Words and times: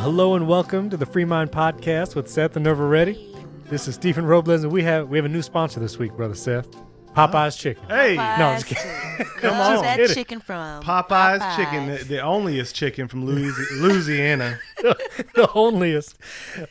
Well, 0.00 0.10
hello 0.12 0.34
and 0.34 0.48
welcome 0.48 0.88
to 0.88 0.96
the 0.96 1.04
Free 1.04 1.26
Mind 1.26 1.52
Podcast 1.52 2.14
with 2.14 2.26
Seth 2.26 2.56
and 2.56 2.64
Nerva 2.64 2.86
Ready. 2.86 3.36
This 3.66 3.86
is 3.86 3.96
Stephen 3.96 4.24
Robles, 4.24 4.62
and 4.62 4.72
we 4.72 4.82
have 4.82 5.10
we 5.10 5.18
have 5.18 5.26
a 5.26 5.28
new 5.28 5.42
sponsor 5.42 5.78
this 5.78 5.98
week, 5.98 6.14
brother 6.14 6.34
Seth. 6.34 6.74
Popeye's 7.14 7.56
Chicken. 7.56 7.82
Hey, 7.88 8.14
No, 8.16 8.22
I'm 8.22 8.60
just 8.60 8.66
kidding. 8.66 9.26
Come 9.40 9.58
Where's 9.58 9.78
on. 9.78 9.82
that 9.84 9.96
Kidding. 9.96 10.14
chicken 10.14 10.40
from? 10.40 10.82
Popeye's, 10.82 11.42
Popeyes. 11.42 11.56
chicken, 11.56 11.86
the, 11.88 12.04
the 12.04 12.16
onlyest 12.16 12.72
chicken 12.72 13.08
from 13.08 13.26
Louisi- 13.26 13.70
Louisiana. 13.80 14.58
the 14.78 15.48
onlyest. 15.54 16.14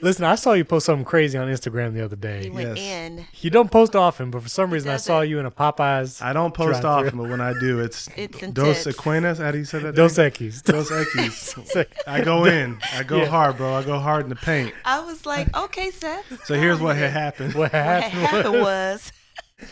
Listen, 0.01 0.23
I 0.25 0.35
saw 0.35 0.53
you 0.53 0.63
post 0.65 0.85
something 0.87 1.05
crazy 1.05 1.37
on 1.37 1.47
Instagram 1.49 1.93
the 1.93 2.03
other 2.05 2.15
He 2.15 2.43
day. 2.45 2.49
went 2.49 2.77
Yes. 2.77 2.79
in. 2.79 3.25
You 3.41 3.49
don't 3.49 3.69
post 3.69 3.95
often, 3.95 4.31
but 4.31 4.41
for 4.41 4.49
some 4.49 4.71
reason 4.71 4.89
I 4.89 4.93
doesn't. 4.93 5.05
saw 5.05 5.21
you 5.21 5.39
in 5.39 5.45
a 5.45 5.51
Popeyes 5.51 6.21
I 6.21 6.31
don't 6.33 6.53
post 6.53 6.81
Drive-thru. 6.81 6.89
often, 7.07 7.17
but 7.19 7.29
when 7.29 7.41
I 7.41 7.53
do, 7.59 7.81
it's, 7.81 8.07
It's 8.15 8.39
Dos 8.39 8.85
intense. 8.85 8.87
Equinas. 8.87 9.37
How 9.43 9.51
do 9.51 9.57
you 9.59 9.65
say 9.65 9.79
that? 9.79 9.93
Dos 9.95 10.17
name? 10.17 10.31
Equis. 10.31 10.63
Dos 10.63 10.89
Equis. 10.89 11.85
I 12.07 12.21
go 12.21 12.45
in. 12.45 12.79
I 12.93 13.03
go 13.03 13.17
Yeah. 13.17 13.25
hard, 13.25 13.57
bro. 13.57 13.73
I 13.75 13.83
go 13.83 13.99
hard 13.99 14.23
in 14.23 14.29
the 14.29 14.35
paint. 14.37 14.73
I 14.85 15.01
was 15.01 15.25
like, 15.25 15.55
okay, 15.55 15.91
Seth. 15.91 16.45
So 16.45 16.55
here's 16.55 16.79
what 16.79 16.95
had 16.95 17.11
happened. 17.11 17.53
What 17.53 17.71
What 17.73 17.83
happened? 17.83 18.11
happened 18.25 18.61
was, 18.61 19.11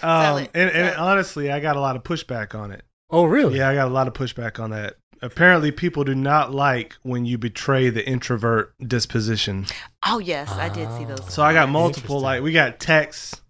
Um, 0.02 0.48
and, 0.54 0.70
and 0.70 0.96
honestly, 0.98 1.52
I 1.52 1.60
got 1.60 1.76
a 1.76 1.80
lot 1.80 1.96
of 1.96 2.04
pushback 2.04 2.54
on 2.56 2.72
it. 2.72 2.84
Oh, 3.10 3.24
really? 3.24 3.58
Yeah, 3.58 3.70
I 3.70 3.76
got 3.76 3.88
a 3.88 3.92
lot 3.92 4.08
of 4.08 4.14
pushback 4.14 4.60
on 4.60 4.72
that. 4.72 4.96
Apparently, 5.22 5.72
people 5.72 6.04
do 6.04 6.14
not 6.14 6.54
like 6.54 6.96
when 7.02 7.26
you 7.26 7.38
betray 7.38 7.90
the 7.90 8.08
introvert 8.08 8.74
disposition. 8.86 9.66
oh 10.06 10.20
yes, 10.20 10.52
I 10.52 10.70
did 10.70 10.92
see 10.98 11.06
those. 11.06 11.34
So 11.34 11.42
I 11.42 11.54
got 11.54 11.70
multiple, 11.70 12.20
like, 12.20 12.44
we 12.44 12.52
got 12.52 12.80
texts 12.80 13.42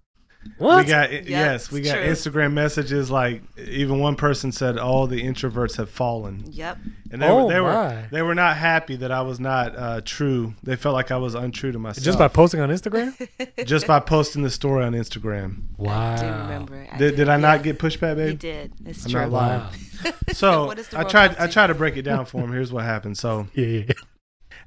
What? 0.58 0.86
We 0.86 0.90
got 0.92 1.28
yes, 1.28 1.72
we 1.72 1.82
got 1.82 1.96
true. 1.96 2.06
Instagram 2.06 2.54
messages 2.54 3.10
like 3.12 3.42
even 3.58 4.00
one 4.00 4.16
person 4.16 4.52
said 4.52 4.78
all 4.78 5.08
the 5.08 5.22
introverts 5.24 5.78
have 5.78 5.90
fallen, 5.90 6.44
Yep. 6.52 6.78
and 7.12 7.22
they 7.22 7.28
Oh, 7.28 7.46
were 7.46 7.54
they 7.54 7.60
were 7.60 8.08
they 8.12 8.22
were 8.22 8.36
not 8.36 8.58
happy 8.58 8.96
that 8.98 9.12
I 9.12 9.22
was 9.22 9.40
not 9.40 9.76
uh, 9.78 10.02
true. 10.04 10.54
They 10.64 10.76
felt 10.76 10.94
like 10.94 11.12
I 11.12 11.18
was 11.18 11.36
untrue 11.36 11.72
to 11.72 11.80
myself 11.80 12.04
Just 12.04 12.18
by 12.20 12.28
posting 12.28 12.60
on 12.62 12.70
Instagram? 12.70 13.14
just 13.66 13.86
by 13.88 14.00
posting 14.00 14.44
the 14.44 14.50
story 14.50 14.84
on 14.84 14.94
Instagram. 14.94 15.64
wow. 15.78 16.14
I 16.14 16.16
do 16.18 16.26
remember. 16.28 16.88
I 16.92 16.98
Did, 16.98 17.16
did 17.16 17.30
I 17.30 17.36
yeah. 17.36 17.42
not 17.42 17.64
get 17.64 17.78
pushback, 17.80 18.18
You 18.26 18.34
did. 18.36 18.74
It's 18.86 19.06
I'm 19.06 19.12
true. 19.12 19.22
not 19.22 19.32
lying. 19.32 19.62
Wow. 20.06 20.12
So 20.34 20.66
What 20.68 20.78
is 20.80 20.88
the 20.90 21.00
I 21.00 21.04
tried 21.04 21.36
I 21.38 21.48
tried 21.48 21.68
to 21.68 21.76
break 21.76 21.98
it 21.98 22.04
down 22.04 22.26
for 22.26 22.42
him. 22.44 22.52
Here's 22.52 22.72
what 22.72 22.84
happened. 22.86 23.18
So 23.18 23.48
Yeah, 23.54 23.66
yeah, 23.66 23.84
yeah. 23.88 23.94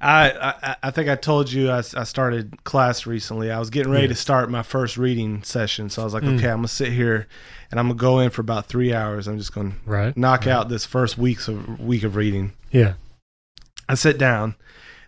I, 0.03 0.31
I 0.63 0.75
I 0.83 0.91
think 0.91 1.09
I 1.09 1.15
told 1.15 1.51
you 1.51 1.69
I 1.71 1.81
started 1.81 2.63
class 2.63 3.05
recently. 3.05 3.51
I 3.51 3.59
was 3.59 3.69
getting 3.69 3.91
ready 3.91 4.07
to 4.07 4.15
start 4.15 4.49
my 4.49 4.63
first 4.63 4.97
reading 4.97 5.43
session, 5.43 5.89
so 5.89 6.01
I 6.01 6.05
was 6.05 6.13
like, 6.13 6.23
Mm. 6.23 6.37
okay, 6.39 6.49
I'm 6.49 6.57
gonna 6.57 6.67
sit 6.69 6.91
here 6.91 7.27
and 7.69 7.79
I'm 7.79 7.87
gonna 7.87 7.99
go 7.99 8.19
in 8.19 8.31
for 8.31 8.41
about 8.41 8.65
three 8.65 8.93
hours. 8.93 9.27
I'm 9.27 9.37
just 9.37 9.53
gonna 9.53 9.73
Right. 9.85 10.17
knock 10.17 10.41
right. 10.41 10.53
out 10.53 10.69
this 10.69 10.85
first 10.85 11.17
weeks 11.19 11.47
of 11.47 11.79
week 11.79 12.03
of 12.03 12.15
reading. 12.15 12.53
Yeah. 12.71 12.93
I 13.87 13.93
sit 13.95 14.17
down. 14.17 14.55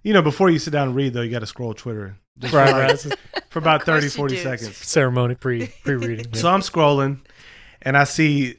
You 0.04 0.14
know, 0.14 0.22
before 0.22 0.50
you 0.50 0.60
sit 0.60 0.72
down 0.72 0.90
and 0.90 0.96
read 0.96 1.14
though, 1.14 1.22
you 1.22 1.32
got 1.32 1.40
to 1.40 1.46
scroll 1.48 1.74
Twitter 1.74 2.18
just 2.38 2.54
Right, 2.54 2.70
for, 2.70 3.10
right. 3.10 3.18
For 3.50 3.60
about 3.60 3.82
Of 3.82 3.86
30, 3.88 4.10
40 4.10 4.38
seconds. 4.38 4.78
ceremony 4.78 5.36
pre 5.36 5.68
pre 5.84 5.96
reading. 5.96 6.26
So 6.34 6.50
I'm 6.50 6.60
scrolling, 6.62 7.20
and 7.82 7.98
I 7.98 8.04
see 8.04 8.58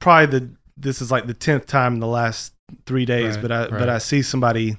probably 0.00 0.40
the 0.40 0.50
this 0.76 1.00
is 1.02 1.10
like 1.12 1.26
the 1.26 1.34
tenth 1.34 1.66
time 1.66 1.94
in 1.94 2.00
the 2.00 2.06
last 2.06 2.52
three 2.86 3.04
days, 3.04 3.34
Right, 3.36 3.42
but 3.42 3.52
I 3.52 3.68
but. 3.68 3.88
I 3.88 3.98
see 3.98 4.22
somebody 4.22 4.76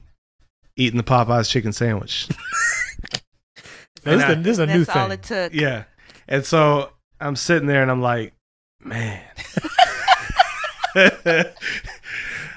eating 0.80 0.98
the 0.98 1.04
Popeyes 1.04 1.50
chicken 1.50 1.74
sandwich. 1.74 2.28
this, 4.04 4.24
is 4.24 4.24
and 4.24 4.44
this 4.44 4.54
is 4.54 4.60
a 4.60 4.66
new 4.66 4.86
That's 4.86 4.98
all 4.98 5.04
thing. 5.10 5.12
it 5.14 5.24
took. 5.24 5.54
yeah, 5.54 5.84
and 6.28 6.46
so 6.46 6.92
I'm 7.20 7.36
sitting 7.36 7.68
there 7.68 7.82
and 7.82 7.92
I'm 7.92 8.02
like, 8.02 8.34
man. 8.84 9.22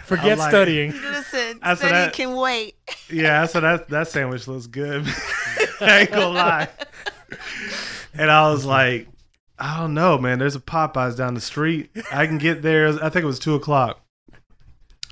Forget 0.05 0.39
like- 0.39 0.51
studying. 0.51 0.93
Listen, 1.03 1.59
I 1.63 1.75
said 1.75 1.79
study 1.79 1.93
that- 1.93 2.13
can 2.13 2.37
wait. 2.37 2.75
yeah, 3.11 3.47
so 3.47 3.61
that 3.61 3.89
that 3.89 4.09
sandwich 4.09 4.47
looks 4.49 4.67
good. 4.67 5.07
I 5.81 6.01
ain't 6.01 6.11
gonna 6.11 6.29
lie. 6.29 6.69
And 8.15 8.31
I 8.31 8.51
was 8.51 8.65
like, 8.65 9.09
I 9.59 9.79
don't 9.79 9.95
know, 9.95 10.19
man. 10.19 10.39
There's 10.39 10.57
a 10.57 10.61
Popeyes 10.61 11.17
down 11.17 11.35
the 11.35 11.41
street. 11.41 11.91
I 12.13 12.27
can 12.27 12.39
get 12.39 12.63
there. 12.63 12.89
I 13.03 13.09
think 13.09 13.23
it 13.23 13.27
was 13.27 13.39
two 13.39 13.55
o'clock. 13.55 14.01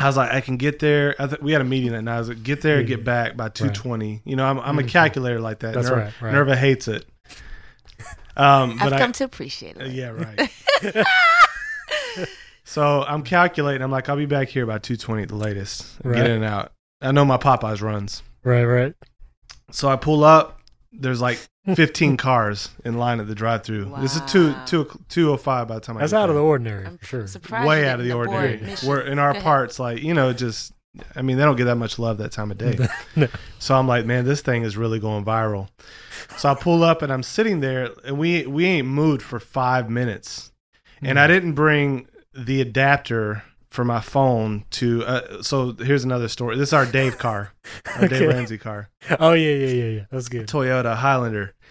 I 0.00 0.06
was 0.06 0.16
like, 0.16 0.32
I 0.32 0.40
can 0.40 0.56
get 0.56 0.78
there. 0.78 1.14
I 1.18 1.26
th- 1.26 1.40
we 1.42 1.52
had 1.52 1.60
a 1.60 1.64
meeting 1.64 1.92
that 1.92 2.02
night. 2.02 2.16
I 2.16 2.18
was 2.18 2.28
like, 2.30 2.42
get 2.42 2.62
there, 2.62 2.82
get 2.82 3.04
back 3.04 3.36
by 3.36 3.48
two 3.50 3.68
twenty. 3.68 4.22
You 4.24 4.34
know, 4.36 4.44
I'm, 4.46 4.58
I'm 4.58 4.78
a 4.78 4.82
Mhm. 4.82 4.88
calculator 4.88 5.40
like 5.40 5.58
that. 5.60 5.74
That's 5.74 5.88
Nerva, 5.90 6.00
right, 6.04 6.22
right. 6.22 6.32
Nerva 6.32 6.56
hates 6.56 6.88
it. 6.88 7.06
Um, 8.36 8.78
but 8.78 8.86
I've 8.86 8.92
I, 8.94 8.98
come 8.98 9.12
to 9.12 9.24
appreciate 9.24 9.76
uh, 9.78 9.84
it. 9.84 9.92
yeah, 9.92 10.08
right. 10.08 11.04
so 12.64 13.02
I'm 13.02 13.22
calculating. 13.22 13.82
I'm 13.82 13.90
like, 13.90 14.08
I'll 14.08 14.16
be 14.16 14.26
back 14.26 14.48
here 14.48 14.66
by 14.66 14.78
two 14.78 14.96
twenty 14.96 15.22
at 15.22 15.28
the 15.28 15.36
latest. 15.36 15.98
Right. 16.02 16.16
Get 16.16 16.26
in 16.26 16.32
and 16.36 16.44
out. 16.44 16.72
I 17.02 17.12
know 17.12 17.24
my 17.24 17.36
Popeyes 17.36 17.82
runs. 17.82 18.22
Right, 18.44 18.64
right. 18.64 18.94
So 19.70 19.88
I 19.88 19.96
pull 19.96 20.24
up. 20.24 20.60
There's 20.92 21.20
like 21.20 21.38
15 21.74 22.16
cars 22.16 22.70
in 22.84 22.96
line 22.98 23.20
at 23.20 23.28
the 23.28 23.34
drive-through. 23.34 23.94
This 24.00 24.16
is 24.16 24.22
two 24.30 24.52
Wow. 24.52 24.64
two 24.66 24.90
two 25.08 25.30
oh 25.30 25.36
five 25.36 25.68
by 25.68 25.74
the 25.74 25.80
time 25.80 25.96
I 25.96 26.00
That's 26.00 26.12
get 26.12 26.20
out 26.22 26.28
of 26.30 26.34
the 26.36 26.42
ordinary, 26.42 26.86
I'm 26.86 26.98
for 26.98 27.04
sure. 27.04 27.26
surprised. 27.26 27.68
way 27.68 27.86
out 27.88 28.00
of 28.00 28.06
the 28.06 28.12
didn't 28.12 28.18
ordinary. 28.18 28.74
We're 28.86 29.00
in 29.02 29.18
our 29.18 29.34
parts, 29.34 29.78
like 29.78 30.02
you 30.02 30.14
know, 30.14 30.32
just 30.32 30.72
I 31.14 31.22
mean, 31.22 31.36
they 31.36 31.44
don't 31.44 31.56
get 31.56 31.64
that 31.66 31.76
much 31.76 31.98
love 31.98 32.18
that 32.18 32.32
time 32.32 32.50
of 32.50 32.58
day. 32.58 32.76
No. 33.16 33.28
So 33.58 33.76
I'm 33.76 33.86
like, 33.86 34.06
man, 34.06 34.24
this 34.24 34.40
thing 34.40 34.62
is 34.62 34.76
really 34.76 34.98
going 34.98 35.24
viral. 35.24 35.68
So 36.36 36.48
I 36.50 36.54
pull 36.54 36.82
up 36.82 37.02
and 37.02 37.12
I'm 37.12 37.22
sitting 37.22 37.60
there, 37.60 37.90
and 38.04 38.18
we 38.18 38.46
we 38.46 38.64
ain't 38.64 38.88
moved 38.88 39.22
for 39.22 39.38
five 39.38 39.88
minutes, 39.90 40.50
and 41.02 41.18
Mm. 41.18 41.20
I 41.22 41.26
didn't 41.26 41.52
bring 41.52 42.08
the 42.34 42.60
adapter 42.60 43.42
for 43.70 43.84
my 43.84 44.00
phone 44.00 44.64
to. 44.70 45.04
Uh, 45.04 45.42
so 45.42 45.72
here's 45.72 46.04
another 46.04 46.28
story. 46.28 46.56
This 46.56 46.70
is 46.70 46.72
our 46.72 46.86
Dave 46.86 47.18
car, 47.18 47.52
our 47.96 48.08
Dave 48.08 48.28
Ramsey 48.28 48.58
car, 48.58 48.88
Oh 49.18 49.32
yeah, 49.32 49.54
yeah, 49.54 49.66
yeah, 49.66 49.84
yeah. 49.96 50.04
That's 50.10 50.28
good. 50.28 50.46
Toyota 50.48 50.96
Highlander. 50.96 51.54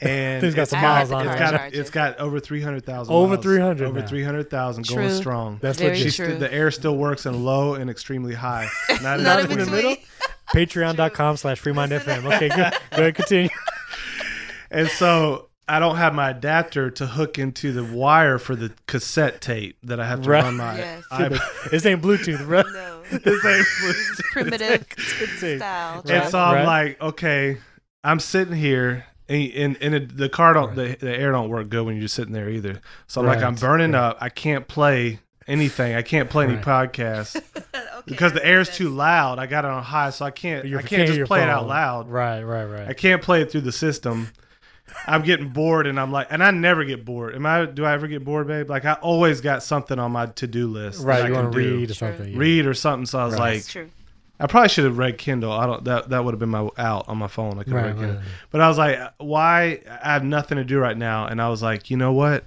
And 0.00 0.42
It's 0.42 0.56
got 0.56 0.66
some 0.66 0.80
miles 0.82 1.12
on 1.12 1.24
the 1.24 1.30
it's 1.30 1.36
it. 1.36 1.38
car 1.44 1.50
got 1.52 1.58
charger. 1.60 1.80
it's 1.80 1.90
got 1.90 2.18
over 2.18 2.40
three 2.40 2.60
hundred 2.60 2.84
thousand. 2.84 3.14
Over 3.14 3.36
300. 3.36 3.86
Over 3.86 4.02
300,000 4.02 4.88
going 4.88 5.10
strong. 5.12 5.58
That's 5.62 5.78
Very 5.78 5.90
legit. 5.90 6.02
She's 6.02 6.16
true. 6.16 6.38
the 6.38 6.52
air 6.52 6.72
still 6.72 6.96
works 6.96 7.24
in 7.24 7.44
low 7.44 7.74
and 7.74 7.88
extremely 7.88 8.34
high. 8.34 8.68
Not, 9.00 9.20
Not 9.20 9.44
in 9.44 9.52
in 9.52 9.58
the 9.60 9.70
middle. 9.70 9.94
Patreon.com 10.52 11.36
slash 11.36 11.62
FreeMind 11.62 11.96
FM. 12.00 12.24
Okay, 12.34 12.48
good. 12.48 12.72
Go 12.90 12.96
ahead, 13.02 13.14
continue. 13.14 13.50
And 14.72 14.88
so 14.88 15.50
I 15.68 15.78
don't 15.78 15.96
have 15.96 16.14
my 16.14 16.30
adapter 16.30 16.90
to 16.90 17.06
hook 17.06 17.38
into 17.38 17.72
the 17.72 17.84
wire 17.84 18.38
for 18.38 18.56
the 18.56 18.72
cassette 18.86 19.40
tape 19.40 19.76
that 19.84 20.00
I 20.00 20.06
have 20.06 20.22
to 20.22 20.30
Right. 20.30 20.42
run 20.42 20.56
my. 20.56 20.76
Yes. 20.78 21.04
iPod. 21.10 21.40
This 21.70 21.86
ain't 21.86 22.02
Bluetooth, 22.02 22.44
bro. 22.44 22.62
No. 22.62 23.02
this 23.10 23.44
ain't 23.44 23.66
Bluetooth. 23.66 24.20
Primitive 24.32 24.88
Continue. 24.88 25.58
style. 25.58 26.00
And 26.00 26.10
Right. 26.10 26.30
so 26.30 26.38
I'm 26.38 26.54
Right. 26.54 26.64
like, 26.66 27.00
okay, 27.02 27.58
I'm 28.04 28.18
sitting 28.20 28.54
here. 28.54 29.04
And, 29.28 29.50
and, 29.52 29.78
and 29.80 29.94
it, 29.94 30.16
the 30.16 30.28
car 30.28 30.52
don't 30.52 30.76
Right. 30.76 30.98
the, 31.00 31.06
the 31.06 31.16
air 31.18 31.30
don't 31.32 31.48
work 31.48 31.68
good 31.68 31.86
when 31.86 31.96
you're 31.96 32.08
sitting 32.08 32.32
there 32.34 32.50
either. 32.50 32.80
So 33.06 33.20
I'm 33.20 33.26
like 33.28 33.42
I'm 33.42 33.54
burning 33.54 33.94
up. 33.94 34.18
I 34.20 34.28
can't 34.28 34.66
play 34.68 35.20
anything. 35.46 35.94
I 35.94 36.02
can't 36.02 36.28
play 36.28 36.44
any 36.44 36.56
Right. 36.56 36.64
podcasts 36.64 37.36
Okay, 37.36 38.02
because 38.06 38.32
the 38.32 38.40
that 38.40 38.46
air's 38.46 38.68
too 38.68 38.88
loud. 38.88 39.38
I 39.38 39.46
got 39.46 39.64
it 39.64 39.70
on 39.70 39.82
high, 39.84 40.10
so 40.10 40.24
I 40.26 40.32
can't. 40.32 40.64
You 40.66 40.78
I 40.78 40.82
can't 40.82 41.06
just 41.06 41.16
your 41.18 41.26
play 41.26 41.42
it 41.42 41.48
out 41.48 41.66
loud. 41.68 42.08
Right, 42.08 42.42
right, 42.42 42.64
right. 42.64 42.88
I 42.88 42.92
can't 42.94 43.22
play 43.22 43.42
it 43.42 43.50
through 43.52 43.60
the 43.62 43.72
system. 43.72 44.28
I'm 45.06 45.22
getting 45.22 45.48
bored, 45.48 45.86
and 45.86 45.98
I'm 45.98 46.12
like, 46.12 46.28
and 46.30 46.42
I 46.42 46.50
never 46.50 46.84
get 46.84 47.04
bored. 47.04 47.34
Am 47.34 47.44
I? 47.46 47.66
Do 47.66 47.84
I 47.84 47.92
ever 47.92 48.06
get 48.06 48.24
bored, 48.24 48.46
babe? 48.46 48.70
Like 48.70 48.84
I 48.84 48.94
always 48.94 49.40
got 49.40 49.62
something 49.62 49.98
on 49.98 50.12
my 50.12 50.26
to 50.26 50.46
do 50.46 50.66
list. 50.68 51.04
right, 51.04 51.22
I 51.24 51.28
you 51.28 51.34
can 51.34 51.42
want 51.44 51.52
to 51.52 51.58
read 51.58 51.90
or 51.90 51.94
something. 51.94 52.32
yeah. 52.32 52.38
read 52.38 52.66
or 52.66 52.74
something. 52.74 53.06
So 53.06 53.18
I 53.18 53.24
was 53.24 53.34
Right. 53.34 53.40
like, 53.40 53.54
That's 53.54 53.72
true. 53.72 53.90
I 54.40 54.46
probably 54.46 54.68
should 54.70 54.84
have 54.86 54.98
read 54.98 55.18
Kindle. 55.18 55.52
I 55.52 55.66
don't. 55.66 55.84
That 55.84 56.08
that 56.10 56.24
would 56.24 56.32
have 56.34 56.40
been 56.40 56.48
my 56.48 56.68
out 56.78 57.08
on 57.08 57.18
my 57.18 57.28
phone. 57.28 57.58
I 57.58 57.62
could 57.64 57.72
have 57.74 57.82
Right, 57.82 57.82
read 57.86 57.90
right, 57.94 57.98
Kindle. 58.00 58.16
right. 58.16 58.24
But 58.50 58.60
I 58.60 58.68
was 58.68 58.78
like, 58.78 58.98
why? 59.18 59.80
I 60.02 60.12
have 60.14 60.24
nothing 60.24 60.56
to 60.58 60.64
do 60.64 60.78
right 60.78 60.96
now, 60.96 61.26
and 61.26 61.40
I 61.40 61.48
was 61.48 61.62
like, 61.62 61.90
you 61.90 61.96
know 61.96 62.12
what? 62.12 62.44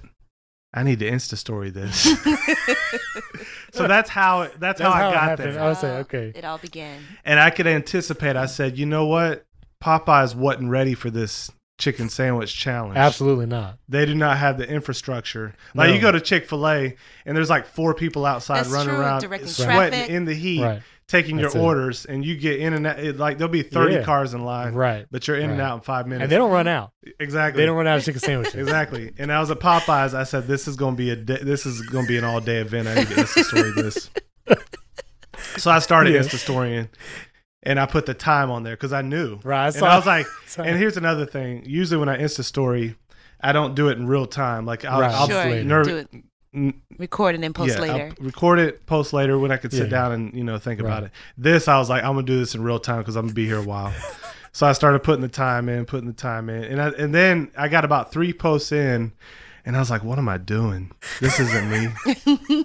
I 0.74 0.82
need 0.82 0.98
to 0.98 1.10
Insta 1.10 1.36
story 1.38 1.70
this. 1.70 2.02
so 3.72 3.86
that's 3.88 4.10
how 4.10 4.42
it, 4.42 4.60
that's, 4.60 4.78
That's 4.78 4.82
how, 4.82 4.90
how 4.92 5.08
I 5.08 5.12
got 5.12 5.22
happened. 5.22 5.54
there. 5.54 5.62
I 5.62 5.68
would 5.68 5.76
say, 5.78 5.96
Uh, 5.96 6.00
okay. 6.00 6.32
It 6.34 6.44
all 6.44 6.58
began. 6.58 7.00
And 7.24 7.40
I 7.40 7.48
could 7.50 7.66
anticipate. 7.66 8.36
I 8.36 8.44
said, 8.46 8.76
you 8.76 8.84
know 8.84 9.06
what? 9.06 9.44
Popeyes 9.82 10.34
wasn't 10.34 10.70
ready 10.70 10.94
for 10.94 11.10
this 11.10 11.50
chicken 11.78 12.08
sandwich 12.08 12.54
challenge. 12.56 12.96
Absolutely 12.96 13.46
not. 13.46 13.78
They 13.88 14.06
do 14.06 14.14
not 14.14 14.38
have 14.38 14.56
the 14.58 14.68
infrastructure. 14.68 15.54
Like 15.74 15.88
No. 15.88 15.94
you 15.94 16.00
go 16.00 16.10
to 16.12 16.20
Chick 16.20 16.48
Fil 16.48 16.66
A 16.68 16.96
and 17.26 17.36
there's 17.36 17.50
like 17.50 17.66
four 17.66 17.92
people 17.94 18.24
outside 18.24 18.58
That's 18.60 18.70
running 18.70 18.94
true, 18.94 19.00
around, 19.04 19.20
directing 19.20 19.48
sweating 19.48 19.90
traffic. 19.98 20.10
in 20.10 20.24
the 20.24 20.32
heat, 20.34 20.62
Right, 20.62 20.82
taking 21.06 21.36
That's 21.36 21.54
your 21.54 21.62
it. 21.62 21.66
orders, 21.66 22.04
and 22.06 22.24
you 22.24 22.34
get 22.36 22.58
in 22.60 22.72
and 22.72 22.86
out. 22.86 22.98
It, 22.98 23.18
like 23.18 23.36
there'll 23.38 23.52
be 23.52 23.62
thirty 23.62 23.94
Yeah. 23.96 24.02
cars 24.04 24.32
in 24.32 24.42
line, 24.44 24.72
right. 24.74 25.06
but 25.10 25.28
you're 25.28 25.36
in 25.38 25.50
and 25.50 25.60
out 25.60 25.74
in 25.76 25.80
five 25.82 26.06
minutes. 26.06 26.22
And 26.24 26.32
they 26.32 26.36
don't 26.36 26.50
run 26.50 26.66
out. 26.66 26.92
exactly. 27.20 27.60
They 27.62 27.66
don't 27.66 27.76
run 27.76 27.86
out 27.86 27.98
of 27.98 28.04
chicken 28.04 28.20
sandwiches. 28.20 28.54
Exactly. 28.66 29.12
And 29.18 29.30
I 29.30 29.38
was 29.40 29.50
at 29.50 29.60
Popeyes. 29.60 30.14
I 30.14 30.24
said, 30.24 30.46
"This 30.46 30.66
is 30.66 30.76
going 30.76 30.94
to 30.94 30.98
be 30.98 31.10
a 31.10 31.16
day, 31.16 31.38
this 31.42 31.66
is 31.66 31.82
going 31.82 32.06
to 32.06 32.08
be 32.08 32.16
an 32.16 32.24
all 32.24 32.40
day 32.40 32.56
event. 32.56 32.88
I 32.88 32.94
need 32.94 33.08
to 33.08 33.14
Insta 33.16 33.44
story 33.44 33.72
this." 33.76 34.10
so 35.58 35.70
I 35.70 35.78
started 35.80 36.14
Yeah. 36.14 36.20
Insta 36.20 36.36
storying, 36.38 36.88
and 37.66 37.78
I 37.78 37.84
put 37.86 38.06
the 38.06 38.14
time 38.14 38.50
on 38.50 38.62
there 38.62 38.74
because 38.74 38.92
I 38.94 39.02
knew. 39.02 39.38
Right. 39.44 39.64
I 39.66 39.76
And 39.76 39.84
I 39.84 39.96
was 39.96 40.06
like, 40.06 40.26
saw- 40.46 40.62
and 40.62 40.78
here's 40.78 40.96
another 40.96 41.26
thing. 41.26 41.64
Usually 41.66 41.98
when 41.98 42.08
I 42.08 42.16
Insta 42.18 42.42
story, 42.44 42.94
I 43.40 43.52
don't 43.52 43.74
do 43.74 43.88
it 43.88 43.98
in 43.98 44.06
real 44.06 44.26
time. 44.26 44.64
Like 44.64 44.84
I'll, 44.84 45.00
Right. 45.00 45.12
I'll 45.12 45.28
Sure, 45.28 45.44
later. 45.44 45.64
nerv- 45.68 45.84
do 45.84 45.96
it. 45.98 46.08
n- 46.54 46.80
Record 46.98 47.34
and 47.34 47.44
then 47.44 47.52
post 47.52 47.74
yeah, 47.74 47.80
later. 47.82 48.12
I'll 48.18 48.24
record 48.24 48.58
it, 48.58 48.86
post 48.86 49.12
later 49.12 49.38
when 49.38 49.50
I 49.50 49.58
could 49.58 49.72
sit 49.72 49.84
Yeah. 49.84 49.90
down 49.90 50.12
and 50.12 50.34
you 50.34 50.42
know 50.44 50.56
think 50.58 50.80
about 50.80 51.02
it. 51.04 51.10
This 51.36 51.68
I 51.68 51.76
was 51.78 51.90
like, 51.90 52.02
I'm 52.02 52.14
gonna 52.14 52.22
do 52.22 52.38
this 52.38 52.54
in 52.54 52.62
real 52.62 52.78
time 52.78 52.98
because 52.98 53.16
I'm 53.16 53.24
gonna 53.26 53.34
be 53.34 53.44
here 53.46 53.58
a 53.58 53.62
while. 53.62 53.92
so 54.52 54.66
I 54.66 54.72
started 54.72 55.00
putting 55.02 55.20
the 55.20 55.28
time 55.28 55.68
in, 55.68 55.84
putting 55.84 56.06
the 56.06 56.14
time 56.14 56.48
in, 56.48 56.64
and 56.64 56.80
I, 56.80 56.88
and 56.90 57.14
then 57.14 57.50
I 57.58 57.68
got 57.68 57.84
about 57.84 58.10
three 58.12 58.32
posts 58.32 58.72
in, 58.72 59.12
and 59.66 59.76
I 59.76 59.80
was 59.80 59.90
like, 59.90 60.02
what 60.04 60.16
am 60.18 60.28
I 60.30 60.38
doing? 60.38 60.92
This 61.20 61.38
isn't 61.40 61.68
me. 61.70 62.64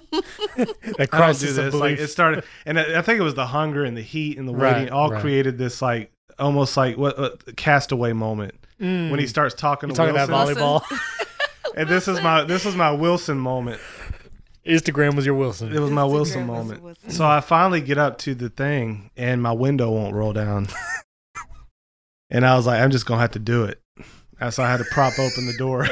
That 0.56 0.94
I 0.98 1.04
don't 1.04 1.08
crisis 1.08 1.56
of 1.58 1.64
this. 1.66 1.74
Like 1.74 1.96
belief. 1.96 2.00
it 2.00 2.08
started, 2.08 2.44
and 2.66 2.78
I, 2.78 2.98
I 2.98 3.02
think 3.02 3.18
it 3.20 3.22
was 3.22 3.34
the 3.34 3.46
hunger 3.46 3.84
and 3.84 3.96
the 3.96 4.02
heat 4.02 4.38
and 4.38 4.46
the 4.48 4.54
Right, 4.54 4.74
waiting 4.76 4.92
all 4.92 5.10
right. 5.10 5.20
created 5.20 5.58
this 5.58 5.80
like 5.82 6.12
almost 6.38 6.76
like 6.76 6.96
what 6.96 7.18
a 7.18 7.36
castaway 7.56 8.12
moment 8.12 8.54
Mm. 8.80 9.10
when 9.10 9.20
he 9.20 9.26
starts 9.28 9.54
talking 9.54 9.90
You 9.90 9.94
to 9.94 9.96
talking 9.96 10.14
Wilson. 10.14 10.34
about 10.56 10.82
volleyball? 10.82 10.98
and 11.76 11.88
this 11.88 12.08
is 12.08 12.20
my 12.22 12.42
this 12.44 12.64
was 12.64 12.74
my 12.74 12.90
Wilson 12.90 13.38
moment. 13.38 13.80
Instagram 14.66 15.14
was 15.14 15.24
your 15.26 15.34
Wilson. 15.36 15.72
It 15.72 15.78
was 15.80 15.90
my 15.90 16.02
Instagram 16.02 16.10
Wilson 16.12 16.46
was 16.48 16.58
moment. 16.58 16.82
Wilson. 16.82 17.10
So 17.10 17.24
I 17.26 17.40
finally 17.40 17.80
get 17.80 17.98
up 17.98 18.18
to 18.18 18.34
the 18.34 18.48
thing, 18.48 19.10
and 19.16 19.40
my 19.42 19.52
window 19.52 19.90
won't 19.90 20.14
roll 20.14 20.32
down. 20.32 20.66
and 22.30 22.44
I 22.46 22.56
was 22.56 22.66
like, 22.66 22.80
I'm 22.80 22.90
just 22.90 23.06
gonna 23.06 23.20
have 23.20 23.32
to 23.32 23.38
do 23.38 23.64
it. 23.64 23.80
And 24.40 24.52
So 24.52 24.62
I 24.64 24.70
had 24.70 24.78
to 24.78 24.84
prop 24.90 25.12
open 25.18 25.46
the 25.46 25.56
door. 25.56 25.84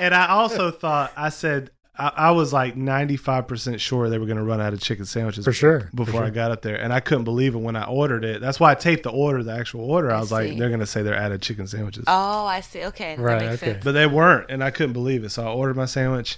And 0.00 0.14
I 0.14 0.26
also 0.28 0.70
thought 0.70 1.12
I 1.16 1.30
said 1.30 1.70
I, 1.98 2.12
I 2.16 2.30
was 2.32 2.52
like 2.52 2.76
95 2.76 3.46
percent 3.48 3.80
sure 3.80 4.10
they 4.10 4.18
were 4.18 4.26
gonna 4.26 4.44
run 4.44 4.60
out 4.60 4.72
of 4.72 4.80
chicken 4.80 5.04
sandwiches 5.06 5.44
for 5.44 5.52
sure. 5.52 5.88
before 5.94 6.20
for 6.20 6.26
I 6.26 6.30
got 6.30 6.50
up 6.50 6.62
there, 6.62 6.76
and 6.76 6.92
I 6.92 7.00
couldn't 7.00 7.24
believe 7.24 7.54
it 7.54 7.58
when 7.58 7.74
I 7.76 7.84
ordered 7.86 8.24
it. 8.24 8.40
That's 8.40 8.60
why 8.60 8.70
I 8.72 8.74
taped 8.74 9.04
the 9.04 9.10
order, 9.10 9.42
the 9.42 9.52
actual 9.52 9.90
order. 9.90 10.10
I 10.10 10.16
I 10.16 10.20
was 10.20 10.30
like, 10.30 10.58
they're 10.58 10.70
gonna 10.70 10.84
say 10.86 11.02
they're 11.02 11.14
out 11.14 11.32
of 11.32 11.40
chicken 11.40 11.66
sandwiches, 11.66 12.04
oh, 12.06 12.44
I 12.46 12.60
see. 12.60 12.84
Okay, 12.84 13.16
Right, 13.16 13.40
makes 13.42 13.62
okay. 13.62 13.72
sense. 13.72 13.84
but 13.84 13.92
they 13.92 14.06
weren't, 14.06 14.50
and 14.50 14.62
I 14.62 14.70
couldn't 14.70 14.92
believe 14.92 15.24
it. 15.24 15.30
So 15.30 15.44
I 15.46 15.50
ordered 15.50 15.76
my 15.76 15.86
sandwich. 15.86 16.36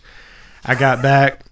I 0.64 0.75
got 0.75 1.02
back, 1.02 1.43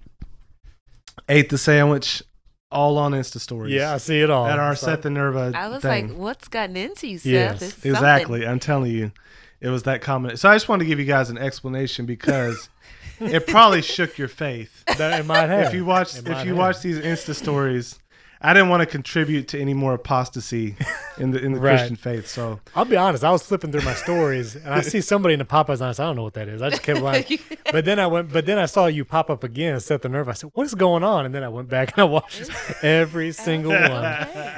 ate 1.28 1.48
the 1.48 1.58
sandwich, 1.58 2.22
all 2.70 2.98
on 2.98 3.12
Insta 3.12 3.38
stories. 3.40 3.72
Yeah, 3.74 3.94
I 3.94 3.98
see 3.98 4.20
it 4.20 4.30
all. 4.30 4.46
at 4.46 4.58
our 4.58 4.74
So- 4.76 4.86
Set 4.86 5.02
the 5.02 5.10
Nerva 5.10 5.52
I 5.54 5.68
was 5.68 5.82
thing. 5.82 6.08
like, 6.10 6.16
what's 6.18 6.48
gotten 6.48 6.76
into 6.76 7.06
you, 7.08 7.18
Seth? 7.18 7.30
Yes, 7.32 7.62
It's 7.62 7.72
something. 7.74 7.90
exactly. 7.92 8.46
I'm 8.46 8.58
telling 8.58 8.90
you, 8.92 9.12
it 9.60 9.68
was 9.68 9.84
that 9.84 10.00
comment. 10.02 10.38
So 10.38 10.48
I 10.50 10.54
just 10.54 10.68
wanted 10.68 10.84
to 10.84 10.88
give 10.88 10.98
you 10.98 11.04
guys 11.06 11.30
an 11.30 11.38
explanation 11.38 12.06
because 12.06 12.68
it 13.20 13.46
probably 13.46 13.82
shook 13.82 14.18
your 14.18 14.28
faith. 14.28 14.84
that 14.98 15.20
it 15.20 15.26
might 15.26 15.48
have. 15.48 15.68
if 15.68 15.74
you 15.74 15.84
watch 15.84 16.16
It 16.16 16.26
if 16.28 16.44
you 16.44 16.50
have. 16.50 16.56
watch 16.56 16.80
these 16.80 16.98
Insta 16.98 17.34
stories, 17.34 17.98
I 18.40 18.52
didn't 18.52 18.68
want 18.68 18.80
to 18.82 18.86
contribute 18.86 19.48
to 19.48 19.60
any 19.60 19.72
more 19.74 19.94
apostasy 19.94 20.76
in 21.18 21.30
the 21.30 21.42
in 21.42 21.52
the 21.52 21.60
Right. 21.66 21.76
Christian 21.78 21.96
faith. 21.96 22.26
So 22.28 22.60
I'll 22.74 22.84
be 22.84 22.96
honest. 22.96 23.24
I 23.24 23.30
was 23.30 23.42
flipping 23.42 23.72
through 23.72 23.82
my 23.82 23.94
stories 23.94 24.56
and 24.56 24.68
I 24.74 24.82
see 24.82 25.00
somebody 25.00 25.32
in 25.32 25.38
the 25.38 25.44
Popeyes 25.46 25.80
line. 25.80 25.88
I 25.88 25.92
said, 25.92 26.04
I 26.04 26.06
don't 26.06 26.16
know 26.16 26.22
what 26.22 26.34
that 26.34 26.48
is. 26.48 26.60
I 26.62 26.70
just 26.70 26.82
kept 26.82 27.00
like, 27.12 27.40
but 27.72 27.84
then 27.84 27.98
I 27.98 28.06
went, 28.06 28.32
but 28.32 28.44
then 28.46 28.58
I 28.58 28.66
saw 28.66 28.86
you 28.86 29.04
pop 29.04 29.30
up 29.30 29.42
again, 29.42 29.80
set 29.80 30.02
the 30.02 30.08
nerve. 30.08 30.28
I 30.28 30.32
said, 30.34 30.50
what 30.54 30.64
is 30.64 30.74
going 30.74 31.02
on? 31.02 31.24
And 31.26 31.34
then 31.34 31.42
I 31.44 31.48
went 31.48 31.68
back 31.68 31.92
and 31.96 32.02
I 32.02 32.04
watched 32.04 32.50
every 32.82 33.32
single 33.32 33.72
one. 33.72 34.04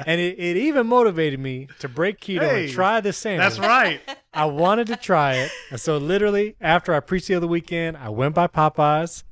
And 0.05 0.19
it, 0.19 0.37
it 0.37 0.57
even 0.57 0.85
motivated 0.87 1.39
me 1.39 1.67
to 1.79 1.87
break 1.89 2.19
keto 2.19 2.41
Hey, 2.41 2.63
and 2.65 2.73
try 2.73 2.99
the 3.01 3.13
sandwich. 3.13 3.55
that's 3.55 3.59
right. 3.59 4.01
I 4.33 4.45
wanted 4.45 4.87
to 4.87 4.95
try 4.97 5.35
it. 5.35 5.51
And 5.71 5.79
so 5.79 5.97
literally 5.97 6.55
after 6.61 6.93
I 6.93 6.99
preached 6.99 7.27
the 7.29 7.35
other 7.35 7.47
weekend, 7.47 7.97
I 7.97 8.09
went 8.09 8.35
by 8.35 8.47
Popeyes. 8.47 9.23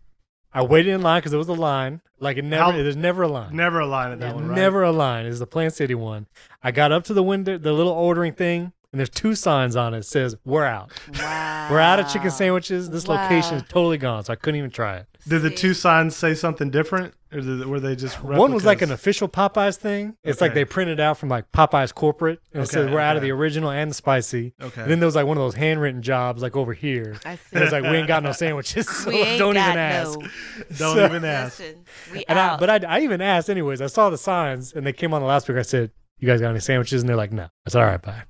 I 0.54 0.64
waited 0.64 0.94
in 0.94 1.02
line 1.02 1.20
because 1.20 1.32
there 1.32 1.38
was 1.38 1.48
a 1.50 1.54
line. 1.54 2.02
Like 2.20 2.38
it 2.38 2.46
never, 2.46 2.64
How- 2.64 2.72
there's 2.72 2.96
never 2.96 3.24
a 3.24 3.28
line. 3.28 3.56
Never 3.56 3.80
a 3.80 3.86
line 3.86 4.12
at 4.12 4.20
that 4.22 4.34
one, 4.36 4.48
right? 4.48 4.56
Never 4.56 4.84
a 4.84 4.92
line. 4.92 5.26
Is 5.26 5.40
the 5.40 5.46
Plant 5.48 5.74
City 5.74 5.94
one. 5.96 6.28
I 6.64 6.72
got 6.72 6.92
up 6.92 7.04
to 7.06 7.14
the 7.14 7.22
window, 7.24 7.58
the 7.58 7.74
little 7.74 7.92
ordering 7.94 8.34
thing, 8.34 8.72
and 8.92 9.00
there's 9.00 9.10
two 9.10 9.36
signs 9.36 9.76
on 9.76 9.94
it. 9.94 10.00
It 10.00 10.06
says, 10.06 10.36
We're 10.46 10.66
out. 10.66 10.92
Wow. 11.20 11.68
We're 11.70 11.80
out 11.80 12.00
of 12.00 12.08
chicken 12.12 12.32
sandwiches. 12.32 12.90
This 12.90 13.08
location 13.08 13.56
is 13.58 13.64
totally 13.70 13.98
gone. 13.98 14.24
So 14.24 14.34
I 14.34 14.36
couldn't 14.38 14.58
even 14.58 14.72
try 14.72 14.98
it. 14.98 15.08
Did 15.28 15.42
the 15.42 15.50
two 15.52 15.74
signs 15.74 16.16
say 16.16 16.34
something 16.34 16.72
different, 16.72 17.14
or 17.32 17.42
did, 17.42 17.66
were 17.66 17.80
they 17.80 17.96
just 17.96 18.24
One 18.24 18.54
was 18.54 18.64
like 18.66 18.82
an 18.82 18.92
official 18.92 19.28
Popeyes 19.28 19.76
thing. 19.78 20.16
It's 20.24 20.40
like 20.42 20.52
Okay. 20.52 20.62
they 20.62 20.66
printed 20.66 21.00
out 21.00 21.18
from 21.18 21.30
like 21.30 21.52
Popeyes 21.52 21.94
corporate. 21.94 22.40
And 22.54 22.64
it 22.64 22.68
said, 22.68 22.86
Okay, 22.86 22.94
We're 22.94 23.00
out 23.00 23.16
of 23.18 23.22
okay. 23.22 23.28
the 23.30 23.32
original 23.36 23.70
and 23.70 23.92
the 23.92 23.96
spicy. 23.96 24.54
Okay. 24.62 24.82
And 24.82 24.92
then 24.92 25.00
there 25.00 25.08
was 25.08 25.16
like 25.16 25.26
one 25.26 25.38
of 25.38 25.44
those 25.44 25.56
handwritten 25.56 26.02
jobs 26.02 26.42
like 26.42 26.56
over 26.56 26.74
here. 26.74 27.18
I 27.26 27.36
see. 27.36 27.42
And 27.54 27.64
it's 27.64 27.72
like, 27.72 27.84
We 27.84 27.90
ain't 27.90 28.08
got 28.08 28.24
no 28.24 28.32
sandwiches. 28.32 28.88
So 29.04 29.10
we 29.10 29.18
ain't 29.18 29.40
don't 29.40 29.54
got 29.56 29.68
even 29.70 29.80
ask. 29.80 30.20
no. 30.20 30.28
Don't 30.78 30.96
So- 30.96 31.06
even 31.06 31.26
ask. 31.26 31.60
Listen, 31.60 31.84
we 32.14 32.26
And 32.28 32.40
I, 32.40 32.48
out. 32.50 32.60
but 32.60 32.70
I, 32.86 32.98
I 32.98 33.00
even 33.02 33.22
asked 33.22 33.50
anyways. 33.50 33.82
I 33.82 33.88
saw 33.88 34.10
the 34.10 34.18
signs 34.18 34.74
and 34.74 34.86
they 34.86 34.94
came 34.94 35.14
on 35.14 35.22
the 35.22 35.28
last 35.28 35.42
loudspeaker. 35.48 35.60
I 35.60 35.64
said, 35.64 35.92
"You 36.20 36.28
guys 36.28 36.40
got 36.42 36.50
any 36.50 36.60
sandwiches?" 36.60 37.02
And 37.02 37.10
they're 37.10 37.16
like, 37.16 37.32
"No." 37.32 37.44
I 37.66 37.70
said, 37.70 37.82
"All 37.82 37.88
right, 37.88 38.02
bye." 38.02 38.24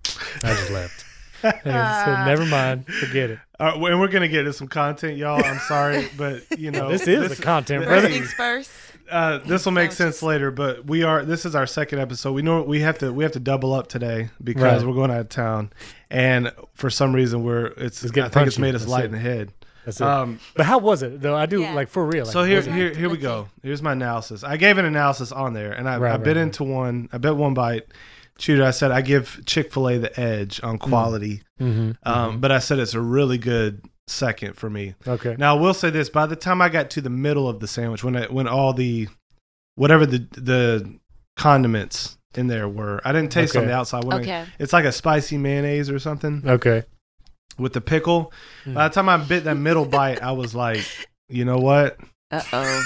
I 0.43 0.53
just 0.53 0.71
left. 0.71 1.03
And 1.43 1.71
I 1.77 2.03
said, 2.03 2.25
"Never 2.25 2.45
mind, 2.47 2.87
forget 2.87 3.29
it." 3.29 3.39
All 3.59 3.67
right, 3.79 3.91
and 3.91 3.99
we're 3.99 4.07
gonna 4.07 4.27
get 4.27 4.39
into 4.39 4.53
some 4.53 4.67
content, 4.67 5.17
y'all. 5.17 5.39
I'm 5.45 5.59
sorry, 5.59 6.07
but 6.17 6.41
you 6.59 6.71
know 6.71 6.89
This 6.89 7.07
is 7.07 7.37
the 7.37 7.41
content, 7.43 7.83
hey, 7.83 7.89
brother. 7.89 8.07
First 8.07 8.13
things 8.17 8.33
first. 8.33 8.71
Uh, 9.11 9.37
this 9.39 9.65
will 9.65 9.71
make 9.73 9.91
sense 9.91 10.21
later, 10.23 10.51
but 10.51 10.85
we 10.85 11.03
are. 11.03 11.23
This 11.23 11.45
is 11.45 11.55
our 11.55 11.65
second 11.67 11.99
episode. 11.99 12.33
We 12.33 12.41
know 12.41 12.61
we 12.63 12.81
have 12.81 12.97
to. 12.99 13.11
We 13.13 13.23
have 13.23 13.33
to 13.33 13.39
double 13.39 13.73
up 13.73 13.87
today 13.87 14.29
because 14.43 14.81
Right. 14.83 14.87
we're 14.87 14.95
going 14.95 15.11
out 15.11 15.19
of 15.21 15.29
town, 15.29 15.71
and 16.09 16.51
for 16.73 16.89
some 16.89 17.13
reason 17.13 17.43
we're. 17.43 17.67
It's. 17.77 18.03
It's 18.03 18.11
getting 18.11 18.29
I 18.31 18.33
think 18.33 18.47
it's 18.47 18.59
made 18.59 18.75
us 18.75 18.81
That's 18.81 18.91
light 18.91 19.03
it. 19.03 19.07
in 19.07 19.11
the 19.13 19.19
head. 19.19 19.51
That's 19.85 20.01
it. 20.01 20.07
Um, 20.07 20.39
but 20.55 20.65
how 20.65 20.79
was 20.79 21.01
it 21.03 21.21
though? 21.21 21.35
I 21.35 21.45
do 21.45 21.61
Yeah. 21.61 21.73
like 21.73 21.87
for 21.87 22.05
real. 22.05 22.25
Like, 22.25 22.33
so 22.33 22.43
here, 22.43 22.61
here, 22.61 22.93
here 22.93 23.09
we 23.09 23.17
go. 23.17 23.47
Here's 23.63 23.81
my 23.81 23.93
analysis. 23.93 24.43
I 24.43 24.57
gave 24.57 24.77
an 24.77 24.85
analysis 24.85 25.31
on 25.31 25.53
there, 25.53 25.71
and 25.71 25.87
I, 25.87 25.97
Right, 25.97 26.09
I 26.09 26.11
right, 26.15 26.23
bit 26.23 26.35
right. 26.35 26.43
into 26.43 26.63
one. 26.65 27.07
I 27.13 27.17
bet 27.17 27.35
one 27.35 27.53
bite. 27.53 27.85
Chewed. 28.37 28.61
I 28.61 28.71
said 28.71 28.91
I 28.91 29.01
give 29.01 29.41
Chick 29.45 29.73
Fil 29.73 29.89
A 29.89 29.97
the 29.97 30.19
edge 30.19 30.59
on 30.61 30.77
quality, 30.77 31.41
Mhm, 31.59 31.95
um, 32.03 32.39
but 32.39 32.51
I 32.51 32.59
said 32.59 32.77
it's 32.77 32.93
a 32.93 33.01
really 33.01 33.37
good 33.39 33.81
second 34.07 34.55
for 34.55 34.69
me. 34.69 34.95
okay. 35.07 35.35
Now 35.37 35.55
I 35.55 35.59
will 35.59 35.73
say 35.73 35.89
this: 35.89 36.09
by 36.09 36.25
the 36.25 36.35
time 36.35 36.61
I 36.61 36.69
got 36.69 36.89
to 36.91 37.01
the 37.01 37.09
middle 37.09 37.47
of 37.49 37.59
the 37.59 37.67
sandwich, 37.67 38.03
when 38.03 38.15
I, 38.15 38.25
when 38.25 38.47
all 38.47 38.73
the 38.73 39.07
whatever 39.75 40.05
the 40.05 40.19
the 40.31 40.99
condiments 41.35 42.17
in 42.35 42.47
there 42.47 42.67
were, 42.67 43.01
I 43.05 43.11
didn't 43.13 43.31
taste 43.31 43.55
on 43.55 43.65
the 43.67 43.73
outside. 43.73 44.03
When 44.03 44.17
I- 44.17 44.21
Okay. 44.21 44.45
it's 44.59 44.73
like 44.73 44.85
a 44.85 44.91
spicy 44.91 45.37
mayonnaise 45.37 45.89
or 45.89 45.99
something 45.99 46.43
Okay. 46.45 46.83
with 47.57 47.73
the 47.73 47.81
pickle. 47.81 48.31
Mm. 48.65 48.73
By 48.75 48.87
the 48.87 48.93
time 48.93 49.09
I 49.09 49.17
bit 49.17 49.43
that 49.45 49.55
middle 49.55 49.85
bite, 49.85 50.21
I 50.21 50.31
was 50.31 50.53
like, 50.55 50.83
you 51.29 51.45
know 51.45 51.57
what? 51.57 51.97
Uh 52.31 52.41
oh. 52.53 52.83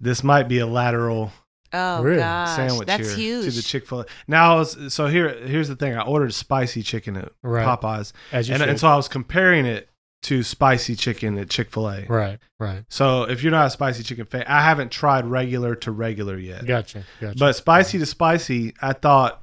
This 0.00 0.22
might 0.24 0.48
be 0.48 0.58
a 0.58 0.66
lateral 0.66 1.32
Oh 1.72 2.02
Really? 2.02 2.18
gosh, 2.18 2.54
sandwich 2.56 2.86
that's 2.86 3.08
here 3.14 3.16
huge. 3.42 3.44
to 3.46 3.50
the 3.50 3.62
Chick 3.62 3.86
Fil 3.86 4.00
A. 4.02 4.06
Now, 4.28 4.58
was, 4.58 4.92
so 4.94 5.06
here 5.08 5.28
here's 5.44 5.66
the 5.68 5.74
thing: 5.76 5.96
I 5.96 6.02
ordered 6.02 6.32
spicy 6.34 6.82
chicken 6.84 7.16
at 7.16 7.32
Right. 7.42 7.66
Popeyes, 7.66 8.12
As 8.30 8.48
you 8.48 8.54
and, 8.54 8.62
and 8.62 8.78
so 8.78 8.86
I 8.86 8.94
was 8.96 9.08
comparing 9.08 9.66
it 9.66 9.88
to 10.24 10.42
spicy 10.42 10.94
chicken 10.96 11.38
at 11.38 11.48
Chick 11.50 11.70
Fil 11.70 11.88
A. 11.88 12.04
right. 12.06 12.38
Right. 12.58 12.84
So 12.88 13.24
if 13.24 13.42
you're 13.42 13.52
not 13.52 13.66
a 13.66 13.70
spicy 13.70 14.02
chicken 14.02 14.24
fan, 14.26 14.44
I 14.46 14.62
haven't 14.62 14.90
tried 14.90 15.26
regular 15.26 15.74
to 15.76 15.90
regular 15.92 16.36
yet. 16.38 16.66
Gotcha. 16.66 17.04
Gotcha. 17.20 17.38
But 17.38 17.54
spicy 17.56 17.98
to 17.98 18.06
spicy, 18.06 18.74
I 18.80 18.92
thought 18.94 19.42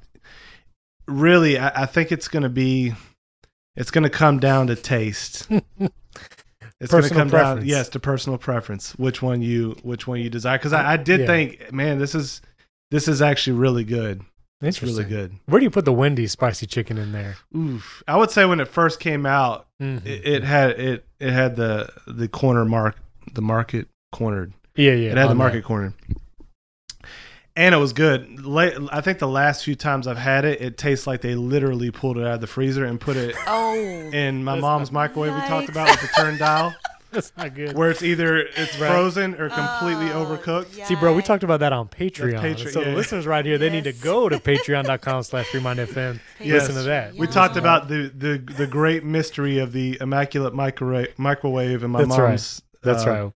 really, 1.08 1.58
I, 1.58 1.84
I 1.84 1.86
think 1.86 2.12
it's 2.12 2.28
going 2.28 2.44
to 2.44 2.50
be, 2.50 2.94
it's 3.76 3.92
going 3.92 4.04
to 4.04 4.10
come 4.10 4.40
down 4.40 4.68
to 4.68 4.76
taste. 4.76 5.48
It's 6.80 6.92
going 6.92 7.04
to 7.04 7.10
come 7.14 7.30
down, 7.30 7.64
yes, 7.64 7.90
to 7.90 8.00
personal 8.00 8.40
preference. 8.40 8.94
Which 8.94 9.22
one 9.22 9.44
you, 9.44 9.76
which 9.84 10.08
one 10.08 10.20
you 10.20 10.32
desire? 10.32 10.58
Because 10.58 10.74
I, 10.74 10.94
I 10.94 10.98
did 10.98 11.20
Yeah. 11.20 11.26
think, 11.28 11.72
man, 11.72 12.00
this 12.00 12.16
is, 12.16 12.42
this 12.90 13.08
is 13.08 13.22
actually 13.22 13.60
really 13.60 13.84
good. 13.84 14.24
It's 14.62 14.82
really 14.84 15.04
good. 15.04 15.34
Where 15.48 15.60
do 15.60 15.64
you 15.64 15.72
put 15.72 15.86
the 15.86 15.94
Wendy's 15.94 16.32
spicy 16.34 16.66
chicken 16.68 16.98
in 16.98 17.12
there? 17.12 17.36
Oof. 17.56 18.04
I 18.08 18.16
would 18.18 18.30
say 18.32 18.46
when 18.46 18.60
it 18.60 18.68
first 18.68 19.00
came 19.00 19.26
out, 19.26 19.68
Mhm. 19.82 20.06
it, 20.06 20.28
it 20.28 20.44
had 20.44 20.72
it, 20.80 21.06
it 21.20 21.32
had 21.32 21.56
the 21.56 21.90
the 22.06 22.28
corner 22.28 22.64
mark, 22.66 22.96
the 23.34 23.42
market 23.42 23.88
cornered. 24.12 24.54
yeah, 24.76 24.92
yeah. 24.94 25.12
it 25.12 25.18
had 25.18 25.30
the 25.30 25.36
market 25.36 25.58
that. 25.58 25.64
corner. 25.66 25.94
And 27.56 27.76
it 27.76 27.80
was 27.80 27.92
good. 27.92 28.46
La- 28.46 28.70
I 28.94 29.02
think 29.02 29.20
the 29.20 29.28
last 29.28 29.66
few 29.66 29.76
times 29.76 30.08
I've 30.08 30.18
had 30.18 30.46
it, 30.46 30.62
it 30.62 30.78
tastes 30.78 31.06
like 31.06 31.20
they 31.22 31.36
literally 31.36 31.92
pulled 31.92 32.18
it 32.18 32.22
out 32.26 32.36
of 32.36 32.42
the 32.42 32.48
freezer 32.48 32.86
and 32.86 33.00
put 33.00 33.18
it 33.18 33.36
oh. 33.46 33.74
in 33.76 34.44
my 34.46 34.58
mom's 34.58 34.90
microwave 34.92 35.34
we 35.34 35.42
talked 35.42 35.68
about 35.68 35.90
with 35.90 36.00
the 36.02 36.08
turn 36.16 36.38
dial, 36.38 36.74
That's 37.14 37.32
not 37.38 37.54
good. 37.54 37.76
where 37.76 37.90
it's 37.92 38.02
either 38.04 38.38
it's 38.40 38.80
Right. 38.80 38.90
frozen 38.90 39.36
or 39.36 39.50
completely 39.50 40.12
Oh, 40.12 40.26
overcooked. 40.26 40.86
See, 40.86 40.96
bro, 40.96 41.14
we 41.14 41.22
talked 41.22 41.44
about 41.44 41.60
that 41.60 41.74
on 41.74 41.88
Patreon. 41.88 42.40
Patreon, 42.40 42.72
so 42.72 42.82
the 42.82 42.90
yeah. 42.92 42.96
listeners 42.96 43.28
right 43.28 43.46
here, 43.46 43.58
they 43.58 43.70
need 43.70 43.84
to 43.84 43.92
Yes. 43.92 44.02
go 44.02 44.30
to 44.30 44.38
patreon.com 44.40 45.24
slash 45.24 45.48
FreeMindFM. 45.48 46.20
Yes. 46.40 46.62
Listen 46.62 46.76
to 46.76 46.84
that. 46.84 47.14
We 47.16 47.28
Yeah. 47.28 47.32
talked 47.34 47.58
about 47.58 47.88
the, 47.88 48.12
the 48.16 48.38
the 48.54 48.68
great 48.68 49.04
mystery 49.04 49.58
of 49.60 49.72
the 49.74 49.98
immaculate 50.02 50.54
microwave 50.54 51.18
microwave 51.18 51.84
in 51.84 51.92
my 51.92 52.00
That's 52.04 52.18
right. 52.18 52.28
mom's. 52.30 52.62
That's 52.84 53.06
uh, 53.06 53.10
right. 53.10 53.32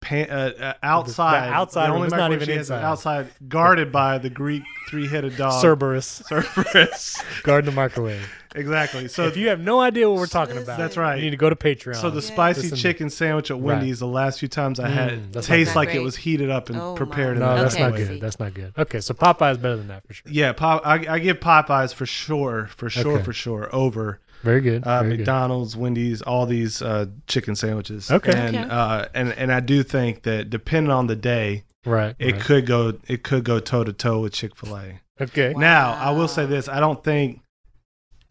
pan, 0.00 0.30
uh, 0.30 0.52
uh, 0.60 0.72
outside. 0.82 1.48
The 1.48 1.52
outside 1.52 1.86
the 1.86 1.88
room, 1.88 1.96
only 1.96 2.06
it's 2.06 2.12
not 2.12 2.30
microwave 2.30 2.42
even 2.42 2.46
she 2.46 2.56
has 2.58 2.66
is 2.66 2.70
inside. 2.70 2.84
outside, 2.84 3.26
guarded 3.48 3.92
by 3.92 4.18
the 4.18 4.30
Greek 4.30 4.62
three-headed 4.88 5.36
dog. 5.36 5.60
Cerberus. 5.60 6.22
Cerberus. 6.28 7.22
Guard 7.42 7.64
the 7.66 7.72
microwave. 7.72 8.26
Exactly. 8.54 9.08
So 9.08 9.22
So 9.24 9.28
if 9.28 9.36
you 9.36 9.48
have 9.48 9.60
no 9.60 9.80
idea 9.80 10.08
what 10.08 10.18
we're 10.18 10.26
talking 10.26 10.56
about, 10.58 10.78
That's 10.78 10.96
right. 10.96 11.16
You 11.16 11.24
need 11.24 11.30
to 11.30 11.36
go 11.36 11.50
to 11.50 11.56
Patreon. 11.56 11.96
So 11.96 12.10
the 12.10 12.16
Yeah. 12.20 12.32
spicy 12.32 12.62
Listen. 12.62 12.76
chicken 12.78 13.10
sandwich 13.10 13.50
at 13.50 13.54
Right. 13.56 13.62
Wendy's, 13.62 13.98
the 14.00 14.06
last 14.06 14.38
few 14.40 14.48
times 14.48 14.80
I 14.80 14.88
had, 14.88 15.10
Mm, 15.10 15.14
it 15.14 15.32
that's 15.32 15.46
tastes 15.46 15.74
not 15.74 15.80
like 15.80 15.88
it 15.90 15.92
great. 15.94 16.04
was 16.04 16.16
heated 16.16 16.50
up 16.50 16.68
and 16.70 16.78
Oh, 16.78 16.94
prepared 16.94 17.36
in 17.36 17.40
my. 17.42 17.46
no, 17.50 17.56
the 17.56 17.62
that's 17.62 17.74
Okay. 17.74 17.82
not 17.82 17.90
microwave. 17.90 18.08
good. 18.08 18.20
That's 18.20 18.40
not 18.40 18.54
good. 18.54 18.72
Okay, 18.78 19.00
so 19.00 19.14
Popeye's 19.14 19.58
better 19.58 19.76
than 19.76 19.88
that 19.88 20.06
for 20.06 20.12
sure. 20.14 20.30
Yeah, 20.32 20.52
Pop, 20.52 20.82
I, 20.86 21.04
I 21.08 21.18
give 21.18 21.40
Popeyes 21.40 21.94
for 21.94 22.06
sure, 22.06 22.68
for 22.76 22.88
sure, 22.90 23.12
Okay. 23.14 23.22
for 23.24 23.32
sure 23.32 23.68
over 23.72 24.20
Very 24.42 24.60
good. 24.60 24.84
uh, 24.84 25.00
very 25.02 25.12
good. 25.12 25.18
McDonald's, 25.20 25.76
Wendy's, 25.76 26.22
all 26.22 26.46
these 26.46 26.80
uh, 26.82 27.06
chicken 27.26 27.54
sandwiches. 27.54 28.10
Okay. 28.10 28.32
and 28.32 28.56
Okay. 28.56 28.68
Uh, 28.70 29.04
and 29.14 29.32
and 29.34 29.52
I 29.52 29.60
do 29.60 29.82
think 29.82 30.22
that 30.22 30.48
depending 30.50 30.90
on 30.92 31.06
the 31.08 31.16
day, 31.16 31.64
Right. 31.84 32.14
it 32.18 32.32
right. 32.32 32.40
could 32.42 32.66
go 32.66 32.94
it 33.06 33.22
could 33.22 33.44
go 33.44 33.58
toe 33.60 33.84
to 33.84 33.92
toe 33.92 34.20
with 34.20 34.32
Chick 34.32 34.56
Fil 34.56 34.76
A. 34.76 35.00
Okay. 35.20 35.52
Now, 35.56 35.92
I 36.00 36.10
will 36.12 36.28
say 36.28 36.46
this: 36.46 36.66
I 36.68 36.80
don't 36.80 37.04
think, 37.04 37.40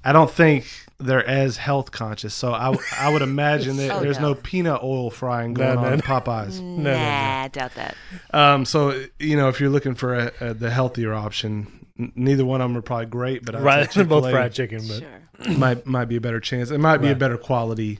I 0.03 0.13
don't 0.13 0.29
think 0.31 0.65
they're 0.97 1.25
as 1.25 1.57
health 1.57 1.91
conscious. 1.91 2.33
So 2.33 2.53
I, 2.53 2.75
I 2.97 3.11
would 3.11 3.21
imagine 3.33 3.77
that 3.77 3.91
Oh, 3.91 3.99
there's 4.01 4.19
no. 4.19 4.29
no 4.33 4.35
peanut 4.35 4.81
oil 4.83 5.09
frying 5.09 5.53
going 5.53 5.75
no, 5.75 5.85
on 5.87 5.93
in. 5.93 6.01
Popeyes. 6.01 6.59
Nah, 6.61 6.83
no, 6.83 6.93
no. 6.93 6.97
I 6.97 7.47
doubt 7.51 7.75
that. 7.75 7.95
Um, 8.33 8.65
so 8.65 9.05
you 9.19 9.35
know, 9.37 9.49
if 9.49 9.59
you're 9.59 9.69
looking 9.69 9.95
for 9.95 10.15
a, 10.15 10.31
a, 10.41 10.53
the 10.53 10.69
healthier 10.71 11.13
option, 11.13 11.85
n- 11.99 12.11
neither 12.15 12.45
one 12.45 12.61
of 12.61 12.69
them 12.69 12.77
are 12.77 12.81
probably 12.81 13.05
great, 13.07 13.43
but 13.45 13.55
I'd 13.55 13.61
Right. 13.61 13.91
say 13.91 14.03
Both 14.05 14.29
fried 14.29 14.53
chicken, 14.53 14.81
but 14.87 14.99
Sure. 14.99 15.53
might 15.57 15.85
might 15.85 16.05
be 16.05 16.15
a 16.17 16.21
better 16.21 16.39
chance. 16.39 16.69
It 16.71 16.79
might 16.79 16.97
be 16.97 17.09
a 17.09 17.15
better 17.15 17.37
quality 17.37 17.99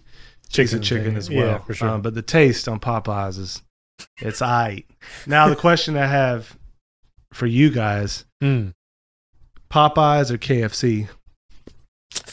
piece 0.54 0.74
of 0.74 0.82
chicken 0.82 1.06
thing. 1.10 1.18
as 1.18 1.30
Yeah, 1.30 1.44
well. 1.44 1.60
for 1.60 1.74
sure. 1.74 1.90
Um, 1.90 2.02
but 2.02 2.16
the 2.16 2.22
taste 2.22 2.68
on 2.68 2.80
Popeyes 2.80 3.38
is 3.40 3.62
it's 4.18 4.42
aight. 4.42 4.86
Now 5.28 5.48
the 5.50 5.56
question 5.56 5.96
I 5.98 6.06
have 6.08 6.58
for 7.34 7.46
you 7.46 7.70
guys: 7.70 8.26
Mm. 8.44 8.74
Popeyes 9.72 10.32
or 10.32 10.38
KFC? 10.38 11.08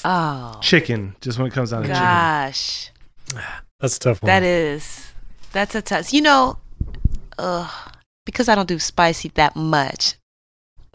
Oh, 0.05 0.59
Chicken, 0.63 1.17
just 1.21 1.39
when 1.39 1.49
it 1.49 1.53
comes 1.53 1.71
down 1.71 1.83
to 1.83 1.89
chicken. 1.89 2.03
gosh. 2.03 2.91
That's 3.81 3.97
a 3.97 4.01
tough 4.01 4.23
one. 4.23 4.29
That 4.29 4.43
is, 4.43 5.13
that's 5.53 5.75
a 5.75 5.83
tough. 5.83 6.13
You 6.13 6.23
know, 6.23 6.59
uh, 7.39 7.69
because 8.25 8.49
I 8.49 8.55
don't 8.55 8.69
do 8.69 8.79
spicy 8.79 9.29
that 9.35 9.55
much, 9.57 10.15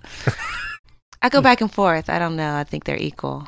I 1.21 1.29
go 1.29 1.41
back 1.41 1.61
and 1.61 1.71
forth. 1.71 2.09
I 2.09 2.17
don't 2.19 2.35
know. 2.35 2.55
I 2.55 2.63
think 2.63 2.85
they're 2.85 2.97
equal. 2.97 3.47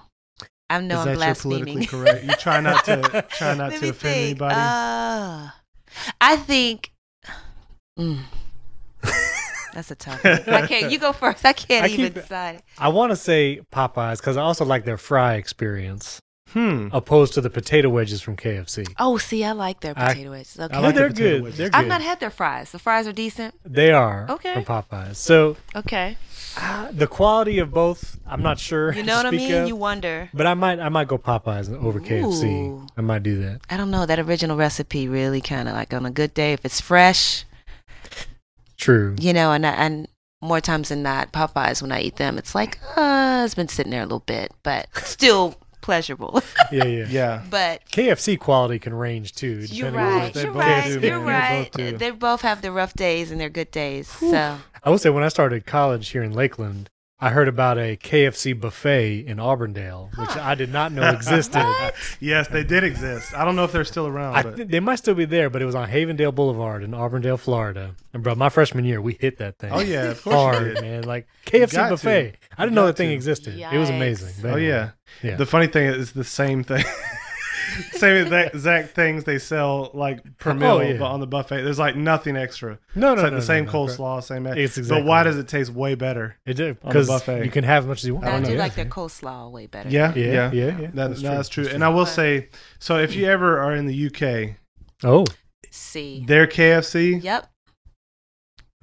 I 0.70 0.80
know 0.82 1.02
Is 1.02 1.08
I'm 1.08 1.16
that 1.18 1.26
your 1.28 1.36
politically 1.36 1.74
blaspheming. 1.86 1.88
correct? 1.88 2.24
You 2.26 2.36
try 2.36 2.60
not 2.60 2.86
to 2.86 3.26
try 3.30 3.54
not 3.56 3.70
to 3.72 3.76
offend 3.78 3.96
think. 3.96 4.18
anybody. 4.42 4.56
Uh, 4.56 5.50
I 6.22 6.38
think. 6.38 6.92
Mm. 8.00 8.20
That's 9.74 9.92
a 9.92 9.96
tough 9.96 10.24
one. 10.24 10.42
I 10.50 10.68
can't. 10.68 10.92
You 10.92 11.00
go 11.00 11.14
first. 11.14 11.46
I 11.46 11.54
can't 11.54 11.86
I 11.86 11.88
even 11.90 12.06
keep- 12.06 12.14
decide. 12.16 12.62
I 12.78 12.90
want 12.90 13.12
to 13.12 13.16
say 13.16 13.62
Popeyes 13.72 14.18
because 14.18 14.38
I 14.38 14.42
also 14.42 14.66
like 14.66 14.86
their 14.86 14.98
fry 14.98 15.36
experience, 15.36 16.20
hmm. 16.50 16.90
opposed 16.92 17.34
to 17.34 17.42
the 17.42 17.50
potato 17.50 17.90
wedges 17.90 18.22
from 18.22 18.36
KFC. 18.38 18.88
Oh, 19.00 19.18
see, 19.18 19.44
I 19.44 19.52
like 19.54 19.80
their 19.82 19.94
I- 19.98 20.10
potato 20.10 20.32
wedges. 20.32 20.60
Okay. 20.60 20.76
I 20.76 20.80
like 20.80 20.96
they're 20.96 21.10
potato 21.10 21.30
good. 21.38 21.44
wedges. 21.44 21.58
They're 21.58 21.70
good. 21.70 21.76
I've 21.76 21.88
not 21.88 22.02
had 22.02 22.20
their 22.20 22.30
fries. 22.30 22.72
The 22.72 22.80
fries 22.80 23.08
are 23.08 23.14
decent. 23.14 23.56
They 23.66 23.92
are 23.92 24.28
Okay. 24.30 24.54
from 24.54 24.66
Popeyes. 24.66 25.16
So 25.16 25.58
Okay. 25.76 26.18
uh, 26.58 26.90
the 26.92 27.08
quality 27.08 27.58
of 27.58 27.72
both, 27.72 28.20
I'm 28.28 28.44
not 28.44 28.60
sure. 28.60 28.94
You 28.94 29.02
to 29.02 29.08
know 29.08 29.18
what 29.18 29.26
I 29.26 29.32
mean? 29.32 29.52
of, 29.54 29.68
You 29.68 29.76
wonder. 29.76 30.30
but 30.36 30.46
I 30.46 30.54
might, 30.54 30.80
I 30.80 30.90
might 30.90 31.08
go 31.08 31.18
Popeyes 31.18 31.74
over 31.84 32.00
KFC. 32.00 32.68
Ooh. 32.68 32.88
I 32.96 33.02
might 33.02 33.24
do 33.24 33.42
that. 33.42 33.62
I 33.72 33.78
don't 33.78 33.90
know. 33.90 34.06
That 34.06 34.20
original 34.20 34.56
recipe 34.56 35.08
really 35.08 35.42
kind 35.42 35.68
of 35.68 35.74
like 35.74 35.94
on 35.96 36.06
a 36.06 36.12
good 36.12 36.36
day, 36.36 36.54
if 36.54 36.64
it's 36.64 36.80
fresh, 36.80 37.46
True. 38.84 39.16
you 39.20 39.32
know, 39.34 39.52
and 39.54 39.66
and 39.66 40.08
more 40.42 40.60
times 40.60 40.90
than 40.90 41.02
not, 41.04 41.32
Popeyes 41.32 41.82
when 41.82 41.92
I 41.94 42.02
eat 42.02 42.18
them, 42.18 42.38
it's 42.38 42.54
like 42.54 42.78
uh, 42.98 43.44
it's 43.46 43.56
been 43.56 43.70
sitting 43.70 43.92
there 43.92 44.02
a 44.02 44.06
little 44.06 44.20
bit, 44.20 44.52
but 44.62 44.88
still 45.06 45.56
pleasurable. 45.82 46.42
Yeah, 46.72 46.84
yeah. 46.86 47.06
Yeah. 47.10 47.44
but 47.50 47.82
KFC 47.92 48.38
quality 48.40 48.80
can 48.80 48.94
range 48.94 49.36
too. 49.36 49.66
you're 49.70 49.92
depending 49.92 50.00
on 50.00 50.20
right. 50.20 50.34
They 50.34 50.42
You're 50.44 50.52
both 50.54 50.62
right. 50.62 51.02
do, 51.02 51.08
You're 51.08 51.20
right. 51.20 51.72
both. 51.72 52.00
They 52.00 52.12
both 52.12 52.42
have 52.42 52.62
their 52.62 52.72
rough 52.74 52.94
days 52.94 53.32
and 53.32 53.40
their 53.40 53.50
good 53.50 53.72
days. 53.72 54.08
So 54.10 54.58
I 54.84 54.90
will 54.90 54.98
say 54.98 55.10
when 55.10 55.24
I 55.24 55.30
started 55.30 55.66
college 55.66 56.10
here 56.10 56.24
in 56.24 56.34
Lakeland, 56.34 56.90
I 57.24 57.30
heard 57.30 57.48
about 57.48 57.78
a 57.78 57.96
KFC 57.96 58.60
buffet 58.60 59.20
in 59.26 59.40
Auburndale, 59.40 60.10
which 60.18 60.36
I 60.36 60.56
did 60.56 60.74
not 60.74 60.92
know 60.92 61.10
existed. 61.10 61.66
Yes, 62.20 62.50
they 62.50 62.66
did 62.66 62.84
exist. 62.84 63.34
I 63.34 63.46
don't 63.46 63.56
know 63.56 63.64
if 63.64 63.72
they're 63.72 63.86
still 63.86 64.08
around, 64.08 64.36
I 64.36 64.44
but 64.44 64.70
they 64.70 64.82
might 64.82 64.96
still 64.96 65.14
be 65.14 65.24
there, 65.24 65.50
but 65.50 65.62
it 65.62 65.66
was 65.66 65.74
on 65.76 65.88
Havendale 65.90 66.36
Boulevard 66.36 66.84
in 66.84 66.94
Auburndale, 66.94 67.38
Florida. 67.38 67.96
And 68.14 68.24
bro, 68.24 68.36
my 68.36 68.50
freshman 68.50 68.84
year, 68.84 69.02
we 69.02 69.14
hit 69.14 69.38
that 69.38 69.58
thing. 69.58 69.72
oh 69.72 69.80
yeah, 69.80 70.12
of 70.12 70.22
course 70.22 70.34
you 70.34 70.38
hard, 70.40 70.74
did. 70.76 70.82
man. 70.82 71.04
Like 71.04 71.28
KFC 71.46 71.74
got 71.74 71.86
to. 71.86 71.90
buffet. 71.92 72.36
I 72.58 72.64
didn't 72.64 72.76
know 72.76 72.82
got 72.82 72.88
that 72.88 72.98
thing 72.98 73.10
to. 73.10 73.16
existed. 73.16 73.58
It 73.58 73.78
was 73.78 73.90
amazing. 73.90 74.34
But 74.42 74.50
Oh 74.52 74.56
anyway, 74.56 74.68
yeah. 74.68 74.90
yeah. 75.22 75.36
The 75.38 75.46
funny 75.46 75.68
thing 75.68 75.86
is 75.88 76.12
the 76.12 76.24
same 76.26 76.64
thing. 76.66 76.84
same 77.94 78.24
exact, 78.24 78.54
exact 78.56 78.90
things 78.96 79.24
they 79.24 79.40
sell 79.40 79.92
like 79.94 80.38
per 80.38 80.54
meal, 80.54 80.70
Oh, 80.72 80.80
yeah. 80.82 80.98
but 80.98 81.06
on 81.06 81.20
the 81.20 81.28
buffet, 81.28 81.62
there's 81.64 81.80
like 81.80 81.96
nothing 81.96 82.36
extra. 82.38 82.80
no, 82.96 83.08
no, 83.08 83.14
It's 83.14 83.22
like 83.24 83.32
no, 83.32 83.38
the 83.38 83.42
no, 83.42 83.46
same 83.46 83.66
no. 83.66 83.72
coleslaw, 83.72 84.24
same. 84.24 84.46
It's 84.48 84.78
but 84.88 85.04
why 85.04 85.18
right. 85.20 85.24
does 85.24 85.38
it 85.38 85.48
taste 85.48 85.72
way 85.72 85.96
better? 85.96 86.38
It 86.46 86.56
did 86.56 86.80
because 86.82 87.08
buffet. 87.08 87.46
you 87.46 87.52
can 87.52 87.64
have 87.64 87.84
as 87.84 87.88
much 87.88 87.98
as 88.00 88.06
you 88.08 88.16
want. 88.16 88.28
I, 88.28 88.32
don't 88.32 88.44
do 88.44 88.52
know. 88.54 88.60
like 88.60 88.76
their 88.76 88.86
coleslaw 88.86 89.52
way 89.52 89.68
better. 89.68 89.90
Yeah, 89.90 90.14
Yeah, 90.16 90.26
yeah, 90.26 90.52
yeah, 90.52 90.66
yeah. 90.66 90.88
That, 90.94 90.94
That's 91.10 91.22
that's, 91.22 91.50
true. 91.50 91.66
true. 91.66 91.74
And 91.74 91.84
I 91.84 91.90
will 91.90 92.04
But- 92.06 92.10
say, 92.12 92.50
so 92.80 92.98
if 92.98 93.16
you 93.16 93.26
ever 93.28 93.60
are 93.60 93.74
in 93.76 93.86
the 93.88 94.08
UK, 94.08 94.56
Oh, 95.04 95.26
See. 95.72 96.24
their 96.28 96.48
KFC, 96.48 97.22
Yep. 97.24 97.48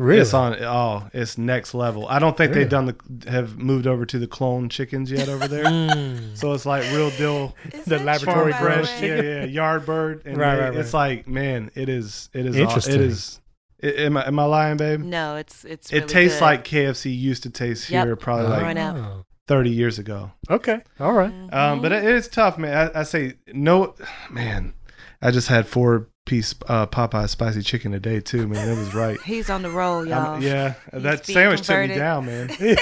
Really? 0.01 0.21
it's 0.23 0.35
on. 0.35 0.55
Oh, 0.63 1.09
it's 1.13 1.37
next 1.39 1.75
level. 1.75 2.07
I 2.09 2.19
don't 2.19 2.37
think 2.37 2.51
Really? 2.51 2.63
they've 2.65 2.71
done 2.71 2.87
the 2.87 3.31
have 3.31 3.59
moved 3.59 3.87
over 3.87 4.05
to 4.07 4.19
the 4.19 4.27
clone 4.27 4.69
chickens 4.69 5.11
yet 5.11 5.29
over 5.29 5.47
there. 5.49 5.65
Mm. 5.65 6.37
so 6.37 6.53
it's 6.53 6.67
like 6.67 6.83
real 6.93 7.11
deal 7.11 7.55
Is 7.73 7.85
The 7.85 7.99
laboratory 7.99 8.53
true, 8.53 8.63
fresh, 8.63 9.03
yeah, 9.03 9.21
yeah, 9.23 9.45
yard 9.45 9.87
bird, 9.87 10.23
and 10.25 10.37
Right, 10.37 10.57
they- 10.57 10.63
right, 10.63 10.75
it's 10.77 10.95
like, 10.95 11.29
man, 11.29 11.71
it 11.75 11.89
is, 11.89 12.29
it 12.33 12.47
is, 12.47 12.57
aw- 12.57 12.61
Interesting. 12.61 12.95
it 12.95 13.01
is. 13.03 13.41
i- 13.83 13.87
Am 13.87 14.17
I, 14.17 14.27
am 14.27 14.39
I 14.39 14.45
lying, 14.45 14.77
babe? 14.77 15.01
No, 15.01 15.37
it's 15.37 15.65
it's. 15.65 15.91
it 15.93 15.97
really 15.97 16.07
tastes 16.09 16.39
good. 16.39 16.45
like 16.45 16.65
KFC 16.65 17.17
used 17.17 17.43
to 17.45 17.51
taste 17.51 17.89
Yep. 17.91 18.07
here, 18.07 18.17
probably 18.17 18.47
Oh. 18.47 18.51
like 18.51 18.77
Oh. 18.77 19.25
30 19.49 19.71
years 19.71 19.99
ago. 19.99 20.31
Okay. 20.49 20.81
All 21.01 21.13
right. 21.13 21.33
Um, 21.53 21.81
but 21.83 21.91
it, 21.93 22.05
it 22.05 22.15
is 22.15 22.29
tough, 22.29 22.57
man. 22.59 22.91
I, 22.95 23.01
I 23.01 23.03
say 23.03 23.35
no, 23.53 23.95
man. 24.31 24.75
I 25.23 25.31
just 25.33 25.49
had 25.49 25.67
four 25.67 26.09
piece 26.27 26.55
uh, 26.69 26.87
Popeye 26.87 27.29
spicy 27.29 27.63
chicken 27.63 27.93
today 27.93 28.21
too, 28.21 28.47
man. 28.47 28.69
It 28.69 28.77
was 28.79 28.95
right. 28.95 29.21
He's 29.23 29.51
on 29.51 29.63
the 29.63 29.71
roll, 29.71 30.07
y'all. 30.07 30.35
Um, 30.37 30.43
yeah, 30.43 30.75
He's 30.93 31.03
that 31.03 31.27
being 31.27 31.35
sandwich 31.35 31.63
took 31.67 31.79
me 31.89 31.95
down, 31.95 32.27
man. 32.27 32.49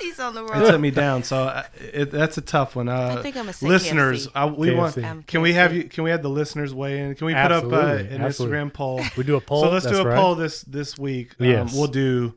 He's 0.00 0.18
on 0.18 0.34
the 0.34 0.44
took 0.44 0.54
roll. 0.54 0.78
me 0.78 0.90
down. 0.90 1.22
So 1.22 1.44
I, 1.44 1.66
it, 1.80 2.10
that's 2.10 2.36
a 2.36 2.40
tough 2.42 2.74
one. 2.76 2.88
Uh, 2.88 3.16
I 3.18 3.22
think 3.22 3.36
I'm 3.36 3.48
a 3.48 3.54
listeners, 3.62 4.26
KFC. 4.26 4.30
I, 4.34 4.46
we 4.46 4.74
want. 4.74 4.96
KFC. 4.96 5.04
Um, 5.10 5.22
Can 5.22 5.40
we 5.42 5.52
have 5.54 5.72
you? 5.72 5.84
Can 5.84 6.04
we 6.04 6.10
have 6.10 6.22
the 6.22 6.28
listeners 6.30 6.74
weigh 6.74 6.98
in? 7.00 7.14
Can 7.14 7.26
we 7.28 7.34
put 7.34 7.52
up 7.52 7.64
uh, 7.64 7.76
an 7.76 8.20
absolutely. 8.20 8.58
Instagram 8.58 8.72
poll? 8.72 9.00
We 9.16 9.24
do 9.24 9.36
a 9.36 9.40
poll. 9.40 9.62
so 9.62 9.70
let's 9.70 9.84
That's 9.84 9.96
do 9.96 10.02
a 10.02 10.08
right. 10.08 10.16
poll 10.18 10.34
this 10.34 10.62
this 10.62 10.98
week. 10.98 11.34
Um, 11.40 11.46
Yes. 11.46 11.74
we'll 11.74 11.86
do 11.86 12.34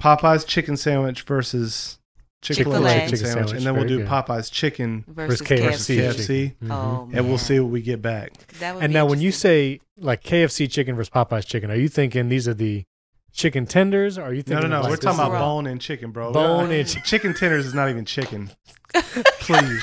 Popeye's 0.00 0.44
chicken 0.44 0.76
sandwich 0.76 1.22
versus 1.22 1.98
Chick 2.42 2.58
Fil 2.58 2.86
A 2.86 2.90
chicken, 2.90 3.00
Chicken 3.00 3.16
sandwich, 3.16 3.26
sandwich, 3.34 3.52
and 3.56 3.66
then 3.66 3.74
we'll 3.74 3.84
do 3.88 3.98
good. 3.98 4.06
Popeye's 4.06 4.50
chicken 4.50 5.04
versus 5.08 5.40
versus 5.40 5.58
KFC. 5.86 5.96
KFC. 5.96 5.96
KFC. 5.96 6.26
chicken. 6.26 6.68
Mhm. 6.68 6.70
Oh, 6.72 7.10
and 7.12 7.28
we'll 7.28 7.38
see 7.38 7.58
what 7.58 7.70
we 7.70 7.80
get 7.82 8.00
back. 8.02 8.32
That 8.60 8.74
would 8.74 8.84
And 8.84 8.92
now, 8.92 9.06
when 9.06 9.20
you 9.20 9.32
say 9.32 9.80
like 9.98 10.22
KFC 10.22 10.70
chicken 10.70 10.94
versus 10.96 11.10
Popeye's 11.10 11.44
chicken, 11.46 11.70
are 11.70 11.76
you 11.76 11.88
thinking 11.88 12.28
these 12.28 12.46
are 12.46 12.54
the 12.54 12.84
chicken 13.32 13.66
tenders? 13.66 14.16
Or 14.18 14.22
are 14.24 14.32
you 14.34 14.42
thinking 14.42 14.68
no, 14.68 14.76
no. 14.76 14.76
no. 14.76 14.82
like, 14.82 14.90
We're 14.90 14.96
talking 14.96 15.18
about 15.20 15.38
bone 15.40 15.66
and 15.66 15.80
chicken, 15.80 16.10
bro. 16.12 16.32
Bone 16.32 16.68
We're- 16.68 16.80
and 16.80 16.88
chicken. 16.88 17.02
chicken 17.04 17.34
tenders 17.34 17.66
is 17.66 17.74
not 17.74 17.88
even 17.90 18.04
chicken. 18.04 18.50
Please, 18.94 19.82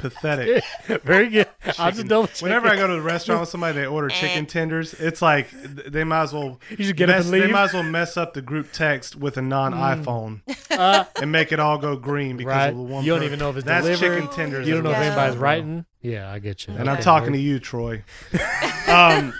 pathetic. 0.00 0.64
Very 1.04 1.28
good. 1.28 1.46
I'll 1.78 1.92
just 1.92 2.08
double 2.08 2.26
check. 2.26 2.42
Whenever 2.42 2.68
I 2.68 2.76
go 2.76 2.86
to 2.86 2.94
the 2.94 3.02
restaurant 3.02 3.40
with 3.40 3.48
somebody, 3.50 3.78
they 3.78 3.86
order 3.86 4.08
chicken 4.08 4.46
tenders. 4.46 4.94
It's 4.94 5.22
like 5.22 5.50
they 5.50 6.04
might 6.04 6.22
as 6.22 6.32
well 6.32 6.58
you 6.70 6.76
just 6.78 6.96
get 6.96 7.10
up 7.10 7.16
mess, 7.16 7.24
and 7.30 7.34
they 7.42 7.46
might 7.52 7.64
as 7.64 7.72
well 7.74 7.82
mess 7.82 8.16
up 8.16 8.34
the 8.34 8.42
group 8.42 8.72
text 8.72 9.14
with 9.16 9.36
a 9.36 9.42
non-iPhone 9.42 10.40
Uh, 10.70 11.04
and 11.20 11.30
make 11.30 11.52
it 11.52 11.60
all 11.60 11.78
go 11.78 11.96
green 11.96 12.36
because 12.36 12.50
right. 12.50 12.70
of 12.70 12.76
the 12.76 12.82
one. 12.82 13.04
You 13.04 13.10
don't 13.12 13.20
per- 13.20 13.26
even 13.26 13.38
know 13.38 13.50
if 13.50 13.56
it's 13.56 13.66
that's 13.66 13.86
delivered. 13.86 14.22
chicken 14.22 14.34
tenders. 14.34 14.66
You 14.66 14.74
don't 14.74 14.84
know 14.84 14.90
if 14.90 14.96
Yeah. 14.96 15.04
anybody's 15.06 15.36
writing. 15.36 15.84
Yeah, 16.02 16.32
I 16.32 16.38
get 16.38 16.66
you. 16.66 16.74
And 16.74 16.88
I'm 16.88 17.00
talking 17.02 17.32
to 17.34 17.38
you, 17.38 17.58
Troy. 17.58 18.02
Um, 18.88 19.32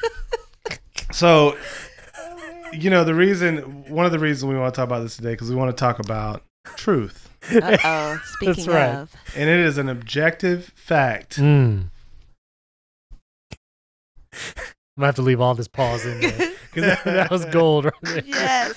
so, 1.10 1.56
you 2.72 2.88
know, 2.88 3.02
the 3.02 3.14
reason, 3.14 3.84
one 3.88 4.06
of 4.06 4.12
the 4.12 4.18
reasons 4.20 4.48
we 4.48 4.56
want 4.56 4.72
to 4.72 4.78
talk 4.78 4.84
about 4.86 5.00
this 5.00 5.16
today, 5.16 5.32
because 5.32 5.50
we 5.50 5.56
want 5.56 5.76
to 5.76 5.80
talk 5.80 5.98
about 5.98 6.42
truth. 6.64 7.30
Uh-oh. 7.50 8.20
Speaking 8.24 8.66
right. 8.66 8.94
of. 8.94 9.14
And 9.36 9.48
it 9.48 9.60
is 9.60 9.78
an 9.78 9.88
objective 9.88 10.72
fact. 10.74 11.36
Mm. 11.36 11.90
I'm 14.32 15.02
gonna 15.02 15.06
have 15.06 15.14
to 15.16 15.22
leave 15.22 15.40
all 15.40 15.54
this 15.54 15.68
pause 15.68 16.04
in 16.04 16.20
there 16.20 16.52
because 16.72 16.84
that, 16.84 17.04
that 17.04 17.30
was 17.30 17.44
gold 17.46 17.86
right 17.86 17.94
there. 18.02 18.22
yes. 18.24 18.74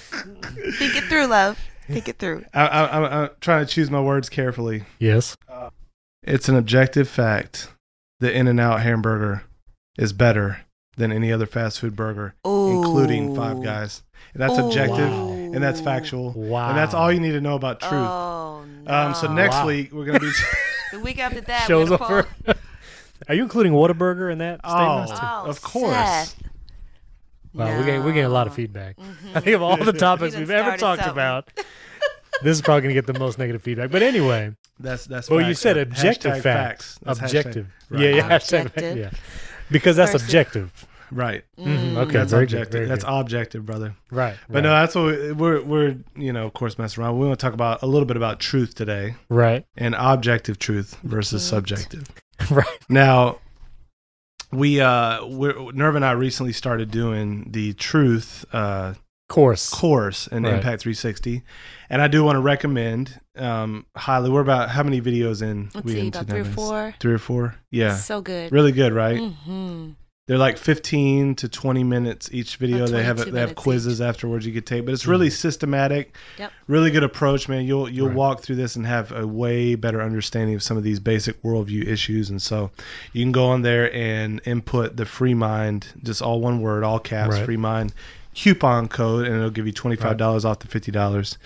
Think 0.78 0.96
it 0.96 1.04
through, 1.06 1.28
love. 1.28 1.60
Think 1.88 2.08
it 2.08 2.18
through. 2.18 2.46
I, 2.54 2.68
I, 2.68 2.98
I'm, 2.98 3.04
I'm 3.04 3.30
trying 3.42 3.66
to 3.66 3.72
choose 3.72 3.92
my 3.92 4.00
words 4.02 4.30
carefully. 4.30 4.84
Yes. 5.00 5.36
It's 6.24 6.48
an 6.48 6.56
objective 6.56 7.10
fact 7.10 7.70
the 8.22 8.32
In 8.32 8.48
N 8.48 8.60
Out 8.60 8.82
hamburger 8.82 9.44
is 9.98 10.14
better 10.14 10.62
than 10.96 11.12
any 11.12 11.32
other 11.32 11.46
fast 11.46 11.80
food 11.80 11.96
burger, 11.96 12.36
including 12.46 13.36
Five 13.36 13.62
Guys. 13.62 14.04
That's 14.34 14.58
Ooh. 14.58 14.66
objective 14.68 15.12
Wow. 15.12 15.33
And 15.54 15.64
that's 15.64 15.80
factual. 15.82 16.32
Wow. 16.34 16.70
And 16.70 16.78
that's 16.78 16.94
all 16.94 17.12
you 17.12 17.20
need 17.20 17.32
to 17.34 17.42
know 17.42 17.56
about 17.56 17.80
truth. 17.80 17.94
Oh, 17.94 18.64
no. 18.86 18.94
um, 18.94 19.16
so 19.16 19.32
next 19.32 19.56
Wow. 19.56 19.68
week 19.68 19.92
we're 19.94 20.06
gonna 20.06 20.20
be. 20.20 20.32
the 20.92 21.00
week 21.00 21.20
after 21.20 21.42
that, 21.42 21.68
shows 21.68 21.90
we're 21.90 21.96
up 21.96 22.28
gonna. 22.46 22.56
Are 23.30 23.36
you 23.36 23.44
including 23.44 23.72
Whataburger 23.74 24.32
in 24.32 24.40
that 24.40 24.60
Oh. 24.64 25.06
statement? 25.06 25.10
too? 25.10 25.16
Oh, 25.28 25.46
Of 25.50 25.62
course. 25.62 25.94
Seth. 25.96 26.36
Wow, 27.54 27.66
we're 27.78 27.86
getting 27.86 28.04
we're 28.04 28.14
getting 28.14 28.26
a 28.26 28.30
lot 28.30 28.48
of 28.48 28.54
No. 28.54 28.56
feedback. 28.58 28.98
Mhm. 28.98 29.14
I 29.36 29.40
think 29.40 29.56
of 29.56 29.62
all 29.62 29.78
the 29.78 29.94
topics 29.94 30.36
we've 30.36 30.50
ever 30.50 30.72
talked 30.78 31.02
something. 31.04 31.12
about, 31.12 31.50
this 32.42 32.56
is 32.58 32.62
probably 32.62 32.82
gonna 32.82 32.94
get 32.96 33.06
the 33.06 33.18
most 33.20 33.38
negative 33.38 33.62
feedback. 33.62 33.92
But 33.92 34.02
anyway, 34.02 34.54
That's 34.80 35.06
that's. 35.06 35.30
Well, 35.30 35.40
you 35.42 35.48
facts. 35.54 35.60
said 35.60 35.78
Hashtag 35.78 35.82
objective 35.84 36.42
facts. 36.42 37.00
That's 37.04 37.20
hashtag- 37.20 37.24
Objective. 37.26 37.68
right. 37.90 38.02
Yeah, 38.02 38.10
yeah. 38.10 38.30
hashtag 38.30 38.66
Objective 38.66 38.98
yeah. 38.98 39.10
Because 39.72 39.96
that's 39.96 40.12
versus- 40.14 40.28
objective. 40.28 40.88
Right. 41.14 41.44
Mhm, 41.60 41.98
okay. 41.98 42.14
That's 42.14 42.32
very 42.32 42.46
good, 42.46 42.54
objective. 42.56 42.72
very 42.74 42.86
that's 42.88 43.04
good. 43.04 43.12
objective, 43.20 43.66
brother. 43.66 43.96
Right. 44.12 44.36
But 44.48 44.56
right, 44.56 44.64
no, 44.64 44.70
that's 44.72 44.96
what 44.96 45.06
we, 45.06 45.32
we're 45.34 45.62
we're 45.62 45.96
you 46.16 46.34
know 46.34 46.46
of 46.48 46.54
course 46.54 46.78
messing 46.78 47.04
around. 47.04 47.20
We 47.20 47.28
want 47.28 47.40
to 47.40 47.46
talk 47.46 47.54
about 47.54 47.82
a 47.84 47.86
little 47.88 48.06
bit 48.08 48.18
about 48.18 48.40
truth 48.40 48.76
today 48.76 49.16
right. 49.30 49.66
and 49.78 49.96
objective 49.98 50.60
truth 50.60 50.98
versus 51.04 51.42
Right. 51.44 51.50
subjective. 51.58 52.04
Right. 52.50 52.66
Now, 52.90 53.38
we 54.52 54.82
uh, 54.82 55.26
we're, 55.26 55.72
Nerva 55.72 55.98
and 55.98 56.06
I 56.06 56.12
recently 56.12 56.52
started 56.54 56.92
doing 56.92 57.48
the 57.52 57.74
truth 57.74 58.44
uh, 58.54 58.94
Course. 59.30 59.70
course 59.70 60.28
in 60.28 60.44
Right. 60.44 60.56
Impact 60.56 60.82
360, 60.84 61.42
and 61.90 62.02
I 62.02 62.08
do 62.08 62.24
want 62.24 62.36
to 62.36 62.42
recommend 62.42 63.20
um, 63.38 63.86
highly. 63.96 64.30
We're 64.30 64.42
about 64.42 64.70
how 64.70 64.84
many 64.84 65.02
videos 65.02 65.42
in? 65.42 65.70
Let's 65.74 65.86
we 65.86 65.94
see, 65.94 66.00
into 66.02 66.20
about 66.20 66.30
three 66.30 66.42
or 66.42 66.46
four. 66.46 66.96
Three 67.00 67.14
or 67.14 67.18
four. 67.18 67.56
Yeah, 67.72 67.96
So 67.96 68.22
good. 68.22 68.52
really 68.52 68.72
good, 68.72 68.94
right? 68.94 69.20
Mm-hmm. 69.20 69.92
They're 70.26 70.38
like 70.38 70.58
15 70.58 71.36
to 71.36 71.50
20 71.50 71.84
minutes 71.84 72.30
each 72.32 72.56
video. 72.56 72.88
They 72.88 73.04
have 73.04 73.18
they 73.18 73.26
have 73.26 73.34
minutes 73.34 73.54
quizzes 73.62 74.00
afterwards 74.00 74.46
you 74.46 74.54
could 74.54 74.66
take, 74.66 74.86
but 74.86 74.94
it's 74.94 75.04
mm. 75.04 75.10
really 75.10 75.30
systematic. 75.30 76.16
Yep. 76.40 76.52
Really 76.68 76.92
good 76.92 77.04
approach, 77.04 77.50
man. 77.50 77.66
You'll 77.66 77.90
you'll 77.90 78.08
Right. 78.08 78.16
walk 78.16 78.42
through 78.42 78.56
this 78.56 78.78
and 78.78 78.86
have 78.86 79.12
a 79.12 79.28
way 79.28 79.76
better 79.76 80.02
understanding 80.02 80.56
of 80.56 80.64
some 80.64 80.78
of 80.78 80.84
these 80.84 81.02
basic 81.02 81.42
worldview 81.44 81.86
issues. 81.86 82.30
And 82.30 82.42
so 82.42 82.72
you 83.12 83.22
can 83.26 83.34
go 83.34 83.48
on 83.48 83.64
there 83.64 83.94
and 83.94 84.40
input 84.46 84.96
the 84.96 85.06
free 85.06 85.34
mind, 85.34 85.88
just 86.02 86.22
all 86.22 86.40
one 86.40 86.62
word, 86.62 86.86
all 86.86 87.00
caps, 87.00 87.36
Right. 87.36 87.46
free 87.46 87.58
mind 87.58 87.94
coupon 88.34 88.88
code, 88.88 89.28
and 89.28 89.36
it'll 89.36 89.50
give 89.50 89.66
you 89.68 89.74
twenty 89.74 89.98
five 89.98 90.16
dollars 90.16 90.46
off 90.46 90.60
the 90.60 90.68
fifty 90.68 90.92
dollars. 90.92 91.38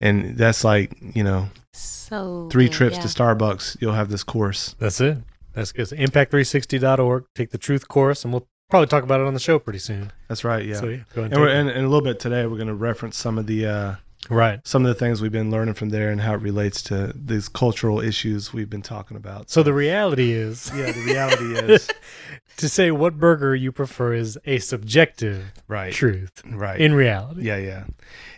And 0.00 0.36
that's 0.36 0.64
like 0.64 0.92
you 1.14 1.22
know 1.22 1.50
So 1.72 2.48
three 2.50 2.64
good, 2.66 2.72
trips 2.72 2.96
yeah. 2.96 3.02
to 3.02 3.08
Starbucks. 3.08 3.76
You'll 3.80 3.94
have 3.94 4.10
this 4.10 4.24
course. 4.24 4.74
That's 4.80 5.00
it. 5.00 5.18
That's 5.54 5.72
good. 5.72 5.88
So 5.88 5.96
impact360.org. 5.96 7.24
Take 7.34 7.50
the 7.50 7.58
truth 7.58 7.88
course, 7.88 8.24
and 8.24 8.32
we'll 8.32 8.46
probably 8.70 8.88
talk 8.88 9.04
about 9.04 9.20
it 9.20 9.26
on 9.26 9.34
the 9.34 9.40
show 9.40 9.58
pretty 9.58 9.78
soon. 9.78 10.12
That's 10.28 10.44
right. 10.44 10.64
Yeah. 10.64 10.80
So 10.80 10.88
yeah, 10.88 10.98
go 11.14 11.22
ahead 11.22 11.32
and, 11.32 11.40
we're, 11.40 11.48
take 11.48 11.56
and, 11.56 11.70
and 11.70 11.80
a 11.80 11.88
little 11.88 12.04
bit 12.04 12.20
today, 12.20 12.46
we're 12.46 12.56
going 12.56 12.68
to 12.68 12.74
reference 12.74 13.16
some 13.16 13.38
of 13.38 13.46
the 13.46 13.66
uh, 13.66 13.94
right. 14.28 14.66
some 14.66 14.84
of 14.84 14.88
the 14.88 14.94
things 14.94 15.22
we've 15.22 15.32
been 15.32 15.50
learning 15.50 15.74
from 15.74 15.90
there 15.90 16.10
and 16.10 16.20
how 16.20 16.34
it 16.34 16.40
relates 16.40 16.82
to 16.82 17.12
these 17.14 17.48
cultural 17.48 18.00
issues 18.00 18.52
we've 18.52 18.70
been 18.70 18.82
talking 18.82 19.16
about. 19.16 19.50
So 19.50 19.62
the 19.62 19.72
reality 19.72 20.32
is, 20.32 20.70
yeah, 20.76 20.92
the 20.92 21.04
reality 21.04 21.72
is 21.72 21.88
to 22.56 22.68
say 22.68 22.90
what 22.90 23.18
burger 23.18 23.54
you 23.54 23.70
prefer 23.70 24.14
is 24.14 24.38
a 24.44 24.58
subjective 24.58 25.52
right, 25.68 25.92
truth 25.92 26.42
right. 26.46 26.80
in 26.80 26.94
reality. 26.94 27.42
yeah, 27.42 27.58
yeah, 27.58 27.84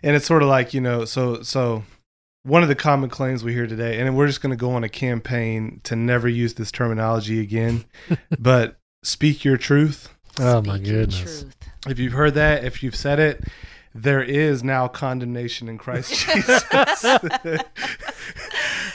and 0.03 0.17
it's 0.17 0.27
sort 0.27 0.43
of 0.43 0.49
like 0.49 0.75
you 0.75 0.81
know, 0.81 1.05
so 1.05 1.43
so 1.43 1.85
one 2.47 2.63
of 2.63 2.69
the 2.69 2.75
common 2.77 3.11
claims 3.11 3.43
we 3.43 3.53
hear 3.53 3.67
today, 3.67 3.99
and 3.99 4.17
we're 4.17 4.29
just 4.29 4.41
going 4.41 4.51
to 4.51 4.57
go 4.57 4.71
on 4.73 4.85
a 4.85 4.89
campaign 4.89 5.81
to 5.83 5.97
never 5.97 6.29
use 6.29 6.55
this 6.55 6.71
terminology 6.71 7.41
again, 7.41 7.85
but 8.39 8.79
speak 9.03 9.45
your 9.45 9.57
truth. 9.57 10.09
Oh 10.39 10.63
my 10.63 10.77
Speak 10.77 10.87
your 10.87 11.01
goodness. 11.01 11.45
If 11.89 11.99
you've 11.99 12.13
heard 12.13 12.35
that, 12.35 12.65
if 12.65 12.83
you've 12.83 12.95
said 12.95 13.19
it, 13.19 13.45
there 13.95 14.23
is 14.23 14.63
now 14.63 14.87
condemnation 14.87 15.69
in 15.69 15.79
Christ 15.79 16.13
Jesus. 16.27 16.63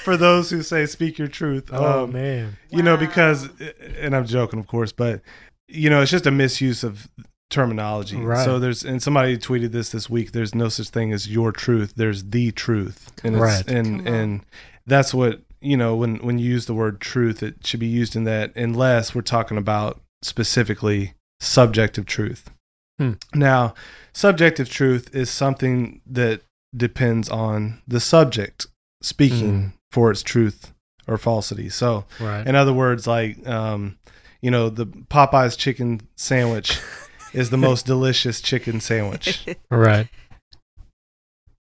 For 0.04 0.16
those 0.18 0.50
who 0.50 0.62
say 0.62 0.86
speak 0.86 1.18
your 1.18 1.28
truth. 1.28 1.70
Oh 1.72 2.04
Um, 2.06 2.14
man. 2.14 2.58
You 2.70 2.84
know, 2.84 2.98
because, 2.98 3.50
and 3.98 4.16
I'm 4.16 4.26
joking, 4.26 4.60
of 4.60 4.68
course, 4.68 4.92
but, 4.92 5.22
you 5.68 5.90
know, 5.90 6.02
it's 6.02 6.12
just 6.12 6.26
a 6.26 6.32
misuse 6.32 6.84
of 6.84 7.10
terminology. 7.52 8.18
Right. 8.18 8.44
So 8.44 8.58
there's, 8.58 8.84
and 8.84 9.02
somebody 9.04 9.38
tweeted 9.38 9.72
this 9.72 9.90
this 9.92 10.10
week 10.10 10.32
there's 10.32 10.56
no 10.56 10.70
such 10.70 10.90
thing 10.90 11.14
as 11.14 11.30
your 11.30 11.52
truth, 11.52 11.94
there's 11.96 12.24
the 12.24 12.52
truth. 12.52 13.12
And, 13.24 13.36
it's, 13.36 13.42
Right. 13.42 13.70
and, 13.70 14.08
and 14.08 14.42
that's 14.88 15.14
what, 15.14 15.42
you 15.60 15.78
know, 15.78 15.96
when, 15.96 16.16
when 16.18 16.40
you 16.40 16.50
use 16.50 16.66
the 16.66 16.74
word 16.74 17.00
truth, 17.00 17.44
it 17.44 17.66
should 17.68 17.80
be 17.80 17.86
used 17.88 18.16
in 18.16 18.24
that, 18.24 18.56
unless 18.56 19.14
we're 19.14 19.22
talking 19.22 19.58
about 19.58 20.02
specifically 20.24 21.14
subjective 21.40 22.06
truth. 22.08 22.50
Hmm. 22.98 23.14
Now, 23.36 23.74
subjective 24.14 24.70
truth 24.70 25.14
is 25.16 25.30
something 25.30 26.02
that 26.08 26.42
depends 26.76 27.30
on 27.30 27.82
the 27.88 28.00
subject 28.00 28.68
speaking 29.04 29.62
Hmm. 29.62 29.68
for 29.92 30.10
its 30.12 30.24
truth 30.24 30.74
or 31.08 31.18
falsity. 31.18 31.70
So, 31.70 32.06
Right. 32.20 32.46
in 32.48 32.56
other 32.56 32.74
words, 32.74 33.06
like, 33.08 33.46
um, 33.48 33.98
you 34.42 34.50
know, 34.52 34.70
the 34.70 34.86
Popeyes 34.86 35.58
chicken 35.58 36.02
sandwich 36.16 36.80
is 37.34 37.50
the 37.50 37.58
most 37.58 37.86
delicious 37.86 38.42
chicken 38.42 38.80
sandwich. 38.80 39.46
right. 39.72 40.08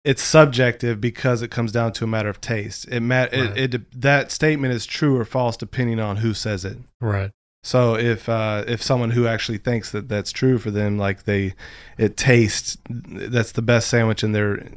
It's 0.04 0.24
subjective 0.24 1.00
because 1.00 1.44
it 1.44 1.52
comes 1.52 1.72
down 1.72 1.94
to 1.94 2.04
a 2.04 2.08
matter 2.08 2.30
of 2.30 2.42
taste. 2.42 2.88
It, 2.88 3.02
ma- 3.02 3.22
Right. 3.22 3.34
it, 3.34 3.74
it 3.76 4.02
that 4.02 4.32
statement 4.32 4.74
is 4.74 4.86
true 4.88 5.16
or 5.16 5.26
false 5.26 5.56
depending 5.56 6.00
on 6.00 6.18
who 6.18 6.34
says 6.34 6.66
it. 6.66 6.78
Right. 7.00 7.30
So 7.64 7.96
if 7.96 8.28
uh, 8.28 8.64
if 8.68 8.82
someone 8.82 9.12
who 9.12 9.28
actually 9.28 9.60
thinks 9.60 9.92
that 9.92 10.10
that's 10.10 10.32
true 10.32 10.58
for 10.58 10.72
them, 10.72 10.98
like 10.98 11.26
they, 11.26 11.54
it 12.00 12.18
tastes 12.18 12.78
that's 12.90 13.52
the 13.52 13.62
best 13.62 13.88
sandwich 13.90 14.24
in 14.24 14.32
their 14.32 14.68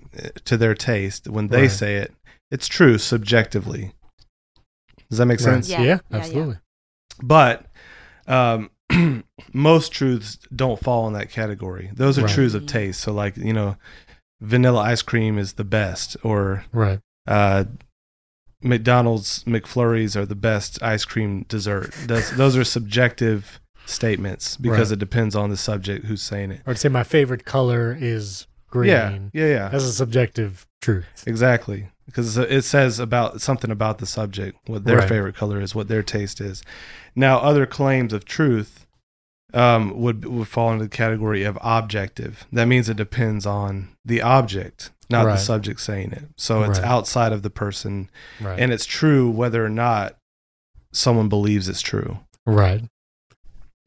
to 0.44 0.59
their 0.59 0.75
taste. 0.75 1.27
When 1.27 1.49
they 1.49 1.62
Right. 1.62 1.70
say 1.70 1.97
it, 1.97 2.12
it's 2.51 2.68
true 2.68 2.99
subjectively. 2.99 3.92
Does 5.09 5.16
that 5.18 5.25
make 5.25 5.38
Right. 5.40 5.44
sense? 5.44 5.70
Yeah, 5.70 5.79
Yeah, 5.81 5.85
yeah, 5.87 5.99
yeah. 6.11 6.16
absolutely. 6.18 6.59
But 7.23 7.64
um, 8.27 8.68
most 9.53 9.92
truths 9.92 10.38
don't 10.55 10.81
fall 10.81 11.07
in 11.07 11.12
that 11.14 11.31
category. 11.31 11.90
Those 11.94 12.18
are 12.18 12.23
Right. 12.23 12.35
truths 12.35 12.55
of 12.55 12.66
taste. 12.66 13.01
So 13.01 13.12
like 13.12 13.37
you 13.37 13.53
know, 13.53 13.77
vanilla 14.40 14.81
ice 14.81 15.03
cream 15.03 15.38
is 15.38 15.55
the 15.55 15.64
best, 15.64 16.16
or 16.23 16.64
Right. 16.73 17.01
uh, 17.27 17.64
McDonald's 18.62 19.44
McFlurries 19.44 20.16
are 20.16 20.25
the 20.27 20.35
best 20.35 20.83
ice 20.83 21.05
cream 21.05 21.44
dessert. 21.49 21.92
That's, 22.07 22.31
those 22.31 22.57
are 22.57 22.64
subjective 22.64 23.61
statements 23.85 24.57
because 24.57 24.88
Right. 24.90 24.97
it 24.97 24.99
depends 25.01 25.37
on 25.37 25.51
the 25.51 25.57
subject 25.59 26.07
who's 26.07 26.23
saying 26.23 26.51
it. 26.53 26.62
Or 26.66 26.73
to 26.73 26.81
say 26.81 26.88
my 26.88 27.05
favorite 27.05 27.44
color 27.44 27.97
is 28.01 28.47
green. 28.70 28.90
Yeah, 28.90 29.18
yeah, 29.35 29.47
yeah. 29.47 29.68
That's 29.68 29.85
a 29.85 29.92
subjective 29.92 30.66
truth. 30.81 31.25
Exactly. 31.27 31.88
Because 32.07 32.37
it 32.38 32.64
says 32.64 32.99
about 32.99 33.40
something 33.42 33.70
about 33.70 33.99
the 33.99 34.07
subject, 34.07 34.59
what 34.66 34.85
their 34.85 34.99
Right. 34.99 35.09
favorite 35.09 35.35
color 35.37 35.61
is, 35.61 35.75
what 35.75 35.88
their 35.88 36.03
taste 36.03 36.40
is. 36.40 36.62
Now, 37.16 37.38
other 37.38 37.66
claims 37.66 38.12
of 38.12 38.24
truth 38.24 38.87
um, 39.53 40.00
would 40.00 40.24
would 40.24 40.48
fall 40.48 40.72
into 40.72 40.85
the 40.85 40.90
category 40.90 41.44
of 41.44 41.57
objective. 41.62 42.44
That 42.53 42.66
means 42.66 42.88
it 42.88 42.96
depends 42.96 43.46
on 43.46 43.88
the 44.05 44.20
object, 44.20 44.90
not 45.09 45.27
Right. 45.27 45.35
the 45.35 45.38
subject 45.38 45.81
saying 45.81 46.11
it. 46.12 46.24
So 46.37 46.64
it's 46.64 46.81
Right. 46.81 46.88
outside 46.88 47.33
of 47.33 47.42
the 47.42 47.50
person, 47.50 48.11
Right. 48.40 48.59
and 48.59 48.72
it's 48.72 48.85
true 48.87 49.31
whether 49.31 49.64
or 49.64 49.68
not 49.68 50.16
someone 50.92 51.29
believes 51.29 51.68
it's 51.68 51.81
true. 51.83 52.18
right. 52.46 52.83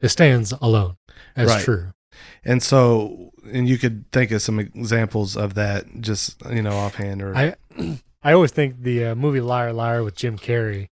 It 0.00 0.08
stands 0.10 0.52
alone 0.60 0.96
as 1.36 1.62
true. 1.64 1.88
And 2.44 2.62
so, 2.62 3.30
and 3.52 3.68
you 3.68 3.78
could 3.78 4.04
think 4.12 4.30
of 4.30 4.40
some 4.42 4.58
examples 4.60 5.36
of 5.36 5.54
that, 5.54 6.00
just 6.00 6.40
you 6.50 6.62
know, 6.62 6.72
offhand 6.76 7.20
or 7.22 7.36
I 7.36 7.54
I 8.22 8.32
always 8.32 8.52
think 8.52 8.82
the 8.82 9.06
uh, 9.06 9.14
movie 9.14 9.40
Liar 9.40 9.72
Liar 9.72 10.02
with 10.02 10.14
Jim 10.16 10.38
Carrey, 10.38 10.88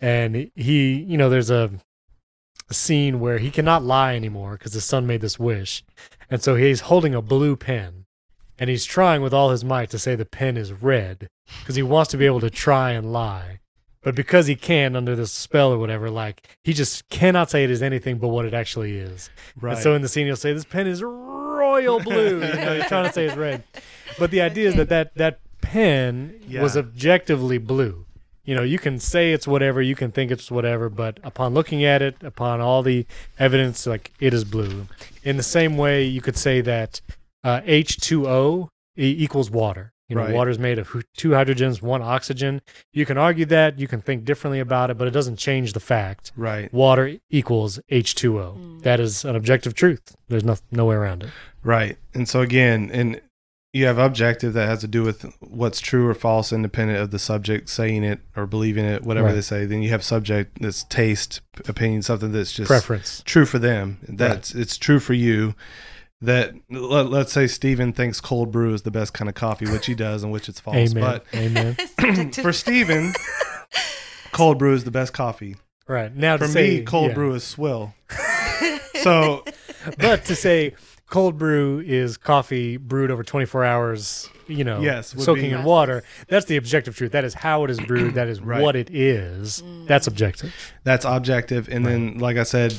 and 0.00 0.50
he, 0.54 0.94
you 0.94 1.16
know, 1.16 1.30
there's 1.30 1.50
a, 1.50 1.70
a 2.68 2.74
scene 2.74 3.20
where 3.20 3.38
he 3.38 3.50
cannot 3.50 3.84
lie 3.84 4.14
anymore 4.14 4.52
because 4.52 4.72
his 4.74 4.84
son 4.84 5.06
made 5.06 5.20
this 5.20 5.38
wish, 5.38 5.84
and 6.30 6.42
so 6.42 6.54
he's 6.54 6.80
holding 6.80 7.14
a 7.14 7.22
blue 7.22 7.56
pen, 7.56 8.06
and 8.58 8.70
he's 8.70 8.84
trying 8.84 9.22
with 9.22 9.34
all 9.34 9.50
his 9.50 9.64
might 9.64 9.90
to 9.90 9.98
say 9.98 10.14
the 10.14 10.24
pen 10.24 10.56
is 10.56 10.72
red 10.72 11.28
because 11.60 11.76
he 11.76 11.82
wants 11.82 12.10
to 12.10 12.16
be 12.16 12.26
able 12.26 12.40
to 12.40 12.50
try 12.50 12.92
and 12.92 13.12
lie. 13.12 13.60
But 14.02 14.14
because 14.14 14.46
he 14.46 14.54
can 14.54 14.94
under 14.94 15.16
this 15.16 15.32
spell 15.32 15.72
or 15.72 15.78
whatever, 15.78 16.10
like 16.10 16.46
he 16.62 16.72
just 16.72 17.08
cannot 17.08 17.50
say 17.50 17.64
it 17.64 17.72
is 17.72 17.82
anything 17.82 18.18
but 18.18 18.28
what 18.28 18.44
it 18.44 18.54
actually 18.54 18.96
is. 18.96 19.30
right. 19.60 19.72
And 19.72 19.82
so 19.82 19.94
in 19.94 20.02
the 20.02 20.08
scene, 20.08 20.26
he'll 20.26 20.36
say, 20.36 20.52
"This 20.52 20.64
pen 20.64 20.86
is 20.86 21.02
royal 21.02 21.98
blue." 21.98 22.36
You 22.36 22.54
know, 22.54 22.76
he's 22.76 22.86
trying 22.86 23.06
to 23.06 23.12
say 23.12 23.26
it's 23.26 23.36
red, 23.36 23.64
but 24.16 24.30
the 24.30 24.42
idea 24.42 24.68
is 24.68 24.76
that 24.76 24.90
that 24.90 25.14
that 25.16 25.40
pen 25.60 26.38
was 26.52 26.76
objectively 26.76 27.58
blue. 27.58 28.05
You 28.46 28.54
know, 28.54 28.62
you 28.62 28.78
can 28.78 28.98
say 28.98 29.32
it's 29.32 29.46
whatever, 29.46 29.82
you 29.82 29.94
can 29.96 30.12
think 30.12 30.30
it's 30.30 30.50
whatever, 30.50 30.88
but 30.88 31.18
upon 31.24 31.52
looking 31.52 31.84
at 31.84 32.00
it, 32.00 32.16
upon 32.22 32.60
all 32.60 32.82
the 32.82 33.04
evidence, 33.38 33.86
like 33.86 34.12
it 34.20 34.32
is 34.32 34.44
blue. 34.44 34.86
In 35.24 35.36
the 35.36 35.42
same 35.42 35.76
way, 35.76 36.04
you 36.04 36.20
could 36.22 36.36
say 36.38 36.60
that 36.62 37.00
uh, 37.44 37.60
H2O 37.62 38.68
e- 38.96 39.16
equals 39.18 39.50
water. 39.50 39.92
You 40.08 40.14
know, 40.14 40.22
Right. 40.22 40.34
water 40.34 40.50
is 40.50 40.58
made 40.60 40.78
of 40.78 40.88
two 41.16 41.30
hydrogens, 41.30 41.82
one 41.82 42.00
oxygen. 42.00 42.62
You 42.92 43.04
can 43.04 43.18
argue 43.18 43.44
that, 43.46 43.80
you 43.80 43.88
can 43.88 44.00
think 44.00 44.24
differently 44.24 44.60
about 44.60 44.88
it, 44.90 44.96
but 44.96 45.08
it 45.08 45.10
doesn't 45.10 45.36
change 45.36 45.72
the 45.72 45.80
fact 45.80 46.30
right. 46.36 46.72
water 46.72 47.16
equals 47.28 47.80
H2O. 47.90 48.56
Mm. 48.56 48.82
That 48.82 49.00
is 49.00 49.24
an 49.24 49.34
objective 49.34 49.74
truth. 49.74 50.14
There's 50.28 50.44
no, 50.44 50.56
no 50.70 50.84
way 50.84 50.94
around 50.94 51.24
it. 51.24 51.30
Right. 51.64 51.98
And 52.14 52.28
so 52.28 52.40
again, 52.40 52.88
and 52.92 53.20
you 53.76 53.86
have 53.86 53.98
objective 53.98 54.54
that 54.54 54.68
has 54.68 54.80
to 54.80 54.88
do 54.88 55.02
with 55.02 55.22
what's 55.40 55.80
true 55.80 56.06
or 56.08 56.14
false, 56.14 56.52
independent 56.52 56.98
of 56.98 57.10
the 57.10 57.18
subject 57.18 57.68
saying 57.68 58.04
it 58.04 58.20
or 58.34 58.46
believing 58.46 58.84
it, 58.84 59.02
whatever 59.02 59.26
Right. 59.28 59.34
they 59.34 59.40
say. 59.42 59.66
Then 59.66 59.82
you 59.82 59.90
have 59.90 60.02
subject 60.02 60.58
that's 60.60 60.84
taste, 60.84 61.40
opinion, 61.68 62.02
something 62.02 62.32
that's 62.32 62.52
just 62.52 62.68
Preference. 62.68 63.22
true 63.26 63.44
for 63.44 63.58
them. 63.58 63.98
That's 64.08 64.54
it's 64.54 64.78
true 64.78 64.98
for 64.98 65.12
you. 65.12 65.54
That 66.22 66.54
let, 66.70 67.10
let's 67.10 67.32
say 67.32 67.46
Stephen 67.46 67.92
thinks 67.92 68.22
cold 68.22 68.50
brew 68.50 68.72
is 68.72 68.82
the 68.82 68.90
best 68.90 69.12
kind 69.12 69.28
of 69.28 69.34
coffee, 69.34 69.66
which 69.70 69.84
he 69.84 69.94
does, 69.94 70.22
and 70.22 70.32
which 70.32 70.48
it's 70.48 70.58
false. 70.58 70.76
Amen. 70.92 71.02
But 71.02 71.26
Amen. 71.34 72.32
for 72.32 72.54
Stephen, 72.54 73.12
cold 74.32 74.58
brew 74.58 74.72
is 74.72 74.84
the 74.84 74.90
best 74.90 75.12
coffee. 75.12 75.56
Right 75.86 76.16
now, 76.16 76.38
For 76.38 76.46
to 76.46 76.50
say, 76.50 76.78
me, 76.78 76.84
cold 76.84 77.08
yeah. 77.08 77.14
brew 77.14 77.34
is 77.34 77.44
swill. 77.44 77.94
so 79.02 79.44
but 79.98 80.24
to 80.24 80.34
say 80.34 80.74
cold 81.08 81.38
brew 81.38 81.80
is 81.86 82.16
coffee 82.16 82.76
brewed 82.76 83.10
over 83.10 83.22
24 83.22 83.64
hours, 83.64 84.28
you 84.48 84.64
know, 84.64 84.80
Yes, 84.80 85.14
soaking 85.16 85.50
in 85.52 85.62
water. 85.64 86.02
That's 86.28 86.46
the 86.46 86.56
objective 86.56 86.96
truth. 86.96 87.12
That 87.12 87.24
is 87.24 87.34
how 87.34 87.64
it 87.64 87.70
is 87.70 87.78
brewed. 87.80 88.14
That 88.14 88.28
is 88.28 88.40
Right. 88.40 88.62
what 88.62 88.76
it 88.76 88.90
is. 88.90 89.62
That's 89.86 90.06
objective. 90.06 90.52
that's 90.84 91.04
objective, 91.04 91.68
and 91.68 91.84
then 91.86 92.18
like 92.18 92.36
I 92.36 92.42
said, 92.42 92.74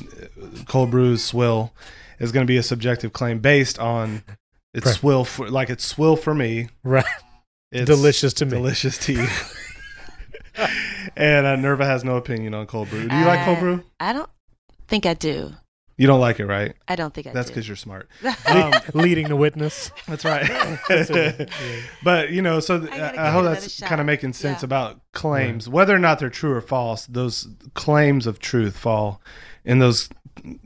cold 0.67 0.91
brew 0.91 1.17
swill 1.17 1.73
is 2.19 2.31
going 2.31 2.45
to 2.45 2.51
be 2.51 2.57
a 2.57 2.63
subjective 2.63 3.13
claim 3.13 3.39
based 3.39 3.79
on 3.79 4.23
it's 4.73 4.85
Right. 4.85 4.95
swill 4.95 5.23
for 5.25 5.49
like 5.49 5.69
it's 5.69 5.85
swill 5.85 6.15
for 6.15 6.33
me. 6.35 6.69
Right. 6.83 7.05
It's 7.71 7.85
Delicious 7.85 8.33
to 8.35 8.45
me. 8.45 8.51
delicious 8.51 8.97
tea. 8.97 9.25
and 11.15 11.45
uh, 11.45 11.55
Nerva 11.55 11.85
has 11.85 12.03
no 12.03 12.15
opinion 12.17 12.53
on 12.53 12.65
cold 12.65 12.89
brew. 12.89 13.07
Do 13.07 13.15
you 13.15 13.25
like 13.25 13.43
cold 13.45 13.57
Uh, 13.57 13.61
brew? 13.61 13.83
I 13.99 14.13
don't 14.13 14.29
think 14.87 15.05
I 15.05 15.13
do. 15.13 15.51
You 15.97 16.05
don't 16.07 16.19
like 16.19 16.39
it, 16.39 16.45
right? 16.45 16.75
I 16.87 16.95
don't 16.95 17.11
think 17.13 17.25
I 17.27 17.31
That's 17.31 17.49
because 17.49 17.67
you're 17.67 17.75
smart. 17.75 18.07
Um, 18.47 18.71
Leading 18.93 19.27
the 19.29 19.35
witness. 19.35 19.91
That's 20.07 20.23
right. 20.23 20.45
but 22.03 22.29
you 22.31 22.41
know, 22.41 22.59
so 22.59 22.79
th- 22.79 22.91
I 22.91 22.97
gotta 22.97 23.19
I, 23.19 23.23
give 23.25 23.33
hope 23.33 23.45
it 23.45 23.49
that's 23.49 23.71
shot. 23.73 23.89
kind 23.89 24.01
of 24.01 24.07
making 24.07 24.33
sense 24.33 24.61
Yeah. 24.61 24.65
about 24.65 25.01
claims, 25.13 25.67
whether 25.67 25.95
or 25.95 25.99
not 25.99 26.19
they're 26.19 26.29
true 26.29 26.51
or 26.53 26.61
false. 26.61 27.05
Those 27.07 27.47
claims 27.73 28.27
of 28.27 28.39
truth 28.39 28.77
fall 28.77 29.21
in 29.65 29.79
those 29.79 30.09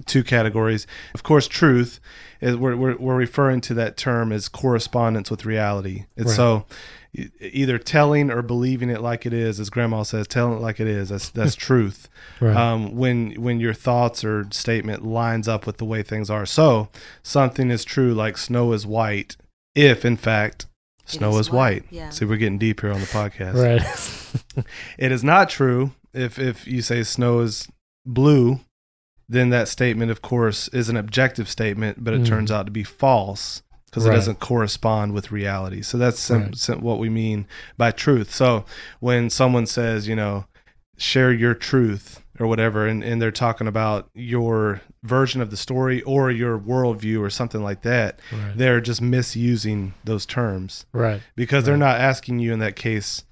two 0.05 0.23
categories. 0.23 0.85
Of 1.15 1.23
course, 1.23 1.47
truth 1.47 1.99
is 2.41 2.55
we're 2.57 2.75
we're, 2.75 2.97
we're 2.97 3.15
referring 3.15 3.61
to 3.61 3.73
that 3.75 3.97
term 3.97 4.31
as 4.31 4.49
correspondence 4.49 5.31
with 5.31 5.45
reality. 5.45 6.05
It's 6.17 6.27
Right. 6.27 6.35
so 6.35 6.65
either 7.13 7.77
telling 7.77 8.31
or 8.31 8.41
believing 8.41 8.89
it 8.89 9.01
like 9.01 9.25
it 9.25 9.33
is, 9.33 9.59
as 9.59 9.69
Grandma 9.69 10.03
says, 10.03 10.27
telling 10.27 10.57
it 10.57 10.61
like 10.61 10.79
it 10.79 10.87
is. 10.87 11.09
That's 11.09 11.29
that's 11.29 11.55
truth 11.67 12.07
Right. 12.39 12.55
um, 12.55 12.95
when 12.95 13.31
when 13.41 13.59
your 13.59 13.73
thoughts 13.73 14.23
or 14.23 14.47
statement 14.51 15.03
lines 15.05 15.47
up 15.47 15.65
with 15.65 15.77
the 15.77 15.85
way 15.85 16.03
things 16.03 16.29
are. 16.29 16.45
So 16.45 16.89
something 17.23 17.69
is 17.69 17.83
true, 17.83 18.13
like 18.13 18.37
snow 18.37 18.71
is 18.73 18.85
white, 18.85 19.35
if 19.75 20.05
in 20.05 20.15
fact 20.17 20.67
It 21.03 21.09
snow 21.11 21.31
is 21.31 21.47
is 21.47 21.49
white. 21.51 21.83
white, 21.83 21.91
yeah. 21.91 22.09
See, 22.09 22.25
we're 22.25 22.37
getting 22.37 22.57
deep 22.59 22.81
here 22.81 22.91
on 22.93 23.01
the 23.01 23.07
podcast. 23.07 23.55
right. 23.55 24.65
It 24.97 25.11
is 25.11 25.23
not 25.23 25.49
true 25.49 25.91
if 26.13 26.39
if 26.39 26.65
you 26.67 26.81
say 26.81 27.03
snow 27.03 27.39
is 27.41 27.67
blue. 28.05 28.61
Then 29.29 29.49
that 29.51 29.69
statement, 29.69 30.11
of 30.11 30.21
course, 30.21 30.67
is 30.69 30.89
an 30.89 30.97
objective 30.97 31.47
statement, 31.49 32.03
but 32.03 32.13
it 32.13 32.21
Mm. 32.23 32.27
turns 32.27 32.51
out 32.51 32.65
to 32.65 32.71
be 32.71 32.83
false 32.83 33.61
because 33.91 34.05
it 34.05 34.11
doesn't 34.11 34.39
correspond 34.39 35.13
with 35.13 35.31
reality. 35.31 35.81
So 35.81 35.97
that's 35.97 36.17
sim- 36.19 36.51
Right. 36.67 36.81
what 36.81 36.97
we 36.97 37.09
mean 37.09 37.45
by 37.77 37.91
truth. 37.91 38.33
So 38.33 38.65
when 39.01 39.29
someone 39.29 39.65
says, 39.67 40.07
you 40.07 40.15
know, 40.15 40.45
share 40.97 41.31
your 41.33 41.53
truth 41.53 42.23
or 42.39 42.47
whatever, 42.47 42.87
and, 42.87 43.03
and 43.03 43.21
they're 43.21 43.31
talking 43.31 43.67
about 43.67 44.09
your 44.13 44.81
version 45.03 45.41
of 45.41 45.51
the 45.51 45.57
story 45.57 46.01
or 46.03 46.31
your 46.31 46.57
worldview 46.57 47.19
or 47.19 47.29
something 47.29 47.61
like 47.61 47.81
that, 47.81 48.19
Right. 48.31 48.57
they're 48.57 48.81
just 48.81 49.01
misusing 49.01 49.93
those 50.05 50.25
terms 50.25 50.85
Right. 50.93 51.21
because 51.35 51.65
they're 51.65 51.75
not 51.77 51.99
asking 51.99 52.39
you 52.39 52.53
in 52.53 52.59
that 52.59 52.75
case 52.77 53.23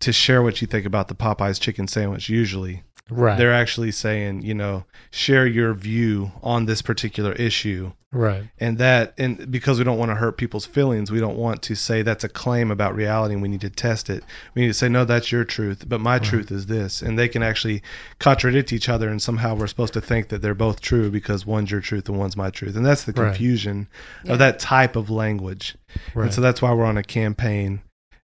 to 0.00 0.12
share 0.12 0.42
what 0.42 0.60
you 0.60 0.66
think 0.66 0.86
about 0.86 1.08
the 1.08 1.14
Popeyes 1.14 1.60
chicken 1.60 1.86
sandwich 1.88 2.28
usually. 2.28 2.82
Right. 3.10 3.38
They're 3.38 3.52
actually 3.54 3.90
saying, 3.92 4.42
you 4.42 4.54
know, 4.54 4.84
share 5.10 5.46
your 5.46 5.72
view 5.74 6.32
on 6.42 6.66
this 6.66 6.82
particular 6.82 7.32
issue. 7.32 7.92
right. 8.12 8.44
And 8.58 8.76
that 8.78 9.14
and 9.18 9.50
because 9.50 9.78
we 9.78 9.84
don't 9.84 9.98
want 9.98 10.10
to 10.10 10.14
hurt 10.16 10.36
people's 10.36 10.66
feelings, 10.66 11.10
we 11.10 11.18
don't 11.20 11.36
want 11.36 11.62
to 11.62 11.74
say 11.74 12.02
that's 12.02 12.24
a 12.24 12.28
claim 12.28 12.70
about 12.70 12.94
reality 12.94 13.32
and 13.34 13.42
we 13.42 13.48
need 13.48 13.60
to 13.62 13.70
test 13.70 14.10
it. 14.10 14.24
We 14.54 14.62
need 14.62 14.68
to 14.68 14.74
say, 14.74 14.88
no, 14.88 15.04
that's 15.06 15.30
your 15.32 15.44
truth, 15.44 15.88
but 15.88 16.00
my 16.00 16.18
truth 16.18 16.50
is 16.50 16.66
this. 16.66 17.00
And 17.02 17.18
they 17.18 17.28
can 17.28 17.42
actually 17.42 17.82
contradict 18.18 18.72
each 18.72 18.88
other 18.90 19.08
and 19.08 19.20
somehow 19.22 19.54
we're 19.54 19.66
supposed 19.68 19.92
to 19.94 20.00
think 20.02 20.28
that 20.28 20.42
they're 20.42 20.54
both 20.54 20.80
true 20.80 21.10
because 21.10 21.46
one's 21.46 21.70
your 21.70 21.80
truth 21.80 22.08
and 22.08 22.18
one's 22.18 22.36
my 22.36 22.50
truth. 22.50 22.76
And 22.76 22.84
that's 22.84 23.04
the 23.04 23.12
Right. 23.12 23.28
confusion 23.28 23.88
Yeah. 24.24 24.32
of 24.34 24.38
that 24.40 24.58
type 24.58 24.96
of 24.96 25.08
language. 25.10 25.76
Right. 26.14 26.24
And 26.24 26.34
so 26.34 26.40
that's 26.40 26.60
why 26.60 26.72
we're 26.74 26.84
on 26.84 26.98
a 26.98 27.02
campaign. 27.02 27.80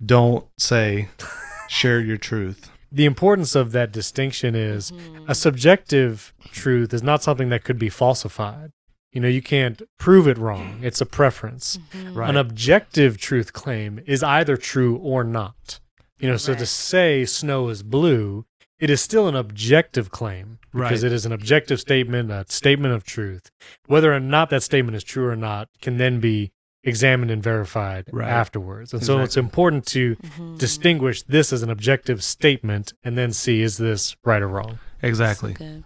Don't 0.03 0.45
say 0.57 1.09
share 1.67 1.99
your 1.99 2.17
truth. 2.17 2.69
The 2.93 3.05
importance 3.05 3.55
of 3.55 3.71
that 3.71 3.91
distinction 3.91 4.53
is 4.55 4.91
Mhm. 4.91 5.25
a 5.27 5.33
subjective 5.35 6.31
truth 6.51 6.93
is 6.93 7.01
not 7.03 7.23
something 7.23 7.49
that 7.49 7.63
could 7.63 7.79
be 7.79 7.89
falsified. 7.89 8.71
You 9.11 9.21
know, 9.21 9.27
you 9.27 9.41
can't 9.41 9.81
prove 9.99 10.27
it 10.27 10.37
wrong. 10.37 10.79
It's 10.81 11.01
a 11.01 11.05
preference. 11.05 11.77
Mhm. 11.93 12.15
Right. 12.15 12.29
An 12.29 12.37
objective 12.37 13.17
truth 13.17 13.51
claim 13.53 13.99
is 14.05 14.23
either 14.23 14.57
true 14.57 14.95
or 14.97 15.23
not. 15.23 15.79
You 16.19 16.29
know, 16.29 16.37
so 16.37 16.53
to 16.55 16.65
say 16.65 17.25
snow 17.25 17.67
is 17.69 17.83
blue, 17.83 18.45
it 18.79 18.89
is 18.89 19.01
still 19.01 19.27
an 19.27 19.35
objective 19.35 20.09
claim 20.09 20.59
because 20.71 21.03
Right. 21.03 21.11
it 21.11 21.11
is 21.13 21.25
an 21.25 21.31
objective 21.31 21.79
statement, 21.81 22.31
a 22.31 22.45
statement 22.47 22.93
of 22.93 23.03
truth. 23.03 23.51
Whether 23.87 24.13
or 24.13 24.19
not 24.19 24.49
that 24.51 24.63
statement 24.63 24.95
is 24.95 25.03
true 25.03 25.27
or 25.27 25.35
not 25.35 25.67
can 25.81 25.97
then 25.97 26.19
be 26.19 26.51
examined 26.83 27.31
and 27.31 27.41
verified 27.41 28.05
Right. 28.11 28.27
afterwards. 28.29 28.93
And 28.93 29.03
so 29.03 29.19
it's 29.19 29.37
important 29.37 29.85
to 29.87 30.15
Mhm. 30.17 30.57
distinguish 30.57 31.21
this 31.23 31.53
as 31.53 31.63
an 31.63 31.69
objective 31.69 32.23
statement 32.23 32.93
and 33.03 33.17
then 33.17 33.31
see 33.31 33.61
is 33.61 33.77
this 33.77 34.15
right 34.25 34.41
or 34.41 34.47
wrong. 34.49 34.79
Exactly. 35.01 35.53
Good. 35.53 35.83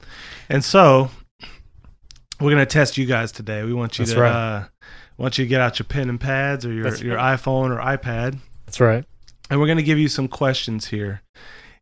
And 0.50 0.64
so 0.64 1.12
we're 2.40 2.52
gonna 2.52 2.66
test 2.66 2.98
you 2.98 3.06
guys 3.06 3.32
today. 3.32 3.64
We 3.64 3.74
want 3.74 4.00
you 4.00 4.06
That's 4.06 4.16
to 4.16 4.22
right. 4.22 4.32
uh, 4.32 4.64
want 5.18 5.38
you 5.38 5.46
to 5.46 5.50
get 5.50 5.62
out 5.62 5.80
your 5.80 5.86
pen 5.86 6.10
and 6.10 6.20
pads 6.20 6.66
or 6.66 6.72
your 6.74 6.84
That's 6.84 7.02
your 7.02 7.18
iPhone 7.18 7.70
or 7.76 7.80
iPad, 7.80 8.38
That's 8.66 8.80
right. 8.80 9.04
and 9.50 9.60
we're 9.60 9.68
gonna 9.68 9.82
give 9.82 9.98
you 10.00 10.08
some 10.08 10.28
questions 10.28 10.88
here. 10.88 11.22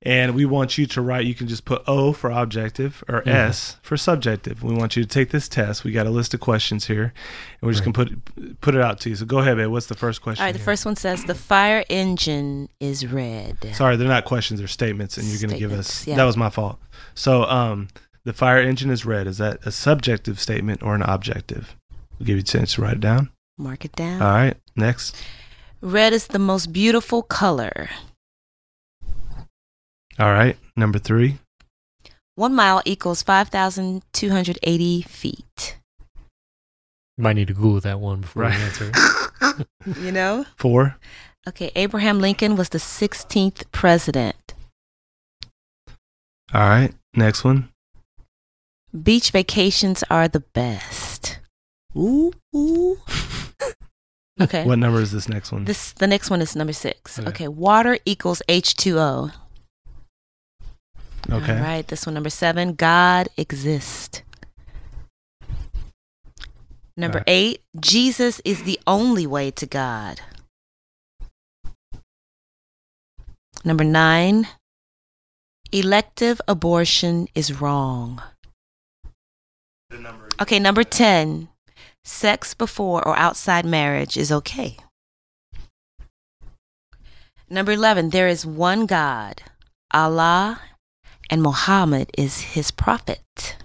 And 0.06 0.36
we 0.36 0.46
want 0.46 0.78
you 0.78 0.86
to 0.86 1.02
write. 1.02 1.26
You 1.26 1.34
can 1.34 1.48
just 1.48 1.66
put 1.66 1.82
O 1.88 2.14
for 2.14 2.30
objective 2.30 3.04
or 3.08 3.22
Mhm. 3.24 3.28
S 3.28 3.78
for 3.82 3.98
subjective. 3.98 4.62
We 4.62 4.76
want 4.76 4.96
you 4.96 5.02
to 5.02 5.10
take 5.10 5.32
this 5.32 5.48
test. 5.50 5.84
We 5.84 5.92
got 5.92 6.06
a 6.06 6.12
list 6.12 6.36
of 6.36 6.40
questions 6.40 6.86
here, 6.86 7.06
and 7.06 7.64
we're 7.64 7.72
just 7.72 7.84
gonna 7.84 7.94
put 7.94 8.12
it, 8.12 8.62
put 8.62 8.76
it 8.76 8.82
out 8.82 9.00
to 9.02 9.10
you. 9.10 9.16
So 9.16 9.26
go 9.26 9.40
ahead, 9.40 9.58
babe. 9.58 9.70
What's 9.72 9.88
the 9.88 9.96
first 9.96 10.22
question? 10.22 10.44
All 10.44 10.48
right, 10.48 10.52
the 10.52 10.60
here? 10.60 10.66
first 10.66 10.86
one 10.86 10.96
says 10.96 11.24
the 11.24 11.34
fire 11.34 11.84
engine 11.90 12.70
is 12.80 13.08
red. 13.08 13.58
Sorry, 13.74 13.96
they're 13.98 14.08
not 14.08 14.26
questions; 14.26 14.60
they're 14.60 14.68
statements, 14.68 15.18
and 15.18 15.28
you're 15.28 15.40
going 15.40 15.50
to 15.50 15.58
give 15.60 15.72
us. 15.74 15.88
Statements, 15.88 16.08
yeah. 16.08 16.16
That 16.18 16.26
was 16.26 16.38
my 16.38 16.52
fault. 16.52 16.78
So, 17.16 17.46
um, 17.46 17.88
the 18.26 18.34
fire 18.34 18.60
engine 18.60 18.92
is 18.92 19.06
red. 19.06 19.26
Is 19.26 19.40
that 19.40 19.60
a 19.66 19.72
subjective 19.72 20.40
statement 20.40 20.84
or 20.84 20.94
an 20.94 21.02
objective? 21.02 21.76
We'll 22.20 22.28
give 22.28 22.36
you 22.38 22.42
a 22.42 22.44
chance 22.44 22.76
to 22.76 22.82
write 22.82 22.94
it 22.94 23.02
down. 23.02 23.30
Mark 23.58 23.86
it 23.86 23.96
down. 23.96 24.22
All 24.22 24.30
right. 24.34 24.56
Next. 24.76 25.16
Red 25.82 26.14
is 26.14 26.28
the 26.28 26.40
most 26.40 26.72
beautiful 26.74 27.22
color. 27.24 27.90
All 30.20 30.32
right. 30.32 30.58
Number 30.76 31.00
three. 31.00 31.38
One 32.36 32.54
mile 32.54 32.82
equals 32.86 33.22
5,280 33.24 35.02
feet. 35.04 35.78
You 37.18 37.24
might 37.24 37.34
need 37.34 37.48
to 37.48 37.54
Google 37.54 37.80
that 37.82 38.00
one 38.00 38.22
before 38.22 38.44
Right. 38.44 38.58
you 38.58 38.66
answer. 38.66 38.92
You 40.02 40.12
know? 40.12 40.46
Four. 40.58 40.98
Okay, 41.48 41.72
Abraham 41.76 42.20
Lincoln 42.20 42.56
was 42.58 42.70
the 42.70 42.78
16th 42.80 43.72
president. 43.72 44.54
All 46.54 46.62
right. 46.68 46.92
Next 47.16 47.44
one. 47.44 47.70
Beach 49.04 49.32
vacations 49.32 50.04
are 50.10 50.28
the 50.28 50.40
best. 50.54 51.40
Ooh, 51.96 52.32
ooh. 52.56 52.98
Okay. 54.42 54.66
What 54.66 54.80
number 54.80 55.00
is 55.00 55.14
this 55.14 55.30
next 55.30 55.54
one? 55.54 55.64
This 55.64 55.94
the 55.94 56.08
next 56.08 56.30
one 56.30 56.42
is 56.42 56.58
number 56.58 56.74
six. 56.74 57.18
Okay. 57.18 57.30
Okay, 57.30 57.48
water 57.48 57.98
equals 58.04 58.42
H2O. 58.50 59.32
Okay. 61.30 61.58
All 61.58 61.64
right, 61.64 61.88
this 61.88 62.06
one 62.06 62.14
number 62.14 62.30
seven. 62.30 62.74
God 62.74 63.28
exists. 63.38 64.22
Number 66.98 67.20
right. 67.20 67.28
eight. 67.28 67.62
Jesus 67.80 68.42
is 68.46 68.64
the 68.64 68.80
only 68.88 69.28
way 69.28 69.52
to 69.52 69.66
God. 69.66 70.22
Number 73.64 73.84
nine. 73.84 74.48
Elective 75.72 76.40
abortion 76.48 77.28
is 77.36 77.60
wrong. 77.60 78.22
Okay, 80.42 80.60
number 80.60 80.84
10. 80.84 81.50
Sex 82.04 82.54
before 82.54 83.06
or 83.06 83.18
outside 83.18 83.66
marriage 83.66 84.16
is 84.16 84.32
okay. 84.32 84.78
Number 87.50 87.72
11. 87.74 88.10
There 88.10 88.28
is 88.28 88.46
one 88.46 88.86
God, 88.86 89.42
Allah, 89.92 90.62
and 91.30 91.42
Muhammad 91.42 92.10
is 92.18 92.42
his 92.42 92.72
prophet. 92.72 93.56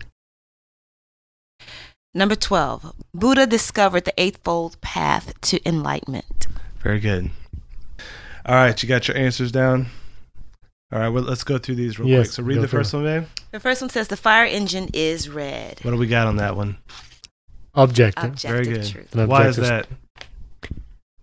Number 2.13 2.35
12. 2.35 2.93
Buddha 3.15 3.47
discovered 3.47 4.05
the 4.05 4.15
Eightfold 4.21 4.81
Path 4.81 5.41
to 5.43 5.61
Enlightenment. 5.69 6.47
Very 6.83 6.99
good. 6.99 7.31
All 8.45 8.55
right. 8.57 8.83
You 8.83 8.89
got 8.89 9.07
your 9.07 9.17
answers 9.17 9.53
down. 9.53 9.87
All 10.93 10.99
right. 10.99 11.09
Well, 11.09 11.23
let's 11.23 11.45
go 11.45 11.59
through 11.59 11.77
these 11.77 12.01
real 12.01 12.09
Yes, 12.09 12.29
quick. 12.29 12.33
So 12.33 12.43
read 12.43 12.61
the 12.63 12.69
first 12.69 12.91
through. 12.91 13.05
one, 13.05 13.21
babe. 13.21 13.29
The 13.53 13.61
first 13.61 13.81
one 13.81 13.91
says 13.91 14.09
the 14.09 14.17
fire 14.17 14.45
engine 14.45 14.89
is 14.93 15.29
red. 15.29 15.79
What 15.83 15.93
do 15.93 15.97
we 15.97 16.09
got 16.09 16.27
on 16.27 16.37
that 16.39 16.57
one? 16.57 16.79
Objective. 17.75 18.25
Objective 18.25 18.65
Very 18.65 18.77
good. 18.77 18.87
truth. 18.91 19.15
An 19.15 19.29
Why 19.29 19.47
is 19.47 19.57
that? 19.57 19.87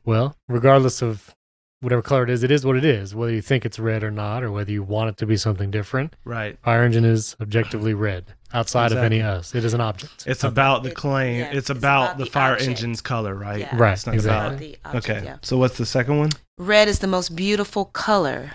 Well, 0.05 0.37
regardless 0.47 1.01
of 1.01 1.35
whatever 1.81 2.01
color 2.01 2.23
it 2.23 2.29
is, 2.29 2.43
it 2.43 2.51
is 2.51 2.65
what 2.65 2.75
it 2.75 2.85
is. 2.85 3.13
Whether 3.13 3.33
you 3.33 3.41
think 3.41 3.65
it's 3.65 3.77
red 3.79 4.03
or 4.03 4.11
not, 4.11 4.43
or 4.43 4.51
whether 4.51 4.71
you 4.71 4.83
want 4.83 5.09
it 5.09 5.17
to 5.17 5.25
be 5.25 5.37
something 5.37 5.69
different, 5.71 6.15
Right. 6.25 6.57
fire 6.63 6.83
engine 6.83 7.05
is 7.05 7.35
objectively 7.39 7.93
red 7.93 8.25
outside 8.53 8.91
of 8.91 8.97
any 8.99 9.21
us. 9.21 9.53
It 9.53 9.63
is 9.65 9.73
an 9.73 9.81
object. 9.81 10.25
It's 10.25 10.39
Something. 10.41 10.53
about 10.53 10.83
the 10.83 10.89
It- 10.89 10.95
claim. 10.95 11.39
yeah, 11.39 11.45
it's 11.47 11.57
it's 11.57 11.69
about, 11.69 12.03
about 12.05 12.17
the, 12.17 12.23
the 12.25 12.29
fire 12.31 12.53
object. 12.53 12.69
engine's 12.69 13.01
color, 13.01 13.35
right? 13.35 13.59
Yeah. 13.59 13.75
Right, 13.75 13.93
It's 13.93 14.05
not 14.05 14.15
exactly. 14.15 14.47
about. 14.47 14.59
The 14.93 14.97
object, 14.97 15.09
Okay. 15.19 15.25
yeah. 15.25 15.37
So 15.41 15.57
what's 15.57 15.77
the 15.77 15.85
second 15.85 16.17
one? 16.17 16.29
Red 16.57 16.87
is 16.87 16.99
the 16.99 17.07
most 17.07 17.35
beautiful 17.35 17.85
color. 17.85 18.51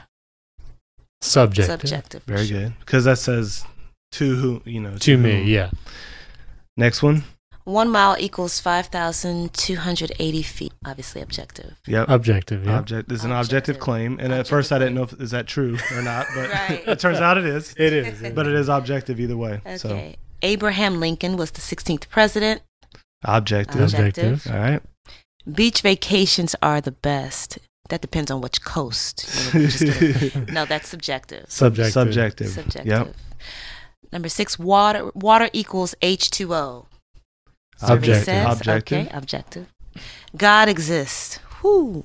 subject. 1.20 1.68
Subjective. 1.68 2.22
Very 2.24 2.48
good. 2.48 2.72
Because 2.80 3.04
that 3.04 3.16
says 3.18 3.64
to 4.12 4.34
who, 4.34 4.60
you 4.64 4.80
know. 4.80 4.96
To 4.96 5.16
me, 5.16 5.38
whom. 5.38 5.46
yeah. 5.46 5.70
Next 6.76 7.00
one. 7.02 7.22
One 7.64 7.90
mile 7.90 8.16
equals 8.18 8.58
5,280 8.60 10.42
feet. 10.42 10.72
Obviously 10.84 11.22
objective. 11.22 11.76
Yep. 11.86 12.08
Objective, 12.08 12.64
yeah. 12.64 12.78
Object 12.78 13.12
is 13.12 13.24
an 13.24 13.30
objective 13.30 13.76
Objective. 13.76 13.78
claim, 13.78 14.18
and 14.20 14.32
at 14.32 14.48
first 14.48 14.72
I 14.72 14.78
didn't 14.78 14.94
know 14.94 15.04
if 15.04 15.12
is 15.20 15.30
that 15.30 15.46
true 15.46 15.76
or 15.94 16.02
not, 16.02 16.26
but 16.34 16.50
Right. 16.68 16.82
it 16.86 16.98
turns 16.98 17.18
out 17.18 17.38
it 17.38 17.46
is. 17.46 17.74
It 17.78 17.92
is. 17.92 18.22
it 18.22 18.34
But 18.34 18.46
is. 18.46 18.52
it 18.52 18.58
is 18.58 18.68
objective 18.68 19.20
either 19.20 19.36
way. 19.36 19.60
So 19.76 19.90
Okay. 19.90 20.16
Abraham 20.42 20.98
Lincoln 20.98 21.36
was 21.36 21.52
the 21.52 21.60
16th 21.60 22.08
president. 22.08 22.62
objective. 23.24 23.80
Objective. 23.80 24.32
Objective. 24.34 24.52
All 24.54 24.60
right. 24.60 24.82
Beach 25.52 25.82
vacations 25.82 26.54
are 26.62 26.80
the 26.80 26.92
best. 26.92 27.58
That 27.90 28.00
depends 28.00 28.30
on 28.30 28.40
which 28.40 28.62
coast. 28.64 29.24
You 29.54 29.60
know, 29.60 30.44
no, 30.52 30.64
that's 30.64 30.88
subjective. 30.88 31.44
Subjective. 31.48 31.92
Subjective. 31.92 32.48
Subjective. 32.48 32.86
Yep. 32.86 33.14
Number 34.12 34.28
six, 34.28 34.58
water 34.58 35.10
water 35.14 35.48
equals 35.52 35.94
H2O. 36.02 36.86
Survey 36.86 36.91
Objective. 37.90 38.24
says- 38.24 38.58
Objective. 38.58 39.06
Okay, 39.06 39.16
objective. 39.16 39.66
God 40.36 40.68
exists. 40.68 41.38
Whoo. 41.62 42.04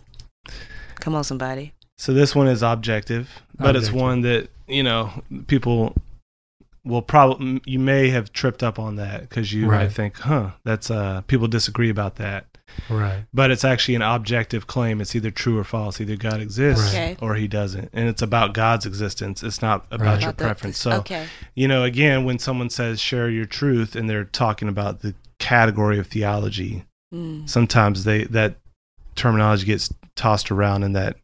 Come 0.95 1.15
on, 1.15 1.23
somebody. 1.23 1.73
So 1.97 2.13
this 2.13 2.35
one 2.35 2.47
is 2.47 2.61
objective, 2.61 3.29
but 3.57 3.75
it's 3.75 3.91
one 3.91 4.21
that 4.21 4.49
you 4.67 4.83
know 4.83 5.23
people 5.47 5.95
will 6.85 7.01
probably 7.01 7.61
you 7.65 7.79
may 7.79 8.09
have 8.09 8.31
tripped 8.33 8.61
up 8.63 8.77
on 8.79 8.95
that 8.97 9.21
because 9.21 9.51
you 9.53 9.65
might 9.67 9.89
think, 9.89 10.17
huh, 10.19 10.51
that's 10.63 10.91
uh 10.91 11.21
people 11.27 11.47
disagree 11.47 11.89
about 11.89 12.15
that, 12.17 12.45
Right. 12.89 13.23
but 13.33 13.49
it's 13.51 13.65
actually 13.65 13.95
an 13.95 14.01
objective 14.03 14.67
claim. 14.67 15.01
It's 15.01 15.15
either 15.15 15.31
true 15.31 15.57
or 15.57 15.63
false. 15.63 15.99
Either 15.99 16.15
God 16.15 16.39
exists 16.39 16.93
Right. 16.93 17.13
Okay. 17.13 17.17
or 17.19 17.35
He 17.35 17.47
doesn't, 17.47 17.89
and 17.93 18.07
it's 18.07 18.21
about 18.21 18.53
God's 18.53 18.85
existence. 18.85 19.41
It's 19.43 19.61
not 19.61 19.85
about 19.89 20.05
Right. 20.05 20.21
your 20.21 20.29
About 20.29 20.37
the- 20.37 20.43
preference. 20.45 20.77
So 20.77 20.91
okay. 20.99 21.25
you 21.55 21.67
know, 21.67 21.83
again, 21.83 22.25
when 22.25 22.37
someone 22.37 22.69
says 22.69 22.99
share 23.01 23.29
your 23.29 23.45
truth 23.45 23.95
and 23.95 24.07
they're 24.09 24.23
talking 24.25 24.67
about 24.69 25.01
the 25.01 25.15
category 25.39 25.99
of 25.99 26.07
theology, 26.07 26.83
Mm. 27.13 27.49
sometimes 27.49 28.03
they 28.03 28.25
that 28.25 28.57
terminology 29.15 29.65
gets 29.65 29.93
tossed 30.15 30.51
around 30.51 30.83
in 30.83 30.91
that 30.93 31.15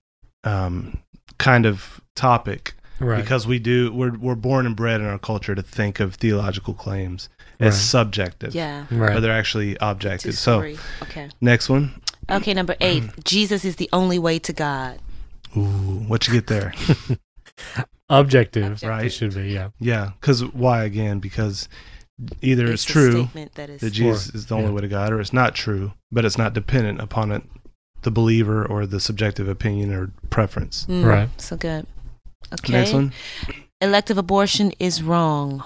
um, 0.46 0.98
kind 1.38 1.66
of 1.66 2.00
topic 2.16 2.74
Right. 3.00 3.22
because 3.22 3.46
we 3.46 3.60
do 3.60 3.92
we're 3.92 4.18
we're 4.18 4.36
born 4.36 4.66
and 4.66 4.76
bred 4.78 5.02
in 5.02 5.08
our 5.08 5.20
culture 5.20 5.56
to 5.56 5.62
think 5.62 6.00
of 6.00 6.16
theological 6.16 6.74
claims 6.74 7.28
as 7.60 7.74
Right. 7.74 7.82
subjective, 7.82 8.56
Yeah. 8.56 8.86
but 8.90 9.20
they're 9.20 9.32
actually 9.38 9.76
objective. 9.82 10.36
So. 10.38 10.62
Okay. 11.02 11.30
next 11.42 11.68
one, 11.70 12.02
Okay, 12.30 12.54
number 12.54 12.76
eight. 12.80 13.04
Jesus 13.26 13.66
is 13.66 13.76
the 13.76 13.90
only 13.92 14.18
way 14.20 14.40
to 14.40 14.54
God. 14.54 15.00
ooh, 15.58 16.06
what 16.08 16.26
you 16.28 16.34
get 16.34 16.48
there? 16.48 16.74
Objective. 18.10 18.64
Objective. 18.64 18.84
Right. 18.90 19.06
It 19.06 19.10
should 19.10 19.34
be, 19.34 19.50
yeah. 19.52 19.70
yeah, 19.80 20.12
because 20.20 20.44
why 20.54 20.84
again? 20.84 21.20
Because 21.20 21.68
either 22.42 22.72
it's, 22.72 22.84
a 22.84 22.88
true 22.88 23.30
that 23.56 23.70
is 23.70 23.82
that 23.82 23.92
Jesus 23.92 24.34
is 24.34 24.46
the 24.48 24.56
only 24.56 24.68
yeah. 24.68 24.74
way 24.74 24.82
to 24.82 24.88
God, 24.88 25.12
or 25.12 25.20
it's 25.20 25.34
not 25.34 25.56
true, 25.56 25.94
but 26.12 26.26
it's 26.26 26.38
not 26.38 26.54
dependent 26.54 27.00
upon 27.02 27.32
it, 27.32 27.44
the 28.04 28.12
believer 28.12 28.66
or 28.66 28.86
the 28.86 29.00
subjective 29.00 29.48
opinion 29.48 29.94
or 29.94 30.12
preference. 30.30 30.86
Mm, 30.88 31.06
Right. 31.06 31.30
So 31.42 31.56
good. 31.58 31.86
Okay. 32.54 32.74
Next 32.74 32.94
one. 32.94 33.14
Elective 33.82 34.18
abortion 34.18 34.72
is 34.80 35.02
wrong. 35.04 35.64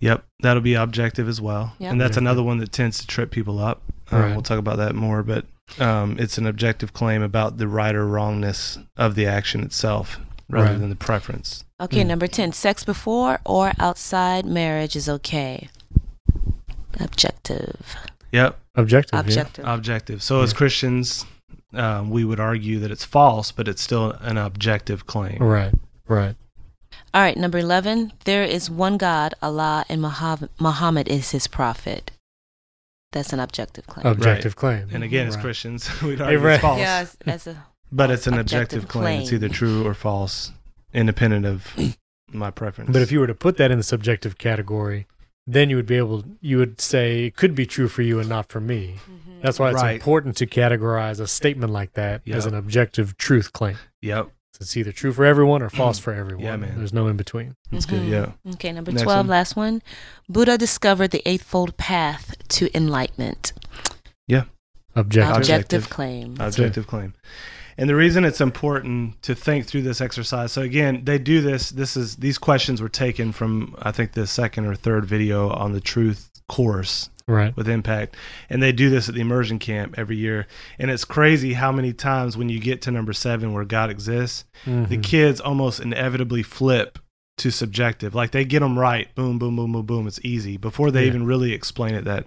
Yep, 0.00 0.24
that'll 0.40 0.62
be 0.62 0.74
objective 0.74 1.28
as 1.28 1.40
well, 1.40 1.74
Yep. 1.78 1.92
and 1.92 2.00
that's 2.00 2.10
Objective. 2.16 2.22
another 2.22 2.42
one 2.42 2.58
that 2.58 2.72
tends 2.72 2.98
to 3.00 3.06
trip 3.06 3.30
people 3.30 3.58
up. 3.58 3.82
Um, 4.10 4.20
Right. 4.22 4.32
We'll 4.32 4.42
talk 4.42 4.58
about 4.58 4.78
that 4.78 4.94
more, 4.94 5.22
but 5.22 5.44
um, 5.78 6.16
it's 6.18 6.38
an 6.38 6.46
objective 6.46 6.92
claim 6.92 7.22
about 7.22 7.58
the 7.58 7.68
right 7.68 7.94
or 7.94 8.06
wrongness 8.06 8.78
of 8.96 9.14
the 9.14 9.26
action 9.26 9.62
itself, 9.62 10.18
rather 10.48 10.70
Right. 10.72 10.78
than 10.80 10.88
the 10.88 10.96
preference. 10.96 11.64
Okay, 11.80 12.02
Mm. 12.04 12.08
number 12.08 12.26
10. 12.26 12.52
Sex 12.52 12.84
before 12.84 13.40
or 13.44 13.72
outside 13.78 14.44
marriage 14.44 14.94
is 14.96 15.08
okay. 15.08 15.68
Objective. 17.00 17.96
Yep, 18.32 18.58
Objective. 18.76 19.18
Objective. 19.18 19.64
objective. 19.66 20.22
So 20.22 20.42
as 20.42 20.52
Christians, 20.52 21.24
um, 21.72 22.10
we 22.10 22.24
would 22.24 22.38
argue 22.40 22.78
that 22.80 22.90
it's 22.90 23.04
false, 23.04 23.50
but 23.50 23.66
it's 23.66 23.82
still 23.82 24.12
an 24.20 24.36
objective 24.38 25.06
claim. 25.06 25.38
Right. 25.42 25.72
Right. 26.06 26.36
All 27.14 27.22
right, 27.22 27.36
number 27.36 27.58
11. 27.58 28.12
There 28.24 28.44
is 28.44 28.70
one 28.70 28.96
God, 28.96 29.34
Allah, 29.42 29.84
and 29.88 30.00
Muhammad, 30.00 30.50
Muhammad 30.60 31.08
is 31.08 31.30
his 31.32 31.46
prophet. 31.46 32.12
That's 33.12 33.32
an 33.32 33.40
objective 33.40 33.86
claim. 33.86 34.06
Objective 34.06 34.54
claim. 34.54 34.88
And 34.92 35.02
again, 35.02 35.26
as 35.26 35.36
Christians, 35.36 35.90
we'd 36.02 36.18
Hey, 36.18 36.24
argue 36.24 36.38
right. 36.38 36.52
it's 36.54 36.62
false, 36.62 36.78
Yeah, 36.80 36.98
as, 36.98 37.16
as 37.26 37.46
a 37.48 37.64
but 37.90 38.10
it's 38.10 38.28
an 38.28 38.34
objective 38.34 38.84
objective 38.84 38.88
claim. 38.88 39.22
It's 39.22 39.32
either 39.32 39.48
true 39.48 39.84
or 39.84 39.94
false, 39.94 40.52
independent 40.92 41.46
of 41.46 41.74
my 42.32 42.50
preference. 42.50 42.90
But 42.92 43.02
if 43.02 43.10
you 43.12 43.20
were 43.20 43.26
to 43.26 43.34
put 43.34 43.56
that 43.58 43.70
in 43.70 43.78
the 43.78 43.84
subjective 43.84 44.38
category, 44.38 45.06
then 45.46 45.70
you 45.70 45.76
would 45.76 45.86
be 45.86 45.96
able, 45.96 46.24
you 46.40 46.58
would 46.58 46.80
say 46.80 47.24
it 47.24 47.36
could 47.36 47.54
be 47.54 47.66
true 47.66 47.88
for 47.88 48.02
you 48.02 48.20
and 48.20 48.28
not 48.28 48.48
for 48.48 48.60
me. 48.60 48.96
That's 49.42 49.58
why 49.58 49.70
it's 49.70 49.82
Right. 49.82 49.94
important 49.94 50.36
to 50.36 50.46
categorize 50.46 51.18
a 51.18 51.26
statement 51.26 51.72
like 51.72 51.94
that 51.94 52.22
as 52.28 52.46
an 52.46 52.54
objective 52.54 53.16
truth 53.16 53.52
claim. 53.52 53.76
yep, 54.02 54.28
It's 54.60 54.76
either 54.76 54.92
true 54.92 55.12
for 55.12 55.24
everyone 55.24 55.62
or 55.62 55.70
false 55.82 55.98
for 55.98 56.12
everyone. 56.12 56.44
Yeah, 56.44 56.56
man. 56.56 56.74
There's 56.76 56.92
no 56.92 57.06
in 57.08 57.16
between. 57.16 57.56
that's 57.72 57.86
good. 57.86 58.02
Mhm. 58.02 58.10
Yeah. 58.10 58.52
Okay, 58.54 58.70
number 58.72 58.92
Next 58.92 59.02
12, 59.04 59.18
one. 59.20 59.26
last 59.28 59.56
one. 59.56 59.82
Buddha 60.28 60.58
discovered 60.58 61.10
the 61.10 61.22
Eightfold 61.26 61.76
Path 61.78 62.36
to 62.48 62.68
Enlightenment. 62.76 63.52
Objective. 64.28 65.36
Objective, 65.36 65.36
Objective. 65.36 65.88
claim. 65.90 66.36
objective 66.40 66.86
claim. 66.88 67.14
And 67.80 67.88
the 67.88 67.96
reason 67.96 68.26
it's 68.26 68.42
important 68.42 69.20
to 69.22 69.34
think 69.34 69.66
through 69.66 69.82
this 69.82 70.02
exercise. 70.02 70.52
So 70.52 70.60
again, 70.60 71.00
they 71.04 71.18
do 71.18 71.40
this. 71.40 71.70
This 71.70 71.96
is 71.96 72.16
these 72.16 72.36
questions 72.36 72.82
were 72.82 72.90
taken 72.90 73.32
from 73.32 73.74
I 73.80 73.90
think 73.90 74.12
the 74.12 74.26
second 74.26 74.66
or 74.66 74.74
third 74.74 75.06
video 75.06 75.48
on 75.48 75.72
the 75.72 75.80
truth 75.80 76.30
course 76.46 77.08
Right. 77.26 77.56
with 77.56 77.68
impact, 77.68 78.16
and 78.50 78.60
they 78.62 78.72
do 78.72 78.90
this 78.90 79.08
at 79.08 79.14
the 79.14 79.20
immersion 79.20 79.58
camp 79.58 79.94
every 79.96 80.16
year. 80.16 80.46
And 80.78 80.90
it's 80.90 81.04
crazy 81.04 81.54
how 81.54 81.72
many 81.72 81.92
times 81.92 82.36
when 82.36 82.48
you 82.50 82.58
get 82.58 82.82
to 82.82 82.90
number 82.90 83.12
seven 83.14 83.52
where 83.54 83.64
God 83.64 83.88
exists, 83.88 84.44
the 84.66 84.70
Mhm. 84.98 85.02
kids 85.02 85.40
almost 85.40 85.80
inevitably 85.80 86.42
flip 86.42 86.98
to 87.38 87.50
subjective. 87.50 88.14
Like 88.14 88.32
they 88.32 88.44
get 88.44 88.60
them 88.60 88.78
right, 88.78 89.14
boom, 89.14 89.38
boom, 89.38 89.56
boom, 89.56 89.72
boom, 89.72 89.86
boom. 89.86 90.06
It's 90.06 90.20
easy 90.22 90.56
before 90.58 90.90
they 90.90 91.02
Yeah. 91.04 91.08
even 91.10 91.24
really 91.24 91.52
explain 91.54 91.94
it 91.94 92.04
that 92.04 92.26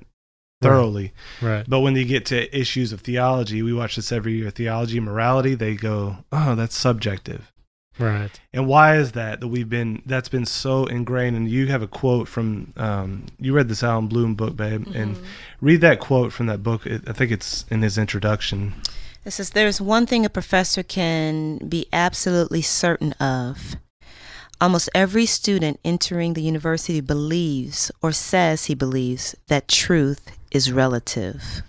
thoroughly. 0.64 1.14
Right. 1.42 1.66
But 1.68 1.82
when 1.82 1.94
they 1.94 2.04
get 2.06 2.26
to 2.28 2.58
issues 2.58 2.92
of 2.92 3.02
theology, 3.02 3.62
we 3.62 3.74
watch 3.74 3.96
this 3.96 4.12
every 4.12 4.34
year, 4.34 4.50
theology 4.50 4.98
and 4.98 5.06
morality, 5.06 5.56
they 5.56 5.76
go, 5.76 6.18
oh, 6.32 6.56
that's 6.56 6.76
subjective. 6.78 7.52
Right. 8.00 8.32
And 8.52 8.66
why 8.66 8.96
is 8.98 9.12
that 9.12 9.40
that 9.40 9.50
we've 9.50 9.70
been 9.70 10.02
that's 10.08 10.28
been 10.30 10.48
so 10.48 10.88
ingrained? 10.88 11.36
And 11.38 11.48
you 11.48 11.68
have 11.68 11.84
a 11.84 11.88
quote 11.88 12.28
from 12.28 12.74
um, 12.76 13.28
you 13.40 13.54
read 13.54 13.68
this 13.70 13.84
Allan 13.84 14.08
Bloom 14.08 14.34
book, 14.34 14.56
babe, 14.56 14.88
and 14.96 15.16
Mm-hmm. 15.16 15.26
read 15.62 15.82
that 15.82 16.00
quote 16.00 16.34
from 16.34 16.48
that 16.48 16.64
book. 16.64 16.88
I 16.88 17.14
think 17.14 17.32
it's 17.32 17.66
in 17.70 17.84
his 17.84 18.00
introduction. 18.00 18.74
It 19.26 19.32
says 19.32 19.52
there's 19.52 19.80
one 19.80 20.06
thing 20.08 20.26
a 20.26 20.30
professor 20.30 20.82
can 20.82 21.60
be 21.70 21.86
absolutely 21.94 22.64
certain 22.64 23.14
of. 23.14 23.76
Almost 24.62 24.90
every 24.96 25.26
student 25.26 25.80
entering 25.84 26.34
the 26.34 26.42
university 26.42 27.02
believes 27.02 27.92
or 28.02 28.12
says 28.12 28.66
he 28.66 28.76
believes 28.76 29.36
that 29.48 29.68
truth 29.68 30.38
is 30.52 30.72
relative. 30.72 31.62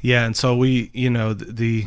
Yeah, 0.00 0.24
and 0.24 0.36
so 0.36 0.56
we, 0.56 0.90
you 0.92 1.10
know, 1.10 1.32
the, 1.34 1.52
the 1.52 1.86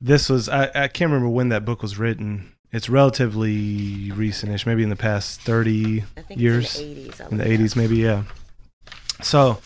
this 0.00 0.28
was 0.28 0.48
I, 0.48 0.70
I 0.74 0.88
can't 0.88 1.10
remember 1.10 1.28
when 1.28 1.48
that 1.48 1.64
book 1.64 1.82
was 1.82 1.98
written. 1.98 2.52
It's 2.70 2.88
relatively 2.88 4.10
recentish, 4.10 4.66
maybe 4.66 4.82
in 4.82 4.90
the 4.90 4.96
past 4.96 5.40
thirty 5.40 6.04
I 6.16 6.22
think 6.22 6.40
Years 6.40 6.78
in 6.78 6.94
the 6.94 7.00
80s. 7.00 7.00
In 7.00 7.04
the 7.04 7.08
looked 7.08 7.20
it 7.32 7.40
up. 7.40 7.46
eighties, 7.46 7.76
maybe 7.76 7.96
yeah. 7.96 8.24
So, 9.22 9.58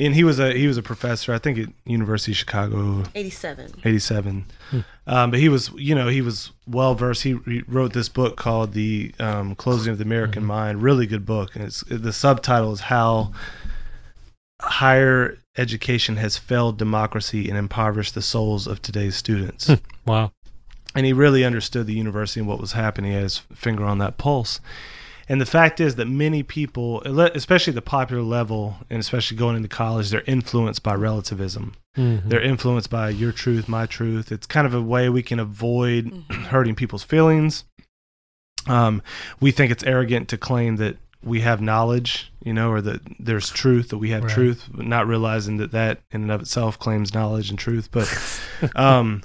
and 0.00 0.14
he 0.14 0.24
was 0.24 0.40
a 0.40 0.52
he 0.52 0.66
was 0.66 0.76
a 0.76 0.82
professor, 0.82 1.32
I 1.32 1.38
think 1.38 1.58
at 1.58 1.68
University 1.84 2.32
of 2.32 2.38
Chicago, 2.38 3.04
87. 3.14 3.72
eighty 3.84 3.98
seven. 4.00 4.46
Hmm. 4.70 4.80
Um, 5.06 5.30
but 5.30 5.38
he 5.40 5.48
was, 5.48 5.70
you 5.76 5.94
know, 5.94 6.08
he 6.08 6.22
was 6.22 6.50
well 6.66 6.94
versed. 6.94 7.22
He, 7.22 7.36
he 7.44 7.62
wrote 7.68 7.92
this 7.92 8.08
book 8.08 8.36
called 8.36 8.72
"The 8.72 9.14
um, 9.20 9.54
Closing 9.54 9.92
of 9.92 9.98
the 9.98 10.04
American 10.04 10.42
Mhm. 10.44 10.46
Mind." 10.46 10.82
Really 10.82 11.06
good 11.06 11.24
book, 11.26 11.54
and 11.54 11.64
it's 11.64 11.84
the 11.88 12.12
subtitle 12.12 12.72
is 12.72 12.80
"How 12.82 13.32
Higher 14.60 15.38
Education 15.56 16.16
Has 16.16 16.36
Failed 16.36 16.78
Democracy 16.78 17.48
and 17.48 17.58
Impoverished 17.58 18.14
the 18.14 18.22
Souls 18.22 18.66
of 18.66 18.82
Today's 18.82 19.16
Students." 19.16 19.66
Hmm. 19.68 19.74
Wow. 20.06 20.32
and 20.94 21.06
he 21.06 21.12
really 21.12 21.44
understood 21.44 21.86
the 21.86 21.94
university 21.94 22.40
and 22.40 22.48
what 22.48 22.60
was 22.60 22.72
happening. 22.72 23.10
He 23.12 23.14
had 23.14 23.22
his 23.24 23.38
finger 23.54 23.84
on 23.84 23.98
that 23.98 24.18
pulse. 24.18 24.58
And 25.30 25.40
the 25.40 25.46
fact 25.46 25.78
is 25.78 25.94
that 25.94 26.06
many 26.06 26.42
people, 26.42 27.02
especially 27.02 27.70
at 27.70 27.76
the 27.76 27.82
popular 27.82 28.20
level, 28.22 28.78
and 28.90 28.98
especially 28.98 29.36
going 29.36 29.54
into 29.56 29.68
college, 29.68 30.10
they're 30.10 30.24
influenced 30.26 30.82
by 30.82 30.94
relativism. 30.94 31.74
Mhm. 31.96 32.28
They're 32.28 32.42
influenced 32.42 32.90
by 32.90 33.10
your 33.10 33.30
truth, 33.30 33.68
my 33.68 33.86
truth. 33.86 34.32
It's 34.32 34.46
kind 34.46 34.66
of 34.66 34.74
a 34.74 34.82
way 34.82 35.08
we 35.08 35.22
can 35.22 35.38
avoid 35.38 36.24
hurting 36.30 36.74
people's 36.74 37.04
feelings. 37.04 37.62
Um, 38.66 39.02
we 39.40 39.52
think 39.52 39.70
it's 39.70 39.84
arrogant 39.84 40.28
to 40.30 40.36
claim 40.36 40.76
that 40.76 40.96
we 41.22 41.40
have 41.42 41.60
knowledge, 41.60 42.32
you 42.42 42.52
know, 42.52 42.70
or 42.70 42.80
that 42.80 43.00
there's 43.20 43.50
truth, 43.50 43.90
that 43.90 43.98
we 43.98 44.10
have 44.10 44.24
Right. 44.24 44.32
truth, 44.32 44.68
but 44.72 44.84
not 44.86 45.06
realizing 45.06 45.58
that 45.58 45.70
that 45.70 46.00
in 46.10 46.22
and 46.22 46.30
of 46.32 46.40
itself 46.42 46.76
claims 46.78 47.14
knowledge 47.14 47.50
and 47.50 47.58
truth. 47.58 47.88
But, 47.92 48.08
um, 48.74 49.22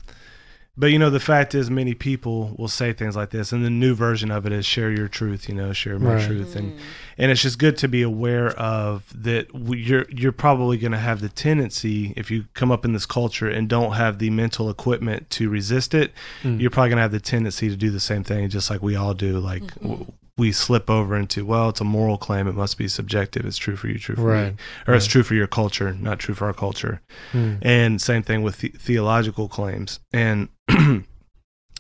but 0.78 0.88
you 0.88 1.00
know, 1.00 1.10
the 1.10 1.20
fact 1.20 1.56
is, 1.56 1.70
many 1.72 1.94
people 1.94 2.54
will 2.58 2.68
say 2.68 2.92
things 2.94 3.16
like 3.16 3.30
this, 3.30 3.52
and 3.52 3.64
the 3.64 3.70
new 3.70 3.96
version 3.96 4.32
of 4.32 4.46
it 4.46 4.52
is 4.52 4.66
share 4.66 4.92
your 4.92 5.08
truth, 5.08 5.48
you 5.48 5.56
know, 5.56 5.72
share 5.74 5.98
my 6.00 6.16
Right. 6.16 6.26
truth, 6.26 6.56
and 6.56 6.74
and 7.18 7.32
it's 7.32 7.42
just 7.42 7.60
good 7.60 7.78
to 7.78 7.88
be 7.88 8.02
aware 8.02 8.50
of 8.60 9.04
that. 9.16 9.48
You're 9.54 10.06
you're 10.10 10.32
probably 10.32 10.78
going 10.78 10.92
to 10.92 10.98
have 10.98 11.22
the 11.22 11.30
tendency 11.30 12.14
if 12.18 12.30
you 12.30 12.46
come 12.54 12.72
up 12.72 12.84
in 12.86 12.94
this 12.94 13.06
culture 13.06 13.50
and 13.50 13.70
don't 13.70 13.94
have 13.94 14.20
the 14.20 14.30
mental 14.30 14.70
equipment 14.70 15.30
to 15.32 15.50
resist 15.50 15.94
it, 15.94 16.12
Mm. 16.44 16.60
you're 16.60 16.70
probably 16.72 16.90
going 16.90 16.98
to 16.98 17.02
have 17.04 17.12
the 17.12 17.20
tendency 17.20 17.70
to 17.70 17.76
do 17.76 17.90
the 17.90 18.00
same 18.00 18.24
thing, 18.24 18.50
just 18.50 18.70
like 18.70 18.82
we 18.84 18.96
all 18.96 19.14
do. 19.14 19.40
Like 19.40 19.74
w- 19.82 20.12
we 20.38 20.52
slip 20.52 20.90
over 20.90 21.16
into, 21.16 21.46
well, 21.46 21.70
it's 21.70 21.80
a 21.80 21.86
moral 21.86 22.18
claim; 22.18 22.46
it 22.50 22.56
must 22.56 22.78
be 22.78 22.90
subjective. 22.90 23.46
It's 23.46 23.56
true 23.58 23.78
for 23.78 23.88
you, 23.88 23.98
true 23.98 24.16
for 24.16 24.24
Right. 24.24 24.52
me, 24.52 24.58
or 24.86 24.94
it's 24.94 25.06
true 25.08 25.24
for 25.24 25.34
your 25.36 25.48
culture, 25.48 25.96
not 25.98 26.20
true 26.20 26.36
for 26.36 26.46
our 26.48 26.54
culture. 26.54 27.00
Mm. 27.32 27.60
And 27.62 28.02
same 28.02 28.22
thing 28.24 28.44
with 28.44 28.58
the- 28.60 28.74
theological 28.78 29.48
claims. 29.48 30.02
And 30.12 30.50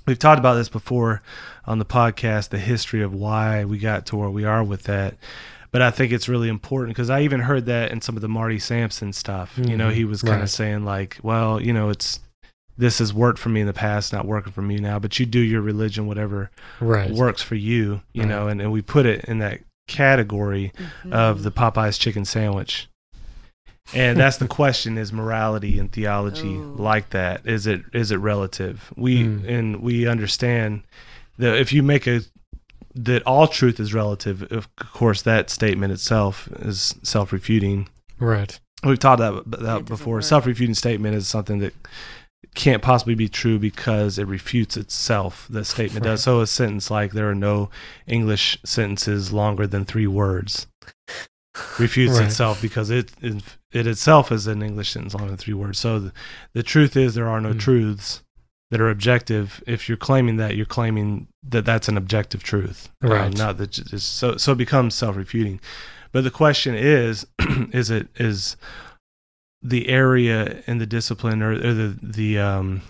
we've 0.07 0.19
talked 0.19 0.39
about 0.39 0.55
this 0.55 0.69
before 0.69 1.21
on 1.65 1.79
the 1.79 1.85
podcast, 1.85 2.49
the 2.49 2.59
history 2.59 3.01
of 3.01 3.13
why 3.13 3.65
we 3.65 3.77
got 3.77 4.05
to 4.07 4.15
where 4.15 4.29
we 4.29 4.45
are 4.45 4.63
with 4.63 4.83
that. 4.83 5.15
But 5.71 5.81
I 5.81 5.91
think 5.91 6.13
it's 6.13 6.29
really 6.29 6.47
important 6.47 6.95
because 6.95 7.09
I 7.09 7.21
even 7.21 7.41
heard 7.41 7.65
that 7.65 7.91
in 7.91 7.99
some 8.01 8.15
of 8.15 8.21
the 8.21 8.29
Marty 8.29 8.59
Sampson 8.59 9.11
stuff. 9.11 9.57
You 9.61 9.75
know, 9.75 9.89
he 9.89 10.05
was 10.05 10.21
kind 10.21 10.35
of 10.35 10.41
Right. 10.41 10.49
saying 10.49 10.85
like, 10.85 11.17
well, 11.21 11.61
you 11.61 11.73
know, 11.73 11.89
it's 11.89 12.19
this 12.77 12.99
has 12.99 13.13
worked 13.13 13.39
for 13.39 13.49
me 13.49 13.61
in 13.61 13.67
the 13.67 13.73
past, 13.73 14.11
not 14.13 14.25
working 14.25 14.51
for 14.53 14.61
me 14.61 14.77
now. 14.77 14.99
But 14.99 15.17
you 15.19 15.25
do 15.25 15.39
your 15.39 15.61
religion, 15.61 16.07
whatever 16.07 16.51
Right. 16.79 17.11
works 17.11 17.41
for 17.41 17.55
you, 17.55 18.01
you 18.13 18.21
Right. 18.23 18.29
know. 18.29 18.47
And, 18.47 18.61
and 18.61 18.71
we 18.71 18.81
put 18.81 19.05
it 19.05 19.25
in 19.25 19.39
that 19.39 19.61
category 19.87 20.71
Mm-hmm. 20.77 21.13
of 21.13 21.43
the 21.43 21.51
Popeyes 21.51 21.99
chicken 21.99 22.23
sandwich. 22.25 22.87
And 23.93 24.17
that's 24.19 24.37
the 24.37 24.47
question: 24.47 24.97
Is 24.97 25.13
morality 25.13 25.77
and 25.79 25.91
theology 25.91 26.55
Ooh. 26.55 26.75
like 26.77 27.11
that? 27.11 27.45
Is 27.45 27.67
it 27.67 27.83
is 27.93 28.11
it 28.11 28.17
relative? 28.17 28.91
We 28.97 29.23
Mm. 29.23 29.47
and 29.47 29.81
we 29.81 30.07
understand 30.07 30.83
that 31.37 31.55
if 31.57 31.71
you 31.71 31.83
make 31.83 32.07
a 32.07 32.21
that 32.95 33.21
all 33.23 33.47
truth 33.47 33.79
is 33.79 33.93
relative, 33.93 34.41
of 34.51 34.73
course, 34.77 35.21
that 35.23 35.49
statement 35.49 35.91
itself 35.93 36.47
is 36.59 36.95
self 37.03 37.31
refuting. 37.33 37.87
Right. 38.19 38.59
We've 38.83 38.97
talked 38.99 39.19
about 39.19 39.49
that 39.51 39.59
doesn't 39.61 39.87
before. 39.87 40.15
work. 40.15 40.23
Self 40.23 40.45
refuting 40.45 40.75
statement 40.75 41.15
is 41.15 41.27
something 41.27 41.59
that 41.59 41.73
can't 42.55 42.81
possibly 42.81 43.15
be 43.15 43.27
true 43.27 43.59
because 43.59 44.17
it 44.17 44.27
refutes 44.27 44.77
itself. 44.77 45.45
The 45.49 45.65
statement 45.65 46.05
Right. 46.05 46.11
does. 46.13 46.23
So 46.23 46.39
a 46.41 46.47
sentence 46.47 46.89
like 46.89 47.11
there 47.11 47.29
are 47.29 47.35
no 47.35 47.69
English 48.07 48.57
sentences 48.63 49.33
longer 49.33 49.67
than 49.67 49.83
three 49.85 50.07
words 50.07 50.65
refutes 51.79 52.13
Right. 52.17 52.25
itself 52.27 52.61
because 52.61 52.89
it, 52.89 53.11
it 53.21 53.43
it 53.75 53.85
itself 53.87 54.31
is 54.31 54.47
an 54.47 54.61
English 54.61 54.91
sentence 54.91 55.13
longer 55.13 55.29
than 55.29 55.37
three 55.37 55.53
words. 55.53 55.77
So 55.79 55.99
the, 55.99 56.13
the 56.53 56.63
truth 56.63 56.95
is 56.95 57.13
there 57.13 57.27
are 57.27 57.41
no 57.41 57.53
Mm. 57.53 57.59
truths 57.59 58.21
that 58.71 58.81
are 58.81 58.89
objective. 58.89 59.63
If 59.67 59.87
you're 59.87 59.97
claiming 59.97 60.37
that, 60.37 60.55
you're 60.55 60.65
claiming 60.65 61.27
that 61.49 61.65
that's 61.65 61.87
an 61.87 61.97
objective 61.97 62.41
truth, 62.43 62.89
um, 63.03 63.09
Right. 63.09 63.37
not 63.37 63.57
that 63.57 63.71
just, 63.71 64.17
so 64.17 64.37
so 64.37 64.53
it 64.53 64.57
becomes 64.57 64.95
self 64.95 65.15
refuting. 65.15 65.59
But 66.11 66.23
the 66.23 66.31
question 66.31 66.73
is, 66.75 67.27
is 67.73 67.89
it 67.91 68.07
is 68.15 68.55
the 69.61 69.89
area 69.89 70.61
in 70.67 70.77
the 70.77 70.85
discipline 70.85 71.41
or, 71.41 71.51
or 71.51 71.73
the 71.73 71.97
the 72.01 72.39
um 72.39 72.81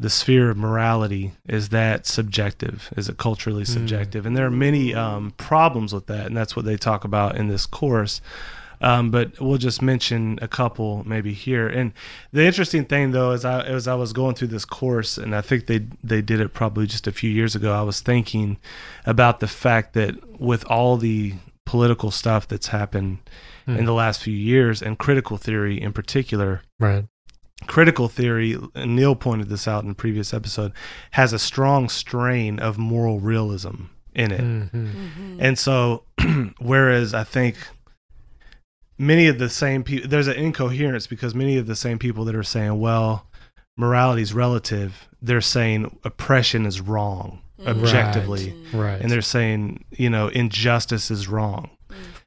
the 0.00 0.10
sphere 0.10 0.48
of 0.50 0.56
morality 0.56 1.32
is 1.48 1.70
that 1.70 2.06
subjective 2.06 2.92
is 2.96 3.08
it 3.08 3.16
culturally 3.18 3.64
Mm. 3.64 3.68
subjective 3.74 4.26
and 4.26 4.36
there 4.36 4.46
are 4.46 4.50
many 4.50 4.94
um, 4.94 5.32
problems 5.38 5.92
with 5.92 6.06
that 6.06 6.26
and 6.26 6.36
that's 6.36 6.54
what 6.54 6.64
they 6.64 6.76
talk 6.76 7.04
about 7.04 7.36
in 7.36 7.48
this 7.48 7.66
course 7.66 8.20
um, 8.80 9.10
but 9.10 9.40
we'll 9.40 9.58
just 9.58 9.82
mention 9.82 10.38
a 10.42 10.48
couple 10.48 11.02
maybe 11.06 11.32
here 11.32 11.66
and 11.68 11.92
the 12.32 12.44
interesting 12.44 12.84
thing 12.84 13.10
though 13.12 13.32
is 13.32 13.44
I, 13.44 13.60
as 13.62 13.86
I 13.88 13.94
was 13.94 14.12
going 14.12 14.34
through 14.34 14.48
this 14.48 14.64
course 14.64 15.18
and 15.18 15.34
I 15.34 15.40
think 15.40 15.66
they 15.66 15.86
they 16.02 16.22
did 16.22 16.40
it 16.40 16.54
probably 16.54 16.86
just 16.86 17.06
a 17.06 17.12
few 17.12 17.30
years 17.30 17.54
ago 17.54 17.72
I 17.72 17.82
was 17.82 18.00
thinking 18.00 18.56
about 19.06 19.40
the 19.40 19.48
fact 19.48 19.94
that 19.94 20.40
with 20.40 20.64
all 20.66 20.96
the 20.96 21.34
political 21.66 22.10
stuff 22.10 22.46
that's 22.48 22.68
happened 22.68 23.18
in 23.66 23.74
Mm. 23.76 23.84
the 23.86 23.92
last 23.92 24.22
few 24.22 24.32
years 24.34 24.80
and 24.80 24.98
critical 24.98 25.36
theory 25.36 25.78
in 25.78 25.92
particular 25.92 26.62
Right. 26.80 27.04
critical 27.66 28.08
theory 28.08 28.56
and 28.74 28.96
neil 28.96 29.14
pointed 29.14 29.48
this 29.50 29.68
out 29.68 29.84
in 29.84 29.90
a 29.90 29.94
previous 29.94 30.32
episode 30.32 30.72
has 31.10 31.32
a 31.34 31.38
strong 31.38 31.88
strain 31.90 32.58
of 32.60 32.78
moral 32.78 33.20
realism 33.20 33.86
in 34.14 34.32
it 34.32 34.40
Mhm. 34.40 34.70
Mm-hmm. 34.70 35.36
and 35.40 35.58
so 35.58 36.04
whereas 36.58 37.12
i 37.14 37.24
think 37.24 37.56
many 38.98 39.26
of 39.28 39.38
the 39.38 39.48
same 39.48 39.82
people 39.84 40.08
there's 40.08 40.26
an 40.28 40.36
incoherence 40.36 41.06
because 41.06 41.34
many 41.34 41.56
of 41.56 41.66
the 41.66 41.76
same 41.76 41.98
people 41.98 42.24
that 42.24 42.34
are 42.34 42.42
saying 42.42 42.78
well 42.80 43.26
morality 43.76 44.22
is 44.22 44.34
relative 44.34 45.08
they're 45.22 45.40
saying 45.40 45.98
oppression 46.04 46.66
is 46.66 46.80
wrong 46.80 47.40
Mm. 47.60 47.66
objectively 47.70 48.54
Right. 48.72 49.00
and 49.00 49.10
they're 49.10 49.20
saying 49.20 49.84
you 49.90 50.08
know 50.08 50.28
injustice 50.28 51.10
is 51.10 51.26
wrong 51.26 51.70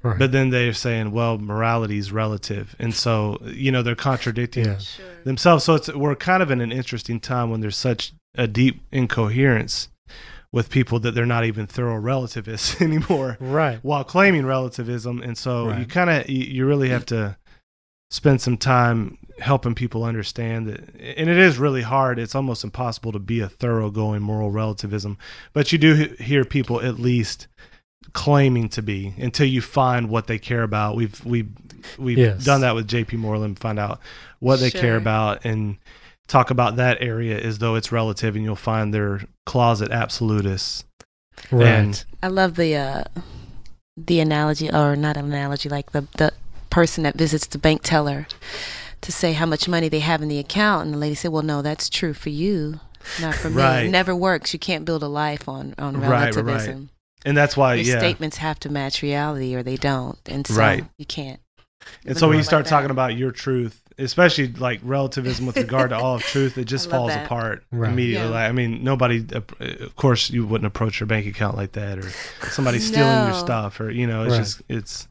right. 0.03 0.19
but 0.19 0.33
then 0.33 0.49
they're 0.49 0.73
saying 0.73 1.11
well 1.11 1.37
morality 1.37 1.97
is 1.97 2.11
relative 2.11 2.75
and 2.79 2.93
so 2.93 3.37
you 3.45 3.71
know 3.71 3.81
they're 3.81 3.95
contradicting 3.95 4.65
yeah. 4.65 4.77
Sure. 4.79 5.05
themselves 5.23 5.63
so 5.63 5.75
it's 5.75 5.93
we're 5.93 6.15
kind 6.15 6.43
of 6.43 6.51
in 6.51 6.59
an 6.59 6.73
interesting 6.73 7.21
time 7.21 7.49
when 7.49 7.61
there's 7.61 7.77
such 7.77 8.11
a 8.35 8.45
deep 8.45 8.81
incoherence 8.91 9.87
with 10.53 10.69
people 10.69 10.99
that 10.99 11.15
they're 11.15 11.25
not 11.25 11.45
even 11.45 11.65
thorough 11.67 11.95
relativists 11.95 12.81
anymore 12.81 13.37
Right. 13.39 13.79
while 13.83 14.03
claiming 14.03 14.45
relativism. 14.45 15.21
And 15.21 15.37
so 15.37 15.71
you 15.77 15.85
kind 15.85 16.09
of 16.09 16.29
you, 16.29 16.43
you 16.43 16.65
really 16.65 16.89
have 16.89 17.05
to 17.07 17.37
spend 18.09 18.41
some 18.41 18.57
time 18.57 19.17
helping 19.39 19.73
people 19.73 20.03
understand 20.03 20.67
that 20.67 20.79
and 20.95 21.29
it 21.29 21.37
is 21.37 21.57
really 21.57 21.81
hard. 21.83 22.19
It's 22.19 22.35
almost 22.35 22.63
impossible 22.63 23.11
to 23.13 23.19
be 23.19 23.39
a 23.39 23.47
thoroughgoing 23.47 24.21
moral 24.21 24.51
relativism 24.51 25.17
but 25.53 25.71
you 25.71 25.77
do 25.77 25.93
he- 25.95 26.23
hear 26.23 26.43
people 26.43 26.81
at 26.81 26.99
least 26.99 27.47
claiming 28.13 28.67
to 28.67 28.81
be 28.81 29.13
until 29.17 29.45
you 29.47 29.61
find 29.61 30.09
what 30.09 30.27
they 30.27 30.37
care 30.37 30.63
about. 30.63 30.95
We've 30.97 31.23
we've 31.25 31.49
we've 31.97 32.17
Yes. 32.17 32.43
done 32.43 32.61
that 32.61 32.75
with 32.75 32.87
JP 32.89 33.13
Moreland 33.19 33.57
find 33.59 33.79
out 33.79 33.99
what 34.39 34.59
they 34.59 34.71
care 34.71 34.97
about 34.97 35.45
and 35.45 35.77
talk 36.27 36.49
about 36.49 36.75
that 36.77 36.97
area 37.01 37.37
as 37.39 37.57
though 37.59 37.75
it's 37.75 37.91
relative 37.91 38.35
and 38.35 38.43
you'll 38.45 38.55
find 38.55 38.93
they're 38.93 39.21
closet 39.45 39.91
absolutists 39.91 40.85
Right. 41.49 41.67
and 41.67 42.05
I 42.21 42.27
love 42.27 42.55
the 42.55 42.75
uh, 42.75 43.03
the 43.97 44.19
analogy, 44.19 44.71
or 44.71 44.95
not 44.95 45.17
an 45.17 45.25
analogy, 45.25 45.69
like 45.69 45.91
the 45.91 46.07
the 46.17 46.31
person 46.69 47.03
that 47.03 47.15
visits 47.15 47.47
the 47.47 47.57
bank 47.57 47.81
teller 47.83 48.27
to 49.01 49.11
say 49.11 49.33
how 49.33 49.45
much 49.45 49.67
money 49.67 49.89
they 49.89 49.99
have 49.99 50.21
in 50.21 50.27
the 50.29 50.37
account, 50.39 50.85
and 50.85 50.93
the 50.93 50.97
lady 50.97 51.15
said, 51.15 51.31
"Well, 51.31 51.41
no, 51.43 51.61
that's 51.61 51.89
true 51.89 52.13
for 52.13 52.29
you, 52.29 52.79
not 53.19 53.35
for 53.35 53.49
me. 53.49 53.61
It 53.63 53.89
never 53.91 54.15
works. 54.15 54.53
You 54.53 54.59
can't 54.59 54.85
build 54.85 55.03
a 55.03 55.07
life 55.07 55.49
on 55.49 55.73
on 55.79 55.99
Right, 55.99 56.09
right, 56.09 56.35
right. 56.35 56.35
relativism. 56.45 56.89
and 57.25 57.35
that's 57.35 57.57
why 57.57 57.75
Your 57.75 57.85
yeah 57.85 57.99
statements 57.99 58.37
have 58.37 58.59
to 58.61 58.69
match 58.69 59.01
reality, 59.01 59.55
or 59.55 59.63
they 59.63 59.77
don't, 59.77 60.19
and 60.27 60.45
so 60.45 60.55
Right. 60.59 60.85
you 60.97 61.05
can't. 61.05 61.39
And 62.05 62.17
so 62.17 62.27
when 62.27 62.35
you 62.35 62.39
life 62.41 62.45
start 62.47 62.65
like 62.65 62.69
talking 62.69 62.91
about 62.91 63.17
your 63.17 63.31
truth, 63.31 63.81
especially 64.01 64.47
like 64.47 64.79
relativism 64.83 65.45
with 65.45 65.55
regard 65.57 65.91
to 65.91 65.97
all 65.97 66.15
of 66.15 66.21
truth, 66.23 66.57
it 66.57 66.65
just 66.75 66.89
falls 66.89 67.11
that. 67.11 67.25
apart 67.25 67.63
Right. 67.71 67.91
immediately. 67.91 68.27
Yeah. 68.27 68.33
Like, 68.33 68.49
I 68.49 68.51
mean, 68.51 68.83
nobody, 68.83 69.25
of 69.59 69.95
course, 69.95 70.29
you 70.29 70.45
wouldn't 70.45 70.65
approach 70.67 70.99
your 70.99 71.07
bank 71.07 71.25
account 71.27 71.55
like 71.57 71.71
that, 71.73 71.97
or 71.99 72.09
somebody 72.49 72.79
stealing 72.89 73.25
your 73.27 73.33
stuff, 73.33 73.79
or 73.79 73.89
you 73.91 74.07
know, 74.07 74.23
it's 74.23 74.31
Right. 74.31 74.37
just 74.39 74.61
it's. 74.69 75.07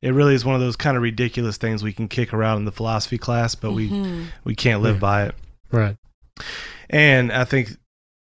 It 0.00 0.12
really 0.14 0.34
is 0.34 0.44
one 0.44 0.54
of 0.54 0.60
those 0.60 0.76
kind 0.76 0.96
of 0.96 1.02
ridiculous 1.02 1.56
things 1.56 1.82
we 1.82 1.92
can 1.92 2.06
kick 2.06 2.32
around 2.32 2.58
in 2.58 2.64
the 2.66 2.70
philosophy 2.72 3.18
class, 3.18 3.54
but 3.56 3.72
we 3.72 3.90
Mhm. 3.90 4.26
we 4.44 4.54
can't 4.54 4.80
live 4.80 4.96
Yeah. 4.96 5.00
by 5.00 5.24
it. 5.26 5.34
right. 5.72 5.96
And 6.90 7.32
I 7.32 7.44
think 7.44 7.76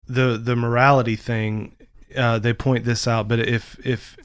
the 0.06 0.38
the 0.42 0.56
morality 0.56 1.16
thing, 1.16 1.76
uh, 2.16 2.38
they 2.38 2.52
point 2.52 2.84
this 2.84 3.06
out. 3.06 3.28
But 3.28 3.40
if 3.40 3.76
if 3.84 4.16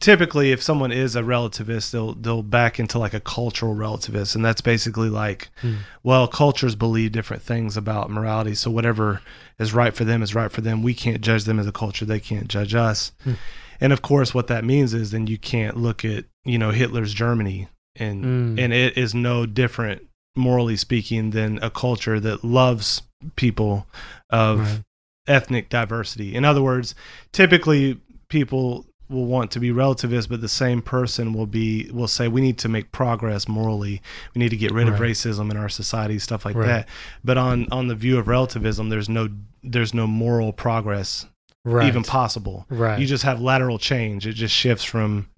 typically 0.00 0.52
if 0.52 0.62
someone 0.62 0.92
is 0.92 1.16
a 1.16 1.22
relativist, 1.22 1.90
they'll 1.90 2.14
they'll 2.14 2.42
back 2.42 2.78
into 2.78 2.98
like 2.98 3.14
a 3.14 3.20
cultural 3.20 3.74
relativist, 3.74 4.34
and 4.34 4.44
that's 4.44 4.60
basically 4.60 5.08
like, 5.08 5.50
Hmm. 5.60 5.74
well, 6.02 6.26
cultures 6.28 6.74
believe 6.74 7.12
different 7.12 7.42
things 7.42 7.76
about 7.76 8.10
morality, 8.10 8.54
so 8.54 8.70
whatever 8.70 9.20
is 9.58 9.72
right 9.74 9.94
for 9.94 10.04
them 10.04 10.22
is 10.22 10.34
right 10.34 10.50
for 10.52 10.60
them. 10.60 10.82
We 10.82 10.94
can't 10.94 11.20
judge 11.20 11.44
them 11.44 11.58
as 11.58 11.66
a 11.66 11.72
culture; 11.72 12.04
they 12.04 12.20
can't 12.20 12.48
judge 12.48 12.74
us. 12.74 13.12
Hmm. 13.24 13.34
And 13.80 13.92
of 13.92 14.00
course, 14.02 14.32
what 14.32 14.46
that 14.46 14.64
means 14.64 14.94
is 14.94 15.10
then 15.10 15.26
you 15.26 15.38
can't 15.38 15.76
look 15.76 16.04
at 16.04 16.24
you 16.44 16.58
know 16.58 16.70
Hitler's 16.70 17.12
Germany 17.14 17.68
and 17.96 18.24
Mm. 18.24 18.58
and 18.64 18.72
it 18.72 18.96
is 18.96 19.14
no 19.14 19.44
different 19.46 20.02
morally 20.34 20.76
speaking 20.76 21.30
than 21.30 21.58
a 21.62 21.68
culture 21.68 22.18
that 22.20 22.42
loves 22.44 23.02
people 23.36 23.86
of 24.30 24.60
Right. 24.60 24.80
ethnic 25.26 25.68
diversity. 25.68 26.34
In 26.34 26.44
other 26.44 26.62
words, 26.62 26.94
typically 27.32 27.98
people 28.30 28.86
will 29.12 29.26
want 29.26 29.50
to 29.52 29.60
be 29.60 29.70
relativist, 29.70 30.28
but 30.28 30.40
the 30.40 30.48
same 30.48 30.82
person 30.82 31.32
will 31.32 31.46
be 31.46 31.90
will 31.92 32.08
say 32.08 32.26
we 32.28 32.40
need 32.40 32.58
to 32.58 32.68
make 32.68 32.90
progress 32.92 33.46
morally. 33.46 34.02
We 34.34 34.38
need 34.40 34.48
to 34.50 34.56
get 34.56 34.72
rid 34.72 34.88
of 34.88 34.94
racism 34.94 35.50
in 35.50 35.56
our 35.56 35.68
society, 35.68 36.18
stuff 36.18 36.44
like 36.44 36.56
Right. 36.56 36.66
that. 36.66 36.88
But 37.22 37.38
on 37.38 37.66
on 37.70 37.88
the 37.88 37.94
view 37.94 38.18
of 38.18 38.26
relativism, 38.28 38.88
there's 38.88 39.08
no 39.08 39.28
there's 39.62 39.94
no 39.94 40.06
moral 40.06 40.52
progress 40.52 41.26
right. 41.64 41.86
even 41.86 42.02
possible. 42.02 42.66
right. 42.68 42.98
You 42.98 43.06
just 43.06 43.22
have 43.24 43.40
lateral 43.40 43.78
change. 43.78 44.26
It 44.26 44.32
just 44.32 44.54
shifts 44.54 44.84
from 44.84 45.28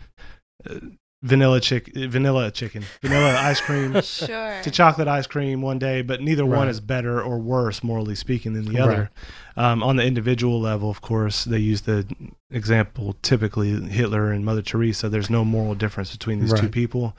uh, 0.68 0.76
vanilla 1.24 1.58
chick 1.58 1.90
vanilla 1.94 2.50
chicken 2.50 2.84
vanilla 3.00 3.34
ice 3.40 3.58
cream 3.60 3.98
Sure. 4.02 4.60
to 4.62 4.70
chocolate 4.70 5.08
ice 5.08 5.26
cream 5.26 5.62
one 5.62 5.78
day, 5.78 6.02
but 6.02 6.20
neither 6.20 6.44
one 6.44 6.68
is 6.68 6.80
better 6.80 7.20
or 7.20 7.38
worse, 7.38 7.82
morally 7.82 8.14
speaking, 8.14 8.52
than 8.52 8.66
the 8.66 8.78
other. 8.78 9.10
Um, 9.56 9.82
on 9.82 9.96
the 9.96 10.04
individual 10.04 10.60
level, 10.60 10.90
of 10.90 11.00
course, 11.00 11.44
they 11.44 11.58
use 11.58 11.82
the 11.82 12.06
example 12.50 13.16
typically 13.22 13.70
Hitler 13.88 14.30
and 14.32 14.44
Mother 14.44 14.62
Teresa. 14.62 15.08
There's 15.08 15.30
no 15.30 15.44
moral 15.44 15.74
difference 15.74 16.12
between 16.12 16.40
these 16.40 16.52
two 16.52 16.68
people. 16.68 17.16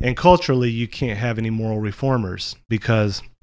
And 0.00 0.16
culturally, 0.16 0.70
you 0.70 0.86
can't 0.88 1.18
have 1.18 1.36
any 1.36 1.50
moral 1.50 1.80
reformers 1.80 2.56
because 2.68 3.20
What's 3.20 3.39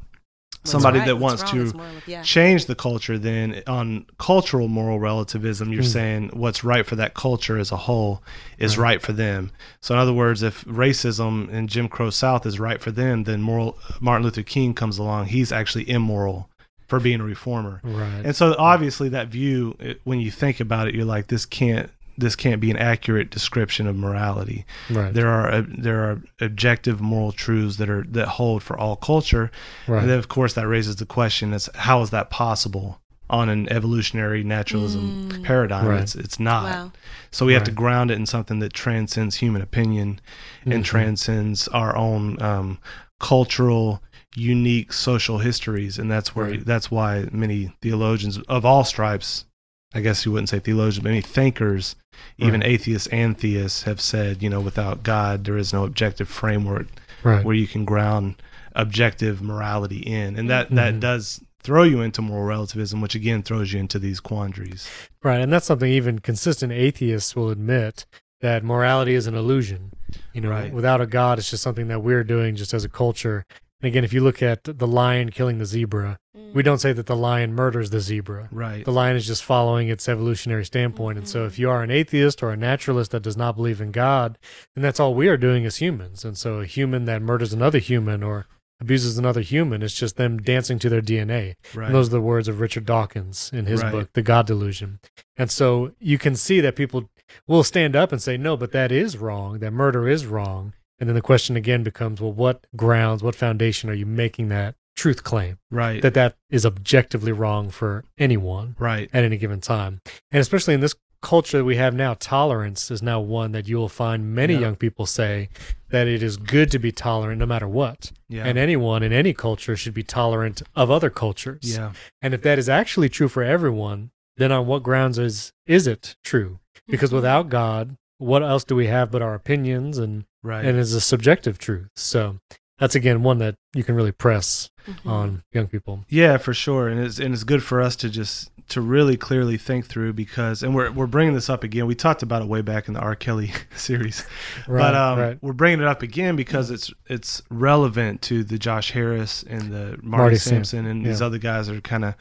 somebody 0.68 1.00
right, 1.00 1.06
that 1.08 1.16
wants 1.18 1.44
to 1.44 1.74
moral- 1.74 1.92
yeah. 2.06 2.22
change 2.22 2.66
the 2.66 2.76
culture 2.76 3.18
then 3.18 3.62
on 3.68 4.06
cultural 4.20 4.68
moral 4.68 5.00
relativism 5.00 5.72
you're 5.74 5.82
Hmm. 5.84 5.88
saying 5.90 6.30
what's 6.34 6.64
right 6.64 6.86
for 6.86 6.96
that 6.96 7.14
culture 7.14 7.58
as 7.58 7.72
a 7.72 7.78
whole 7.78 8.22
is 8.58 8.78
Right. 8.78 8.84
right 8.84 9.02
for 9.02 9.14
them 9.14 9.52
so 9.82 9.94
in 9.96 10.00
other 10.00 10.14
words 10.14 10.44
if 10.44 10.64
racism 10.66 11.50
in 11.50 11.68
jim 11.68 11.88
crow 11.88 12.10
south 12.10 12.46
is 12.46 12.60
right 12.60 12.82
for 12.82 12.92
them 12.92 13.24
then 13.24 13.42
moral 13.42 13.78
martin 14.00 14.24
luther 14.24 14.44
king 14.44 14.74
comes 14.74 14.98
along 14.98 15.28
he's 15.28 15.52
actually 15.52 15.90
immoral 15.90 16.50
for 16.88 17.00
being 17.00 17.20
a 17.20 17.24
reformer 17.24 17.82
right. 17.84 18.22
and 18.26 18.36
so 18.36 18.56
obviously 18.58 19.10
that 19.10 19.28
view 19.28 19.76
it, 19.80 20.00
when 20.06 20.20
you 20.22 20.32
think 20.32 20.60
about 20.60 20.88
it 20.88 20.96
you're 20.96 21.06
like 21.06 21.28
this 21.28 21.46
can't 21.46 21.90
this 22.18 22.36
can't 22.36 22.60
be 22.60 22.72
an 22.72 22.78
accurate 22.78 23.30
description 23.30 23.86
of 23.88 23.96
morality 23.96 24.66
right. 24.90 25.14
there 25.14 25.28
are 25.30 25.52
uh, 25.52 25.64
there 25.78 26.04
are 26.04 26.22
objective 26.42 27.00
moral 27.00 27.32
truths 27.32 27.78
that 27.78 27.90
are 27.90 28.04
that 28.10 28.28
hold 28.28 28.64
for 28.64 28.78
all 28.78 28.96
culture 28.96 29.52
right. 29.88 30.02
and 30.02 30.10
then, 30.10 30.18
of 30.20 30.28
course, 30.28 30.54
that 30.54 30.68
raises 30.68 30.96
the 30.98 31.06
question: 31.06 31.54
Is 31.54 31.70
how 31.76 32.02
is 32.02 32.10
that 32.10 32.30
possible 32.30 33.02
on 33.30 33.50
an 33.50 33.68
evolutionary 33.72 34.44
naturalism 34.44 35.30
Mm. 35.30 35.44
paradigm? 35.44 35.86
Right. 35.86 36.02
It's 36.02 36.16
it's 36.16 36.40
not. 36.40 36.64
Wow. 36.72 36.92
So 37.32 37.46
we 37.46 37.54
have 37.54 37.64
to 37.66 37.72
ground 37.72 38.10
it 38.12 38.16
in 38.16 38.26
something 38.26 38.60
that 38.60 38.74
transcends 38.74 39.36
human 39.38 39.62
opinion 39.62 40.20
and 40.66 40.84
Mhm. 40.84 40.86
transcends 40.86 41.68
our 41.70 41.96
own 41.96 42.42
um, 42.42 42.80
cultural, 43.20 44.02
unique 44.36 44.94
social 44.94 45.40
histories, 45.40 45.98
and 46.00 46.10
that's 46.10 46.36
where 46.36 46.48
Right. 46.52 46.66
that's 46.66 46.90
why 46.90 47.28
many 47.32 47.74
theologians 47.82 48.38
of 48.48 48.66
all 48.66 48.84
stripes. 48.84 49.46
I 49.94 50.02
guess 50.02 50.26
you 50.26 50.32
wouldn't 50.32 50.50
say 50.50 50.60
theologians, 50.60 51.00
but 51.00 51.06
many 51.10 51.22
thinkers, 51.22 51.96
even 52.38 52.60
Right. 52.62 52.70
atheists 52.72 53.08
and 53.08 53.38
theists, 53.38 53.84
have 53.84 54.02
said, 54.02 54.44
you 54.44 54.50
know, 54.50 54.60
without 54.60 55.04
God, 55.04 55.46
there 55.46 55.58
is 55.58 55.72
no 55.74 55.86
objective 55.86 56.28
framework 56.28 56.88
right. 57.24 57.44
where 57.46 57.56
you 57.56 57.68
can 57.68 57.86
ground 57.86 58.36
objective 58.76 59.42
morality 59.42 59.98
in 60.00 60.38
and 60.38 60.50
that 60.52 60.70
that 60.70 60.94
Mhm. 60.96 61.00
does 61.00 61.42
throw 61.64 61.82
you 61.82 62.02
into 62.02 62.22
moral 62.22 62.46
relativism 62.46 63.02
which 63.02 63.16
again 63.16 63.42
throws 63.42 63.74
you 63.74 63.80
into 63.80 63.98
these 63.98 64.20
quandaries 64.20 64.88
Right, 65.24 65.42
and 65.42 65.52
that's 65.52 65.66
something 65.66 65.92
even 65.92 66.20
consistent 66.20 66.72
atheists 66.72 67.36
will 67.36 67.50
admit 67.50 68.06
that 68.42 68.64
morality 68.64 69.16
is 69.16 69.26
an 69.26 69.34
illusion. 69.34 69.92
You 70.32 70.42
know, 70.42 70.50
Right. 70.52 70.72
without 70.72 71.02
a 71.02 71.08
god, 71.08 71.40
it's 71.40 71.50
just 71.50 71.64
something 71.64 71.88
that 71.88 72.04
we're 72.04 72.24
doing 72.24 72.56
just 72.56 72.72
as 72.72 72.86
a 72.86 72.90
culture. 72.90 73.44
And 73.82 73.88
again, 73.88 74.04
if 74.04 74.14
you 74.14 74.22
look 74.22 74.44
at 74.44 74.64
the 74.64 74.88
lion 74.88 75.32
killing 75.32 75.58
the 75.58 75.66
zebra, 75.66 76.18
we 76.54 76.64
don't 76.64 76.80
say 76.80 76.94
that 76.94 77.06
the 77.06 77.16
lion 77.16 77.54
murders 77.54 77.90
the 77.90 78.00
zebra. 78.00 78.50
right 78.52 78.86
The 78.86 78.92
lion 78.92 79.16
is 79.16 79.28
just 79.28 79.44
following 79.44 79.90
its 79.90 80.08
evolutionary 80.08 80.66
standpoint. 80.66 81.18
And 81.18 81.28
so, 81.28 81.40
mm-hmm. 81.40 81.48
if 81.48 81.60
you 81.60 81.70
are 81.70 81.84
an 81.84 81.92
atheist 81.92 82.42
or 82.42 82.52
a 82.52 82.58
naturalist 82.58 83.12
that 83.12 83.24
does 83.24 83.38
not 83.38 83.56
believe 83.56 83.82
in 83.82 83.92
God, 83.92 84.38
then 84.74 84.82
that's 84.82 85.00
all 85.00 85.14
we 85.14 85.28
are 85.28 85.38
doing 85.38 85.66
as 85.66 85.78
humans. 85.78 86.26
And 86.26 86.38
so, 86.38 86.60
a 86.62 86.66
human 86.66 87.06
that 87.06 87.22
murders 87.22 87.54
another 87.54 87.80
human 87.80 88.24
or 88.24 88.48
abuses 88.80 89.18
another 89.18 89.42
human, 89.42 89.82
it's 89.82 89.94
just 89.94 90.18
them 90.18 90.38
dancing 90.38 90.80
to 90.80 90.90
their 90.90 91.02
DNA. 91.02 91.56
right 91.74 91.88
And 91.88 91.96
those 91.96 92.08
are 92.08 92.12
the 92.12 92.22
words 92.22 92.48
of 92.48 92.60
Richard 92.60 92.86
Dawkins 92.86 93.50
in 93.54 93.66
his 93.66 93.82
Right. 93.82 93.92
book, 93.92 94.14
The 94.14 94.22
God 94.22 94.46
Delusion. 94.46 95.00
And 95.36 95.50
so 95.50 95.94
you 96.00 96.18
can 96.18 96.36
see 96.36 96.62
that 96.62 96.76
people 96.76 97.10
will 97.48 97.64
stand 97.64 97.96
up 97.96 98.12
and 98.12 98.22
say, 98.22 98.38
no, 98.38 98.56
but 98.56 98.72
that 98.74 98.92
is 98.92 99.18
wrong. 99.18 99.60
That 99.60 99.72
murder 99.72 100.08
is 100.08 100.26
wrong. 100.26 100.74
And 101.00 101.10
then 101.10 101.16
the 101.16 101.22
question 101.22 101.56
again 101.56 101.84
becomes, 101.84 102.22
well, 102.22 102.32
what 102.32 102.66
grounds, 102.76 103.24
what 103.24 103.36
foundation 103.36 103.90
are 103.90 103.94
you 103.94 104.06
making 104.06 104.50
that 104.50 104.76
truth 104.98 105.24
claim 105.24 105.58
right 105.72 106.02
that 106.02 106.14
that 106.16 106.36
is 106.50 106.66
objectively 106.66 107.32
wrong 107.32 107.70
for 107.70 108.04
anyone 108.18 108.76
right 108.80 109.10
at 109.14 109.24
any 109.24 109.38
given 109.38 109.62
time? 109.62 110.02
And 110.32 110.42
especially 110.42 110.74
in 110.74 110.82
this 110.82 110.96
culture 111.22 111.58
that 111.60 111.64
we 111.66 111.78
have 111.78 111.94
now, 111.96 112.16
tolerance 112.20 112.92
is 112.92 113.02
now 113.02 113.20
one 113.20 113.52
that 113.52 113.68
you 113.68 113.78
will 113.78 113.90
find 113.90 114.36
many 114.36 114.54
Yeah. 114.54 114.60
young 114.60 114.76
people 114.76 115.06
say 115.06 115.50
that 115.90 116.08
it 116.08 116.22
is 116.22 116.38
good 116.38 116.70
to 116.72 116.80
be 116.80 116.92
tolerant 116.92 117.40
no 117.40 117.46
matter 117.46 117.68
what. 117.68 118.12
yeah 118.30 118.46
And 118.46 118.58
anyone 118.58 119.02
in 119.04 119.12
any 119.14 119.34
culture 119.34 119.76
should 119.76 119.94
be 119.94 120.04
tolerant 120.04 120.62
of 120.76 120.92
other 120.92 121.10
cultures. 121.10 121.60
yeah 121.64 121.94
And 122.22 122.34
if 122.34 122.42
that 122.44 122.60
is 122.60 122.68
actually 122.70 123.10
true 123.10 123.28
for 123.30 123.42
everyone, 123.44 124.12
then 124.38 124.52
on 124.52 124.68
what 124.68 124.84
grounds 124.84 125.18
is 125.18 125.54
is 125.66 125.88
it 125.88 126.16
true? 126.24 126.60
Because 126.88 127.10
Mhm. 127.10 127.16
without 127.16 127.50
God, 127.50 127.96
what 128.20 128.44
else 128.44 128.64
do 128.64 128.76
we 128.76 128.88
have 128.88 129.10
but 129.12 129.22
our 129.22 129.34
opinions 129.34 129.98
and 129.98 130.26
right 130.44 130.64
and 130.66 130.78
is 130.78 130.94
a 130.94 131.02
subjective 131.02 131.58
truth. 131.58 131.90
So 131.96 132.38
that's 132.80 132.96
again 132.96 133.24
one 133.24 133.38
that 133.40 133.56
you 133.76 133.84
can 133.84 133.96
really 133.96 134.12
press 134.12 134.70
Mhm. 134.88 135.06
on 135.10 135.44
young 135.52 135.68
people. 135.68 136.06
yeah 136.10 136.38
for 136.38 136.54
sure 136.54 136.88
and 136.88 137.00
it's 137.00 137.20
and 137.20 137.34
it's 137.34 137.44
good 137.44 137.62
for 137.64 137.82
us 137.82 137.96
to 137.98 138.10
just 138.10 138.52
to 138.70 138.82
really 138.82 139.16
clearly 139.18 139.58
think 139.58 139.86
through 139.86 140.14
because 140.14 140.62
and 140.64 140.74
we're 140.76 140.92
we're 140.92 141.08
bringing 141.08 141.34
this 141.34 141.50
up 141.50 141.64
again 141.64 141.88
we 141.88 141.96
talked 141.96 142.22
about 142.24 142.42
it 142.42 142.48
way 142.48 142.62
back 142.62 142.88
in 142.88 142.94
the 142.94 143.00
R 143.00 143.16
Kelly 143.16 143.52
series 143.76 144.26
Right, 144.68 144.82
but 144.82 144.96
um, 144.96 145.20
right. 145.20 145.38
we're 145.42 145.54
bringing 145.54 145.82
it 145.82 145.88
up 145.88 146.02
again 146.02 146.36
because 146.36 146.70
it's 146.72 146.92
it's 147.08 147.42
relevant 147.50 148.22
to 148.24 148.44
the 148.44 148.58
Josh 148.58 148.92
Harris 148.92 149.44
and 149.50 149.72
the 149.72 149.98
Marty, 150.02 150.04
Marty 150.04 150.36
Sampson 150.38 150.84
Sam- 150.84 150.86
and 150.92 151.06
these 151.06 151.22
other 151.22 151.38
guys 151.38 151.68
that 151.68 151.76
are 151.78 151.82
kind 151.82 152.06
of 152.06 152.16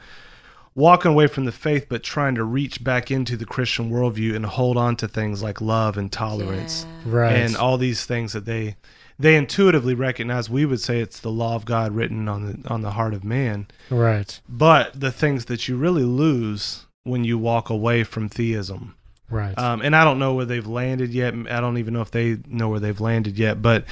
walking 0.75 1.11
away 1.11 1.25
from 1.27 1.45
the 1.45 1.51
faith, 1.51 1.87
but 1.89 2.03
trying 2.03 2.35
to 2.35 2.43
reach 2.43 2.83
back 2.83 3.09
into 3.09 3.35
the 3.35 3.45
Christian 3.45 3.89
worldview 3.89 4.35
and 4.35 4.45
hold 4.45 4.77
on 4.77 4.95
to 4.97 5.07
things 5.07 5.41
like 5.41 5.59
love 5.59 5.97
and 5.97 6.11
tolerance 6.11 6.85
Yeah. 7.05 7.11
Right. 7.13 7.33
and 7.35 7.55
all 7.57 7.77
these 7.77 8.05
things 8.05 8.33
that 8.33 8.45
they 8.45 8.75
they 9.19 9.35
intuitively 9.35 9.93
recognize. 9.93 10.49
We 10.49 10.65
would 10.65 10.79
say 10.79 10.99
it's 10.99 11.19
the 11.19 11.31
law 11.31 11.55
of 11.55 11.65
God 11.65 11.93
written 11.93 12.27
on 12.27 12.61
the 12.61 12.69
on 12.69 12.81
the 12.81 12.91
heart 12.91 13.13
of 13.13 13.23
man, 13.23 13.67
right. 13.89 14.39
but 14.47 14.99
the 14.99 15.11
things 15.11 15.45
that 15.45 15.67
you 15.67 15.77
really 15.77 16.03
lose 16.03 16.85
when 17.03 17.23
you 17.23 17.37
walk 17.37 17.69
away 17.69 18.03
from 18.03 18.29
theism. 18.29 18.95
Right. 19.29 19.57
Um, 19.57 19.81
and 19.81 19.95
I 19.95 20.03
don't 20.03 20.19
know 20.19 20.35
where 20.35 20.45
they've 20.45 20.67
landed 20.67 21.13
yet. 21.13 21.33
I 21.33 21.59
don't 21.59 21.77
even 21.77 21.93
know 21.93 22.01
if 22.01 22.11
they 22.11 22.37
know 22.47 22.69
where 22.69 22.79
they've 22.79 22.99
landed 22.99 23.37
yet. 23.37 23.61
But 23.61 23.85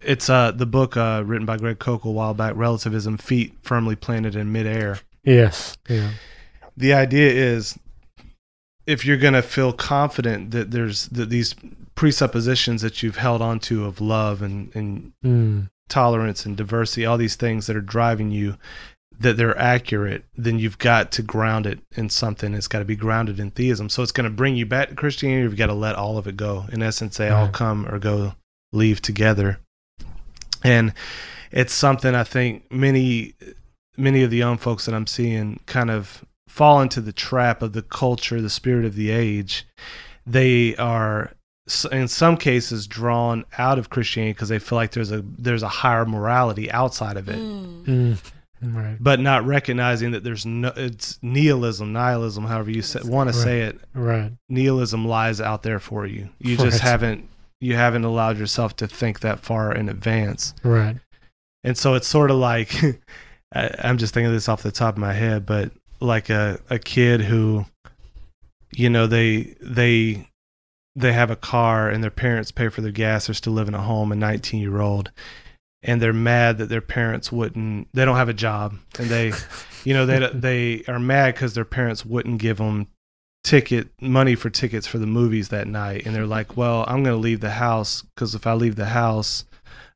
it's 0.00 0.28
uh, 0.28 0.52
the 0.52 0.66
book 0.66 0.96
uh, 0.96 1.22
written 1.24 1.46
by 1.46 1.56
Greg 1.56 1.78
Koukl 1.78 2.06
a 2.06 2.10
while 2.10 2.34
back, 2.34 2.54
Relativism: 2.56 3.16
Feet 3.16 3.54
Firmly 3.62 3.96
Planted 3.96 4.36
in 4.36 4.52
Midair. 4.52 5.00
yes. 5.22 5.76
Yeah. 5.88 6.10
The 6.76 6.92
idea 6.92 7.32
is, 7.32 7.76
if 8.88 9.04
you're 9.04 9.18
going 9.18 9.34
to 9.34 9.42
feel 9.42 9.72
confident 9.72 10.50
that 10.52 10.70
there's 10.70 11.08
that 11.08 11.28
these 11.28 11.54
presuppositions 11.94 12.80
that 12.82 13.02
you've 13.02 13.16
held 13.18 13.42
onto 13.42 13.84
of 13.84 14.00
love 14.00 14.40
and, 14.42 14.74
and 14.74 15.12
Mm. 15.24 15.68
tolerance 15.88 16.46
and 16.46 16.56
diversity, 16.56 17.04
all 17.04 17.18
these 17.18 17.36
things 17.36 17.66
that 17.66 17.76
are 17.76 17.80
driving 17.96 18.30
you, 18.30 18.56
that 19.20 19.36
they're 19.36 19.58
accurate, 19.58 20.24
then 20.36 20.58
you've 20.58 20.78
got 20.78 21.10
to 21.12 21.22
ground 21.22 21.66
it 21.66 21.80
in 21.96 22.08
something. 22.08 22.54
It's 22.54 22.68
got 22.68 22.78
to 22.78 22.84
be 22.84 22.94
grounded 22.96 23.40
in 23.40 23.50
theism. 23.50 23.88
So 23.88 24.02
it's 24.02 24.12
going 24.12 24.30
to 24.30 24.36
bring 24.36 24.54
you 24.56 24.64
back 24.64 24.88
to 24.90 24.94
Christianity. 24.94 25.42
You've 25.42 25.56
got 25.56 25.66
to 25.66 25.74
let 25.74 25.96
all 25.96 26.16
of 26.18 26.26
it 26.28 26.36
go. 26.36 26.64
In 26.72 26.82
essence, 26.82 27.16
they 27.16 27.28
all 27.28 27.48
come 27.48 27.86
or 27.86 27.98
go, 27.98 28.34
leave 28.72 29.02
together. 29.02 29.58
And 30.62 30.92
it's 31.50 31.72
something 31.72 32.14
I 32.14 32.24
think 32.24 32.70
many, 32.70 33.34
many 33.96 34.22
of 34.22 34.30
the 34.30 34.36
young 34.36 34.56
folks 34.58 34.86
that 34.86 34.94
I'm 34.94 35.06
seeing 35.06 35.60
kind 35.66 35.90
of 35.90 36.24
fall 36.48 36.80
into 36.80 37.00
the 37.00 37.12
trap 37.12 37.62
of 37.62 37.72
the 37.72 37.82
culture, 37.82 38.40
the 38.40 38.50
spirit 38.50 38.84
of 38.84 38.94
the 38.96 39.10
age. 39.10 39.66
They 40.26 40.74
are 40.76 41.32
in 41.92 42.08
some 42.08 42.36
cases 42.36 42.86
drawn 42.86 43.44
out 43.58 43.78
of 43.78 43.90
Christianity 43.90 44.32
because 44.32 44.48
they 44.48 44.58
feel 44.58 44.76
like 44.76 44.92
there's 44.92 45.12
a 45.12 45.22
there's 45.38 45.62
a 45.62 45.68
higher 45.68 46.04
morality 46.06 46.70
outside 46.70 47.16
of 47.18 47.28
it, 47.28 47.36
Mm. 47.38 47.84
Mm. 47.84 48.74
Right. 48.74 48.96
but 48.98 49.20
not 49.20 49.44
recognizing 49.46 50.10
that 50.12 50.24
there's 50.24 50.44
no 50.46 50.72
it's 50.76 51.18
nihilism, 51.22 51.92
nihilism, 51.92 52.44
however 52.46 52.70
you 52.70 52.82
say, 52.82 53.00
want 53.04 53.30
to 53.30 53.36
Right. 53.38 53.44
say 53.44 53.60
it. 53.62 53.80
Right. 53.94 54.32
Nihilism 54.48 55.06
lies 55.06 55.40
out 55.40 55.62
there 55.62 55.78
for 55.78 56.06
you. 56.06 56.30
You 56.40 56.56
just 56.56 56.82
Right. 56.82 56.90
haven't 56.90 57.28
you 57.60 57.74
haven't 57.76 58.04
allowed 58.04 58.38
yourself 58.38 58.74
to 58.76 58.86
think 58.86 59.20
that 59.20 59.40
far 59.40 59.72
in 59.72 59.88
advance, 59.88 60.54
Right. 60.62 60.96
and 61.64 61.76
so 61.76 61.94
it's 61.94 62.08
sort 62.08 62.30
of 62.30 62.36
like 62.38 62.72
I, 63.54 63.70
I'm 63.84 63.98
just 63.98 64.12
thinking 64.14 64.28
of 64.28 64.32
this 64.32 64.48
off 64.48 64.62
the 64.62 64.70
top 64.72 64.94
of 64.94 64.98
my 64.98 65.12
head, 65.14 65.44
but 65.46 65.70
like 66.00 66.30
a 66.30 66.60
a 66.70 66.78
kid 66.78 67.22
who, 67.22 67.66
you 68.72 68.90
know, 68.90 69.06
they 69.06 69.54
they 69.60 70.28
they 70.94 71.12
have 71.12 71.30
a 71.30 71.36
car 71.36 71.88
and 71.88 72.02
their 72.02 72.10
parents 72.10 72.50
pay 72.50 72.68
for 72.68 72.80
their 72.80 72.92
gas. 72.92 73.26
They're 73.26 73.34
still 73.34 73.52
living 73.52 73.74
at 73.74 73.80
home, 73.80 74.12
a 74.12 74.16
19 74.16 74.60
year 74.60 74.80
old, 74.80 75.12
and 75.82 76.02
they're 76.02 76.12
mad 76.12 76.58
that 76.58 76.68
their 76.68 76.80
parents 76.80 77.30
wouldn't. 77.30 77.88
They 77.92 78.04
don't 78.04 78.16
have 78.16 78.28
a 78.28 78.34
job, 78.34 78.74
and 78.98 79.08
they, 79.08 79.32
you 79.84 79.94
know, 79.94 80.06
they 80.06 80.18
they 80.34 80.84
are 80.88 80.98
mad 80.98 81.34
because 81.34 81.54
their 81.54 81.64
parents 81.64 82.04
wouldn't 82.04 82.38
give 82.38 82.58
them 82.58 82.88
ticket 83.44 83.88
money 84.00 84.34
for 84.34 84.50
tickets 84.50 84.86
for 84.86 84.98
the 84.98 85.06
movies 85.06 85.48
that 85.48 85.66
night 85.66 86.04
and 86.04 86.14
they're 86.14 86.26
like 86.26 86.56
well 86.56 86.84
i'm 86.88 87.02
going 87.04 87.14
to 87.14 87.22
leave 87.22 87.40
the 87.40 87.52
house 87.52 88.02
because 88.02 88.34
if 88.34 88.46
i 88.46 88.52
leave 88.52 88.76
the 88.76 88.86
house 88.86 89.44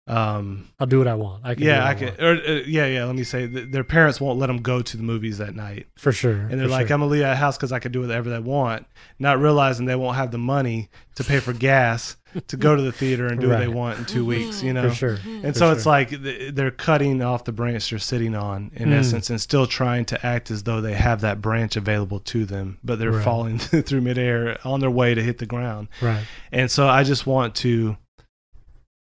um 0.09 0.69
I'll 0.81 0.87
do 0.89 0.99
what 0.99 1.07
I 1.07 1.15
want. 1.15 1.45
I 1.45 1.55
can. 1.55 1.63
yeah 1.65 1.79
what 1.79 1.87
i 1.87 1.95
can 1.95 2.25
or, 2.25 2.33
uh, 2.33 2.53
yeah 2.67 2.87
yeah 2.87 3.05
let 3.05 3.15
me 3.15 3.23
say 3.23 3.47
th- 3.47 3.71
their 3.71 3.85
parents 3.85 4.21
won't 4.21 4.37
let 4.39 4.49
them 4.49 4.61
go 4.61 4.83
to 4.83 4.97
the 4.97 5.03
movies 5.03 5.39
that 5.39 5.55
night 5.55 5.87
for 5.97 6.11
sure. 6.11 6.33
and 6.51 6.59
they're 6.61 6.67
like 6.67 6.89
sure. 6.89 6.95
i'm 6.95 7.01
going 7.01 7.09
to 7.09 7.13
leave 7.13 7.23
that 7.23 7.37
house 7.37 7.57
because 7.57 7.71
i 7.71 7.79
can 7.79 7.93
do 7.93 8.01
whatever 8.01 8.29
they 8.29 8.41
want 8.41 8.85
not 9.21 9.39
realizing 9.39 9.87
they 9.87 9.95
won't 9.95 10.17
have 10.17 10.33
the 10.33 10.39
money 10.39 10.89
to 11.15 11.23
pay 11.23 11.39
for 11.39 11.53
gas 11.53 12.17
to 12.49 12.57
go 12.57 12.75
to 12.75 12.83
the 12.83 12.91
theater 12.91 13.29
and 13.29 13.41
do 13.41 13.49
what 13.51 13.59
they 13.61 13.69
want 13.69 13.97
in 13.99 14.05
2 14.07 14.25
weeks 14.25 14.61
you 14.61 14.73
know 14.73 14.89
for 14.89 14.95
sure. 14.95 15.19
and 15.25 15.53
For 15.53 15.59
so 15.61 15.71
it's 15.71 15.87
like 15.87 16.09
th- 16.11 16.53
they're 16.55 16.71
cutting 16.73 17.23
off 17.23 17.45
the 17.45 17.53
branch 17.53 17.91
they're 17.91 17.99
sitting 18.01 18.35
on, 18.35 18.71
in 18.75 18.89
Mm. 18.89 18.95
essence, 18.99 19.29
and 19.31 19.39
still 19.41 19.67
trying 19.67 20.05
to 20.07 20.27
act 20.27 20.51
as 20.51 20.63
though 20.65 20.81
they 20.81 20.95
have 20.95 21.21
that 21.21 21.41
branch 21.43 21.77
available 21.77 22.19
to 22.21 22.45
them, 22.47 22.79
but 22.83 22.99
they're 22.99 23.13
Right. 23.13 23.23
falling 23.25 23.59
through 23.59 24.01
midair 24.01 24.59
on 24.67 24.81
their 24.81 24.91
way 24.91 25.15
to 25.15 25.23
hit 25.23 25.39
the 25.39 25.47
ground. 25.47 25.89
Right. 26.01 26.25
And 26.51 26.71
so 26.71 26.89
I 26.89 27.03
just 27.05 27.27
want 27.27 27.55
to 27.57 27.99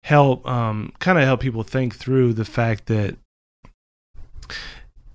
help, 0.06 0.46
um, 0.48 0.92
kind 1.00 1.18
of 1.18 1.24
help 1.24 1.40
people 1.40 1.64
think 1.64 1.96
through 1.96 2.32
the 2.32 2.44
fact 2.44 2.86
that, 2.86 3.16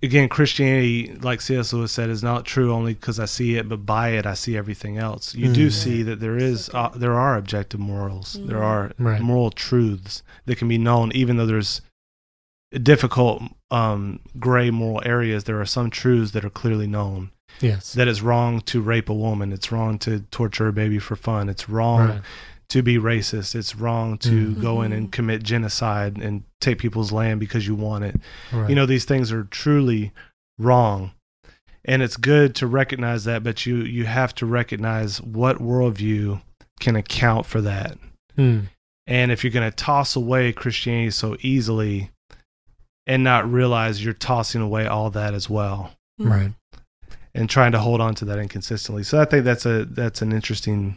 again, 0.04 0.28
Christianity, 0.28 1.14
like 1.22 1.40
C.S. 1.40 1.72
Lewis 1.72 1.92
said, 1.94 2.10
is 2.10 2.22
not 2.22 2.44
true 2.46 2.74
only 2.74 2.94
because 2.94 3.20
I 3.20 3.26
see 3.26 3.56
it, 3.56 3.70
but 3.70 3.86
by 3.86 4.10
it 4.10 4.26
I 4.26 4.34
see 4.34 4.58
everything 4.58 4.98
else. 4.98 5.34
You 5.34 5.54
do 5.54 5.68
Mm. 5.68 5.72
see 5.72 6.04
that 6.04 6.20
there 6.20 6.36
is, 6.36 6.70
uh, 6.74 6.90
there 6.96 7.18
are 7.18 7.38
objective 7.38 7.80
morals, 7.80 8.38
there 8.46 8.62
are 8.64 8.92
Right. 9.00 9.22
moral 9.22 9.52
truths 9.52 10.24
that 10.46 10.58
can 10.58 10.68
be 10.68 10.78
known, 10.78 11.12
even 11.14 11.38
though 11.38 11.46
there's 11.46 11.82
difficult 12.84 13.44
um, 13.70 14.20
gray 14.40 14.70
moral 14.72 15.02
areas. 15.06 15.46
There 15.46 15.62
are 15.62 15.66
some 15.66 15.90
truths 15.90 16.32
that 16.32 16.44
are 16.44 16.50
clearly 16.50 16.88
known. 16.88 17.32
Yes. 17.62 17.94
That 17.94 18.10
it's 18.10 18.22
wrong 18.22 18.60
to 18.62 18.82
rape 18.82 19.08
a 19.08 19.14
woman. 19.14 19.54
It's 19.54 19.72
wrong 19.72 19.98
to 20.00 20.22
torture 20.32 20.68
a 20.68 20.74
baby 20.74 21.00
for 21.00 21.16
fun. 21.16 21.48
It's 21.48 21.70
wrong 21.70 22.08
Right. 22.10 22.22
To 22.72 22.82
be 22.82 22.98
racist. 22.98 23.56
It's 23.56 23.76
wrong 23.76 24.18
to 24.20 24.56
Mm. 24.56 24.62
go 24.62 24.82
in 24.82 24.92
and 24.92 25.12
commit 25.12 25.44
genocide 25.44 26.18
and 26.18 26.44
take 26.60 26.78
people's 26.80 27.12
land 27.12 27.40
because 27.40 27.68
you 27.68 27.76
want 27.76 28.04
it. 28.04 28.20
Right. 28.52 28.70
You 28.70 28.76
know, 28.76 28.86
these 28.86 29.06
things 29.06 29.32
are 29.32 29.44
truly 29.44 30.12
wrong. 30.58 31.12
And 31.84 32.02
it's 32.02 32.18
good 32.18 32.54
to 32.56 32.68
recognize 32.68 33.24
that, 33.26 33.44
but 33.44 33.66
you 33.66 33.78
you 33.78 34.06
have 34.06 34.36
to 34.36 34.46
recognize 34.46 35.22
what 35.22 35.58
worldview 35.58 36.42
can 36.80 36.96
account 36.96 37.46
for 37.46 37.62
that. 37.62 37.98
Mm. 38.38 38.68
And 39.08 39.32
if 39.32 39.44
you're 39.44 39.52
going 39.52 39.70
to 39.70 39.76
toss 39.76 40.16
away 40.16 40.54
Christianity 40.54 41.10
so 41.12 41.36
easily 41.42 42.12
and 43.08 43.24
not 43.24 43.52
realize 43.52 44.04
you're 44.04 44.14
tossing 44.14 44.62
away 44.62 44.86
all 44.86 45.10
that 45.10 45.34
as 45.34 45.50
well 45.50 45.92
Right. 46.20 46.52
and 47.34 47.50
trying 47.50 47.72
to 47.74 47.80
hold 47.80 48.00
on 48.00 48.14
to 48.16 48.26
that 48.26 48.38
inconsistently. 48.40 49.04
So 49.04 49.20
I 49.20 49.26
think 49.26 49.44
that's 49.44 49.66
a 49.66 49.86
that's 49.86 50.22
an 50.22 50.32
interesting 50.32 50.96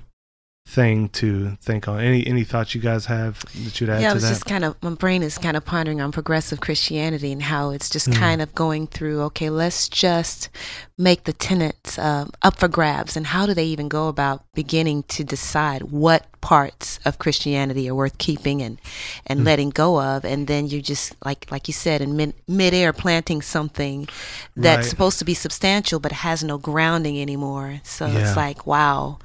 thing 0.68 1.10
to 1.10 1.56
think 1.60 1.86
on. 1.88 2.00
Any 2.00 2.26
any 2.26 2.42
thoughts 2.42 2.74
you 2.74 2.80
guys 2.80 3.04
have 3.06 3.40
that 3.64 3.80
you'd 3.80 3.90
add 3.90 4.00
yeah, 4.00 4.10
I 4.10 4.14
was 4.14 4.22
that? 4.22 4.30
just 4.30 4.46
kind 4.46 4.64
of 4.64 4.82
my 4.82 4.90
brain 4.94 5.22
is 5.22 5.36
kind 5.36 5.58
of 5.58 5.64
pondering 5.64 6.00
on 6.00 6.10
progressive 6.10 6.60
Christianity 6.60 7.32
and 7.32 7.42
how 7.42 7.70
it's 7.70 7.90
just 7.90 8.08
Mm. 8.08 8.14
kind 8.16 8.42
of 8.42 8.54
going 8.54 8.86
through. 8.86 9.20
Okay, 9.24 9.50
let's 9.50 9.88
just 9.90 10.48
make 10.96 11.24
the 11.24 11.32
tenets 11.34 11.98
um, 11.98 12.30
up 12.42 12.58
for 12.58 12.68
grabs, 12.68 13.14
and 13.16 13.26
how 13.26 13.44
do 13.46 13.52
they 13.52 13.64
even 13.66 13.88
go 13.88 14.08
about 14.08 14.42
beginning 14.54 15.02
to 15.04 15.22
decide 15.22 15.82
what 15.82 16.26
parts 16.40 16.98
of 17.04 17.18
Christianity 17.18 17.88
are 17.88 17.94
worth 17.94 18.16
keeping 18.18 18.62
and 18.62 18.78
and 19.26 19.40
Mm. 19.40 19.44
letting 19.44 19.70
go 19.70 20.00
of, 20.00 20.24
and 20.24 20.46
then 20.46 20.66
you 20.66 20.80
just 20.80 21.14
like 21.26 21.46
like 21.50 21.68
you 21.68 21.74
said 21.74 22.00
in 22.00 22.16
mid 22.16 22.32
midair 22.48 22.94
planting 22.94 23.42
something 23.42 24.08
that's 24.56 24.76
Right. 24.78 24.84
supposed 24.90 25.18
to 25.18 25.26
be 25.26 25.34
substantial 25.34 26.00
but 26.00 26.12
has 26.12 26.42
no 26.42 26.56
grounding 26.56 27.20
anymore. 27.20 27.80
So 27.84 28.06
Yeah. 28.06 28.18
it's 28.20 28.36
like 28.36 28.66
wow 28.66 29.18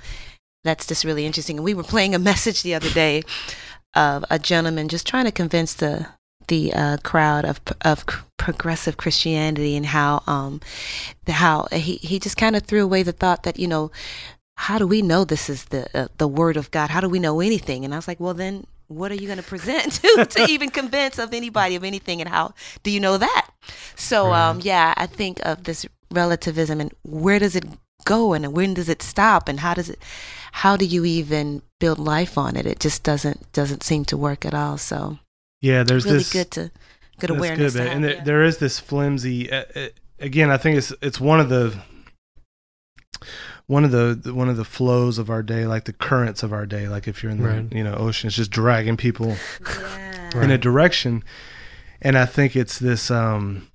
that's 0.64 0.86
just 0.86 1.04
really 1.04 1.26
interesting. 1.26 1.58
And 1.58 1.66
we 1.66 1.74
were 1.74 1.84
playing 1.84 2.16
a 2.16 2.20
message 2.20 2.64
the 2.64 2.76
other 2.76 2.90
day 2.90 3.24
of 3.96 4.24
a 4.30 4.38
gentleman 4.38 4.88
just 4.88 5.08
trying 5.08 5.26
to 5.26 5.32
convince 5.32 5.74
the 5.74 6.08
the 6.48 6.74
uh, 6.74 6.98
crowd 7.04 7.46
of 7.46 7.62
of 7.82 8.06
progressive 8.38 8.98
Christianity 8.98 9.76
and 9.76 9.86
how 9.86 10.24
um 10.26 10.62
the 11.26 11.34
how 11.34 11.68
he 11.72 11.96
he 11.98 12.20
just 12.20 12.38
kind 12.38 12.56
of 12.56 12.64
threw 12.64 12.84
away 12.84 13.04
the 13.04 13.12
thought 13.12 13.44
that 13.44 13.60
you 13.60 13.68
know 13.68 13.92
how 14.58 14.78
do 14.78 14.86
we 14.86 15.02
know 15.02 15.24
this 15.24 15.50
is 15.50 15.66
the 15.66 15.88
uh, 15.98 16.08
the 16.18 16.28
word 16.28 16.58
of 16.58 16.72
God? 16.72 16.90
How 16.90 17.02
do 17.02 17.10
we 17.10 17.20
know 17.20 17.40
anything? 17.40 17.86
And 17.86 17.94
I 17.94 17.98
was 17.98 18.08
like, 18.08 18.20
well 18.20 18.34
then. 18.34 18.66
What 18.92 19.12
are 19.12 19.16
you 19.16 19.28
going 19.28 19.38
to 19.38 19.44
present 19.44 19.94
to, 20.02 20.26
to 20.26 20.46
even 20.50 20.72
convince 20.72 21.20
of 21.20 21.32
anybody 21.32 21.76
of 21.76 21.84
anything, 21.84 22.22
and 22.22 22.28
how 22.28 22.56
do 22.82 22.90
you 22.90 23.00
know 23.00 23.20
that? 23.20 23.48
So, 23.96 24.34
um, 24.34 24.62
yeah, 24.64 24.96
I 24.98 25.06
think 25.06 25.40
of 25.46 25.66
this 25.66 25.86
relativism 26.10 26.82
and 26.82 26.92
where 27.04 27.38
does 27.38 27.56
it 27.56 27.66
go, 28.16 28.34
and 28.34 28.44
when 28.58 28.74
does 28.74 28.90
it 28.90 29.02
stop, 29.02 29.50
and 29.50 29.60
how 29.60 29.74
does 29.74 29.90
it 29.90 30.00
how 30.64 30.74
do 30.78 30.86
you 30.86 31.06
even 31.06 31.62
build 31.80 32.00
life 32.00 32.38
on 32.38 32.56
it? 32.60 32.66
It 32.66 32.80
just 32.80 33.04
doesn't 33.04 33.40
doesn't 33.54 33.84
seem 33.84 34.04
to 34.06 34.18
work 34.18 34.46
at 34.46 34.54
all. 34.54 34.78
So 34.78 35.18
yeah, 35.62 35.84
there's 35.84 36.06
really 36.06 36.18
this 36.20 36.34
good 36.34 36.52
to 36.52 36.72
good 37.20 37.30
awareness. 37.30 37.74
good, 37.74 37.80
to 37.80 37.84
man. 37.84 37.88
have, 37.88 37.96
and 37.96 38.04
there, 38.06 38.16
yeah. 38.16 38.24
there 38.24 38.44
is 38.50 38.58
this 38.58 38.80
flimsy. 38.80 39.52
Uh, 39.52 39.64
uh, 39.76 39.88
again, 40.20 40.50
I 40.52 40.58
think 40.58 40.78
it's 40.78 40.92
it's 41.02 41.20
one 41.20 41.40
of 41.40 41.50
the 41.50 41.68
one 43.68 43.86
of 43.86 43.92
the, 43.92 44.20
the 44.20 44.34
one 44.34 44.50
of 44.50 44.58
the 44.58 44.66
flows 44.66 45.18
of 45.20 45.30
our 45.30 45.44
day, 45.44 45.68
like 45.68 45.86
the 45.86 45.94
currents 45.94 46.42
of 46.44 46.52
our 46.52 46.66
day. 46.66 46.88
Like 46.88 47.08
if 47.08 47.22
you're 47.22 47.32
in 47.32 47.42
the 47.42 47.48
Right. 47.48 47.74
you 47.74 47.84
know 47.84 47.96
ocean, 47.96 48.28
it's 48.28 48.36
just 48.38 48.52
dragging 48.52 48.98
people 48.98 49.36
Yeah. 49.62 50.30
Right. 50.36 50.44
in 50.44 50.52
a 50.52 50.58
direction 50.60 51.24
and 52.04 52.16
i 52.16 52.26
think 52.28 52.56
it's 52.56 52.78
this 52.78 53.10
um 53.10 53.68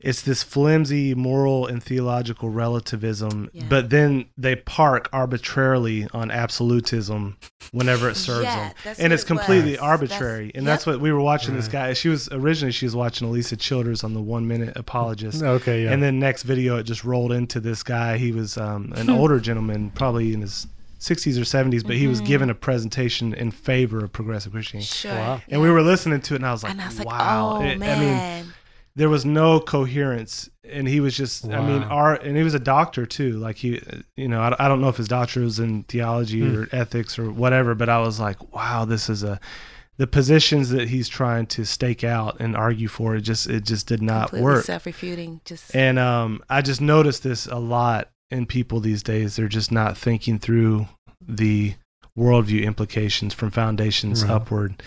it's 0.00 0.22
this 0.22 0.42
flimsy 0.42 1.14
moral 1.14 1.66
and 1.66 1.82
theological 1.82 2.48
relativism 2.48 3.50
Yeah. 3.52 3.64
but 3.68 3.90
then 3.90 4.26
they 4.38 4.56
park 4.56 5.08
arbitrarily 5.12 6.06
on 6.12 6.30
absolutism 6.30 7.36
whenever 7.72 8.08
it 8.08 8.16
serves 8.16 8.44
Yeah, 8.44 8.72
them 8.84 8.94
and 8.98 9.12
it's 9.12 9.22
it 9.22 9.26
completely 9.26 9.72
was. 9.72 9.80
arbitrary 9.80 10.46
That's- 10.46 10.58
and 10.58 10.66
that's 10.66 10.86
what 10.86 11.00
we 11.00 11.12
were 11.12 11.20
watching 11.20 11.54
this 11.54 11.68
guy 11.68 11.92
she 11.92 12.08
was 12.08 12.28
originally 12.32 12.72
she 12.72 12.86
was 12.86 12.96
watching 12.96 13.28
alisa 13.28 13.58
childers 13.58 14.02
on 14.02 14.14
the 14.14 14.20
one 14.22 14.46
minute 14.48 14.76
apologist 14.76 15.42
Okay. 15.60 15.84
Yeah. 15.84 15.92
and 15.92 16.02
then 16.02 16.18
next 16.18 16.42
video 16.44 16.76
it 16.78 16.84
just 16.84 17.04
rolled 17.04 17.32
into 17.32 17.60
this 17.60 17.82
guy 17.82 18.16
he 18.18 18.32
was 18.32 18.56
um, 18.56 18.92
an 18.96 19.06
Hmm. 19.08 19.14
older 19.14 19.38
gentleman 19.40 19.90
probably 19.90 20.32
in 20.32 20.40
his 20.40 20.66
60s 20.98 21.38
or 21.38 21.44
70s 21.44 21.86
but 21.86 21.96
he 21.96 22.06
was 22.06 22.20
Mhm. 22.20 22.26
giving 22.26 22.50
a 22.50 22.54
presentation 22.54 23.32
in 23.34 23.50
favor 23.50 24.04
of 24.04 24.12
progressive 24.12 24.52
christianity 24.52 24.86
Sure. 24.86 25.14
Wow. 25.14 25.40
and 25.48 25.60
we 25.60 25.70
were 25.70 25.82
listening 25.82 26.20
to 26.22 26.34
it, 26.34 26.36
and 26.36 26.46
I 26.46 26.52
was 26.52 26.62
like, 26.62 26.72
and 26.72 26.80
I 26.82 26.86
was 26.86 26.98
like, 26.98 27.06
"Wow!" 27.08 27.58
oh 27.58 27.62
It- 27.62 27.78
man. 27.78 27.98
I 27.98 28.00
mean, 28.42 28.52
there 29.00 29.08
was 29.08 29.24
no 29.24 29.60
coherence, 29.60 30.50
and 30.62 30.86
he 30.86 31.00
was 31.00 31.16
just, 31.16 31.46
I 31.48 31.66
mean, 31.66 31.82
our, 31.84 32.14
and 32.16 32.36
he 32.36 32.42
was 32.42 32.52
a 32.54 32.58
doctor 32.60 33.06
too. 33.06 33.32
Like 33.38 33.56
he, 33.56 33.80
you 34.16 34.28
know, 34.28 34.40
I, 34.42 34.66
I 34.66 34.68
don't 34.68 34.82
know 34.82 34.88
if 34.90 34.98
his 34.98 35.08
doctor 35.08 35.40
was 35.40 35.58
in 35.58 35.84
theology 35.84 36.40
Hmm. 36.40 36.54
or 36.56 36.68
ethics 36.70 37.18
or 37.18 37.30
whatever, 37.30 37.74
but 37.74 37.88
I 37.88 37.98
was 38.00 38.20
like, 38.20 38.52
"Wow, 38.54 38.84
this 38.84 39.08
is 39.08 39.22
a." 39.22 39.40
The 39.96 40.06
positions 40.06 40.70
that 40.70 40.88
he's 40.88 41.08
trying 41.10 41.46
to 41.48 41.64
stake 41.66 42.04
out 42.04 42.36
and 42.40 42.56
argue 42.56 42.88
for, 42.88 43.16
it 43.16 43.20
just, 43.20 43.46
it 43.50 43.64
just 43.64 43.86
did 43.86 44.00
not 44.00 44.28
completely 44.30 44.44
work. 44.44 44.64
self-refuting. 44.64 45.40
Just 45.44 45.76
And 45.76 45.98
um, 45.98 46.42
I 46.48 46.62
just 46.62 46.80
noticed 46.80 47.22
this 47.22 47.46
a 47.46 47.58
lot 47.58 48.08
in 48.30 48.46
people 48.46 48.80
these 48.80 49.02
days. 49.02 49.36
They're 49.36 49.46
just 49.60 49.70
not 49.70 49.98
thinking 49.98 50.38
through 50.38 50.86
the 51.20 51.74
worldview 52.16 52.64
implications 52.64 53.34
from 53.34 53.50
foundations 53.50 54.24
Right. 54.24 54.32
upward. 54.32 54.82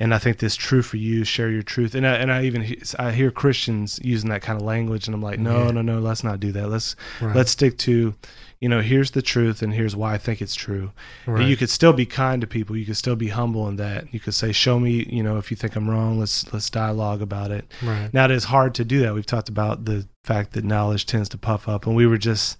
And 0.00 0.12
I 0.12 0.18
think 0.18 0.38
this 0.38 0.56
true 0.56 0.82
for 0.82 0.96
you, 0.96 1.22
share 1.22 1.50
your 1.50 1.62
truth. 1.62 1.94
And 1.94 2.04
I, 2.04 2.14
and 2.14 2.32
I 2.32 2.42
even 2.42 2.76
I 2.98 3.12
hear 3.12 3.30
Christians 3.30 4.00
using 4.02 4.28
that 4.30 4.42
kind 4.42 4.58
of 4.60 4.66
language, 4.66 5.06
and 5.06 5.14
I'm 5.14 5.22
like, 5.22 5.38
no, 5.38 5.66
Yeah. 5.66 5.70
no, 5.70 5.82
no, 5.82 6.00
let's 6.00 6.24
not 6.24 6.40
do 6.40 6.50
that. 6.50 6.68
Let's 6.68 6.96
right. 7.20 7.34
let's 7.36 7.52
stick 7.52 7.78
to, 7.78 8.12
you 8.60 8.68
know, 8.68 8.80
here's 8.80 9.12
the 9.12 9.22
truth, 9.22 9.62
and 9.62 9.72
here's 9.72 9.94
why 9.94 10.14
I 10.14 10.18
think 10.18 10.42
it's 10.42 10.56
true. 10.56 10.90
Right. 11.26 11.42
And 11.42 11.48
you 11.48 11.56
could 11.56 11.70
still 11.70 11.92
be 11.92 12.06
kind 12.06 12.40
to 12.40 12.46
people. 12.48 12.76
You 12.76 12.86
could 12.86 12.96
still 12.96 13.14
be 13.14 13.28
humble 13.28 13.68
in 13.68 13.76
that. 13.76 14.12
You 14.12 14.18
could 14.18 14.34
say, 14.34 14.50
show 14.50 14.80
me, 14.80 15.04
you 15.08 15.22
know, 15.22 15.38
if 15.38 15.52
you 15.52 15.56
think 15.56 15.76
I'm 15.76 15.88
wrong, 15.88 16.18
let's 16.18 16.52
let's 16.52 16.70
dialogue 16.70 17.22
about 17.22 17.52
it. 17.52 17.70
right. 17.80 18.12
Now 18.12 18.24
it 18.24 18.32
is 18.32 18.44
hard 18.44 18.74
to 18.74 18.84
do 18.84 18.98
that. 19.02 19.14
We've 19.14 19.24
talked 19.24 19.48
about 19.48 19.84
the 19.84 20.08
fact 20.24 20.54
that 20.54 20.64
knowledge 20.64 21.06
tends 21.06 21.28
to 21.28 21.38
puff 21.38 21.68
up, 21.68 21.86
and 21.86 21.94
we 21.94 22.06
were 22.08 22.18
just 22.18 22.58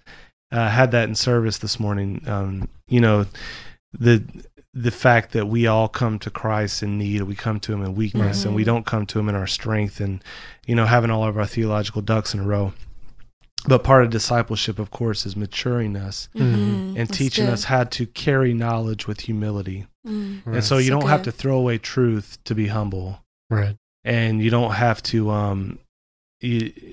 uh, 0.53 0.69
had 0.69 0.93
that 0.93 1.09
in 1.09 1.17
service 1.17 1.59
this 1.59 1.81
morning. 1.81 2.23
Um, 2.29 2.69
you 2.87 3.01
know, 3.01 3.27
the 3.93 4.23
the 4.75 4.91
fact 4.91 5.33
that 5.33 5.47
we 5.47 5.67
all 5.67 5.87
come 5.89 6.19
to 6.19 6.31
Christ 6.31 6.83
in 6.83 6.99
need, 6.99 7.23
we 7.23 7.35
come 7.37 7.61
to 7.61 7.73
Him 7.73 7.83
in 7.85 7.95
weakness, 7.95 8.45
and 8.45 8.55
we 8.55 8.63
Mhm. 8.63 8.67
don't 8.67 8.87
come 8.87 9.07
to 9.07 9.19
Him 9.21 9.29
in 9.29 9.35
our 9.35 9.47
strength, 9.47 10.01
and 10.01 10.23
you 10.67 10.75
know, 10.75 10.87
having 10.87 11.11
all 11.11 11.25
of 11.25 11.39
our 11.39 11.47
theological 11.47 12.03
ducks 12.03 12.35
in 12.35 12.41
a 12.41 12.45
row. 12.45 12.73
But 13.67 13.83
part 13.85 14.05
of 14.05 14.11
discipleship, 14.11 14.79
of 14.79 14.91
course, 14.91 15.25
is 15.25 15.37
maturing 15.37 15.97
us 15.97 16.29
Mhm. 16.35 16.43
Mhm. 16.43 16.87
and 16.89 16.97
That's 17.09 17.17
teaching 17.19 17.47
good. 17.47 17.53
us 17.55 17.65
how 17.65 17.85
to 17.85 18.07
carry 18.07 18.53
knowledge 18.53 19.07
with 19.07 19.21
humility. 19.21 19.87
Mm. 20.07 20.43
Right. 20.45 20.57
And 20.57 20.65
so 20.65 20.77
you 20.79 20.89
So 20.93 21.01
don't 21.01 21.09
have 21.09 21.23
to 21.23 21.33
throw 21.33 21.57
away 21.57 21.79
truth 21.79 22.37
to 22.45 22.55
be 22.55 22.67
humble 22.67 23.21
right. 23.49 23.77
and 24.05 24.43
you 24.43 24.51
don't 24.51 24.73
have 24.73 25.03
to 25.05 25.31
um 25.31 25.61
you, 25.71 25.79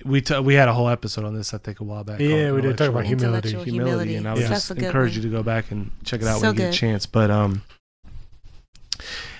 we 0.05 0.21
t- 0.21 0.39
we 0.39 0.53
had 0.53 0.67
a 0.69 0.73
whole 0.73 0.87
episode 0.89 1.25
on 1.25 1.35
this 1.35 1.53
I 1.53 1.57
think 1.57 1.79
a 1.79 1.83
while 1.83 2.03
back. 2.03 2.19
Yeah, 2.19 2.51
we 2.51 2.61
did 2.61 2.77
talk 2.77 2.89
about 2.89 3.05
Intellectual 3.05 3.63
humility. 3.63 3.71
Humility, 3.71 4.15
and 4.15 4.27
I 4.27 4.33
would 4.33 4.41
Yeah. 4.43 4.47
That's 4.49 4.67
just 4.69 4.79
encourage 4.79 5.11
one. 5.17 5.23
you 5.23 5.29
to 5.29 5.35
go 5.37 5.43
back 5.43 5.71
and 5.71 5.91
check 6.05 6.21
it 6.21 6.27
out 6.27 6.39
So 6.39 6.47
when 6.47 6.55
you 6.55 6.61
get 6.61 6.73
a 6.73 6.77
chance. 6.77 7.05
But 7.05 7.29
um, 7.31 7.63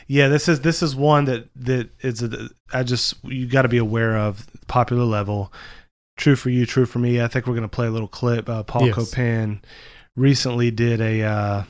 yeah, 0.07 0.28
this 0.28 0.47
is 0.49 0.62
this 0.62 0.82
is 0.84 0.95
one 0.95 1.26
that 1.26 1.47
that 1.55 1.89
is 2.01 2.22
a, 2.24 2.49
I 2.74 2.84
just 2.84 3.16
you 3.24 3.45
got 3.47 3.62
to 3.64 3.70
be 3.70 3.78
aware 3.78 4.18
of 4.18 4.47
popular 4.68 5.05
level. 5.05 5.51
True 6.18 6.36
for 6.36 6.49
you, 6.49 6.66
true 6.66 6.86
for 6.86 6.99
me. 6.99 7.22
I 7.22 7.28
think 7.28 7.47
we're 7.47 7.55
gonna 7.55 7.68
play 7.68 7.88
a 7.88 7.91
little 7.91 8.07
clip. 8.07 8.49
Uh, 8.49 8.64
Paul 8.64 8.88
Yes. 8.88 8.95
Copan 8.95 9.62
recently 10.16 10.70
did 10.72 10.99
a 10.99 11.22
uh, 11.24 11.64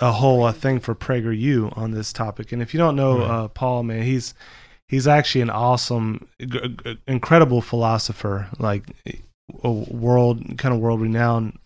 a 0.00 0.12
whole 0.12 0.44
uh, 0.44 0.52
thing 0.52 0.78
for 0.78 0.94
PragerU 0.94 1.76
on 1.76 1.92
this 1.92 2.12
topic. 2.12 2.52
And 2.52 2.60
if 2.60 2.74
you 2.74 2.78
don't 2.78 2.96
know 2.96 3.18
Right. 3.18 3.30
uh, 3.30 3.48
Paul, 3.48 3.82
man, 3.82 4.02
he's 4.02 4.34
he's 4.94 5.08
actually 5.08 5.40
an 5.40 5.50
awesome, 5.50 6.28
incredible 7.08 7.60
philosopher, 7.60 8.46
like 8.58 8.84
a 9.64 9.70
world 9.70 10.56
kind 10.56 10.72
of 10.74 10.80
world 10.80 11.00
renowned 11.00 11.58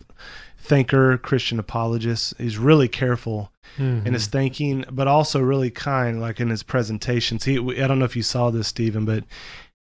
thinker, 0.57 1.17
Christian 1.19 1.59
apologist. 1.59 2.33
He's 2.37 2.57
really 2.57 2.87
careful 2.87 3.51
Mhm. 3.77 4.05
in 4.07 4.13
his 4.13 4.27
thinking, 4.27 4.83
but 4.91 5.07
also 5.07 5.39
really 5.41 5.69
kind, 5.69 6.19
like 6.19 6.39
in 6.39 6.49
his 6.49 6.63
presentations. 6.63 7.43
He, 7.45 7.57
I 7.81 7.87
don't 7.87 7.99
know 7.99 8.05
if 8.05 8.15
you 8.15 8.23
saw 8.23 8.49
this, 8.49 8.67
Stephen, 8.67 9.05
but 9.05 9.23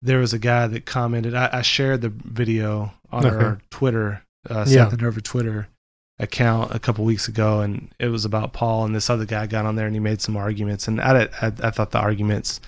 there 0.02 0.18
was 0.18 0.32
a 0.34 0.38
guy 0.38 0.66
that 0.66 0.84
commented. 0.86 1.34
I, 1.34 1.48
I 1.52 1.62
shared 1.62 2.02
the 2.02 2.10
video 2.10 2.92
on 3.10 3.24
Okay. 3.26 3.36
our 3.44 3.58
Twitter, 3.70 4.22
uh, 4.48 4.64
Yeah. 4.68 4.90
Nerva 4.98 5.20
Twitter 5.22 5.68
account 6.18 6.74
a 6.74 6.78
couple 6.78 7.04
weeks 7.06 7.26
ago, 7.28 7.60
and 7.60 7.88
it 7.98 8.08
was 8.08 8.26
about 8.26 8.52
Paul 8.52 8.84
and 8.84 8.94
this 8.94 9.08
other 9.08 9.24
guy 9.24 9.46
got 9.46 9.64
on 9.64 9.76
there 9.76 9.86
and 9.86 9.96
he 9.96 10.00
made 10.00 10.20
some 10.20 10.36
arguments, 10.36 10.86
and 10.86 11.00
I, 11.00 11.28
I, 11.40 11.46
I 11.62 11.70
thought 11.70 11.90
the 11.92 11.98
arguments 11.98 12.60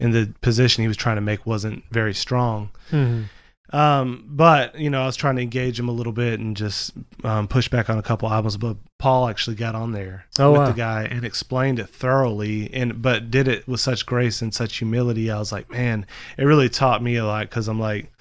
in 0.00 0.10
the 0.10 0.32
position 0.40 0.82
he 0.82 0.88
was 0.88 0.96
trying 0.96 1.16
to 1.16 1.20
make 1.22 1.46
wasn't 1.46 1.84
very 1.92 2.14
strong. 2.14 2.70
Mhm. 2.90 3.26
Um, 3.72 4.24
but 4.26 4.76
you 4.76 4.90
know, 4.90 5.02
I 5.02 5.06
was 5.06 5.14
trying 5.14 5.36
to 5.36 5.42
engage 5.42 5.78
him 5.78 5.88
a 5.88 5.92
little 5.92 6.12
bit 6.12 6.40
and 6.40 6.56
just 6.56 6.92
um, 7.22 7.46
push 7.46 7.68
back 7.68 7.88
on 7.88 7.98
a 7.98 8.02
couple 8.02 8.28
albums. 8.28 8.56
But 8.56 8.76
Paul 8.98 9.28
actually 9.28 9.54
got 9.54 9.76
on 9.76 9.92
there 9.92 10.24
Oh, 10.40 10.50
with 10.50 10.60
wow. 10.62 10.66
the 10.66 10.72
guy 10.72 11.04
and 11.04 11.24
explained 11.24 11.78
it 11.78 11.88
thoroughly, 11.88 12.68
and 12.74 13.00
but 13.00 13.30
did 13.30 13.46
it 13.46 13.68
with 13.68 13.78
such 13.78 14.06
grace 14.06 14.42
and 14.42 14.52
such 14.52 14.78
humility. 14.78 15.30
I 15.30 15.38
was 15.38 15.52
like, 15.52 15.70
man, 15.70 16.04
it 16.36 16.44
really 16.44 16.68
taught 16.68 17.00
me 17.00 17.14
a 17.14 17.24
lot 17.24 17.48
because 17.48 17.68
I'm 17.68 17.78
like, 17.78 18.12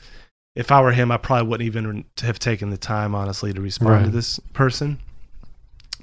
if 0.55 0.71
I 0.71 0.81
were 0.81 0.91
him, 0.91 1.11
I 1.11 1.17
probably 1.17 1.47
wouldn't 1.47 1.65
even 1.65 2.05
have 2.21 2.37
taken 2.37 2.69
the 2.69 2.77
time, 2.77 3.15
honestly, 3.15 3.51
to 3.51 3.61
respond 3.61 4.05
to 4.05 4.11
this 4.11 4.39
person. 4.53 4.99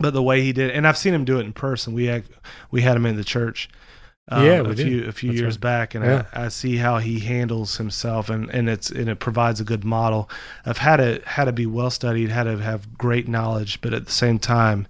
But 0.01 0.13
the 0.13 0.23
way 0.23 0.43
he 0.43 0.53
did, 0.53 0.71
it, 0.71 0.75
and 0.77 0.87
I've 0.89 0.99
seen 0.99 1.15
him 1.15 1.25
do 1.25 1.39
it 1.39 1.47
in 1.47 1.53
person. 1.53 1.93
We 1.95 2.07
had 2.07 2.25
we 2.73 2.83
had 2.83 2.97
him 2.97 3.07
in 3.07 3.17
the 3.17 3.25
church. 3.25 3.69
Um, 4.29 4.45
Yeah, 4.45 4.61
we 4.63 4.71
a 4.71 4.75
did. 4.75 4.87
few 4.87 5.09
a 5.09 5.13
few 5.13 5.31
That's 5.31 5.41
years 5.41 5.55
right. 5.55 5.61
back, 5.61 5.95
and 5.95 6.05
Yeah. 6.05 6.25
I, 6.33 6.45
I 6.45 6.49
see 6.49 6.77
how 6.77 6.99
he 6.99 7.21
handles 7.21 7.77
himself, 7.77 8.29
and, 8.31 8.51
and 8.51 8.69
it's 8.69 8.91
and 8.91 9.09
it 9.09 9.21
provides 9.21 9.61
a 9.61 9.65
good 9.65 9.85
model 9.85 10.29
of 10.65 10.79
how 10.79 10.97
to 10.97 11.21
how 11.25 11.45
to 11.45 11.53
be 11.53 11.67
well 11.67 11.91
studied, 11.91 12.31
how 12.31 12.45
to 12.45 12.57
have 12.59 12.97
great 12.99 13.29
knowledge, 13.29 13.81
but 13.81 13.93
at 13.95 14.07
the 14.07 14.13
same 14.13 14.39
time, 14.39 14.87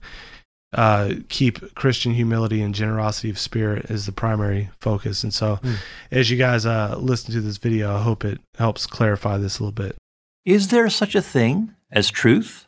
uh, 0.73 1.15
keep 1.29 1.75
Christian 1.75 2.13
humility 2.15 2.61
and 2.63 2.75
generosity 2.75 3.31
of 3.31 3.39
spirit 3.39 3.91
as 3.91 4.07
the 4.07 4.13
primary 4.13 4.71
focus. 4.81 5.23
And 5.23 5.33
so, 5.33 5.59
Mm. 5.63 5.77
as 6.11 6.31
you 6.31 6.37
guys 6.37 6.67
uh, 6.67 6.97
listen 6.99 7.33
to 7.35 7.41
this 7.41 7.57
video, 7.59 7.95
I 7.97 8.01
hope 8.03 8.25
it 8.25 8.41
helps 8.59 8.87
clarify 8.87 9.39
this 9.39 9.59
a 9.59 9.63
little 9.63 9.73
bit. 9.73 9.97
Is 10.45 10.69
there 10.69 10.89
such 10.91 11.15
a 11.15 11.23
thing 11.23 11.75
as 11.93 12.11
truth? 12.11 12.67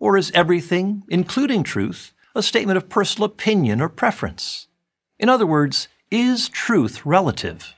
Or 0.00 0.18
is 0.18 0.30
everything, 0.32 1.04
including 1.08 1.62
truth, 1.62 2.12
a 2.34 2.42
statement 2.42 2.76
of 2.76 2.88
personal 2.88 3.26
opinion 3.26 3.80
or 3.80 3.88
preference? 3.88 4.66
In 5.24 5.30
other 5.30 5.46
words, 5.46 5.88
is 6.10 6.50
truth 6.50 7.06
relative? 7.06 7.76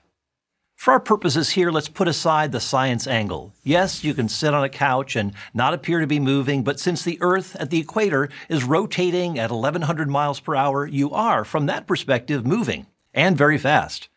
For 0.75 0.91
our 0.91 0.99
purposes 0.99 1.51
here, 1.51 1.71
let's 1.71 1.89
put 1.89 2.09
aside 2.09 2.51
the 2.51 2.59
science 2.59 3.07
angle. 3.07 3.53
Yes, 3.63 4.03
you 4.03 4.15
can 4.15 4.29
sit 4.29 4.53
on 4.53 4.65
a 4.65 4.69
couch 4.69 5.15
and 5.15 5.33
not 5.55 5.73
appear 5.73 6.01
to 6.01 6.09
be 6.09 6.19
moving, 6.19 6.65
but 6.65 6.81
since 6.81 7.05
the 7.05 7.19
Earth 7.21 7.55
at 7.61 7.71
the 7.71 7.79
equator 7.79 8.29
is 8.49 8.65
rotating 8.65 9.39
at 9.39 9.53
1100 9.53 10.09
miles 10.11 10.41
per 10.41 10.57
hour, 10.57 10.89
you 10.89 11.13
are, 11.13 11.45
from 11.45 11.67
that 11.67 11.87
perspective, 11.87 12.45
moving, 12.45 12.87
and 13.15 13.39
very 13.39 13.59
fast. 13.59 14.09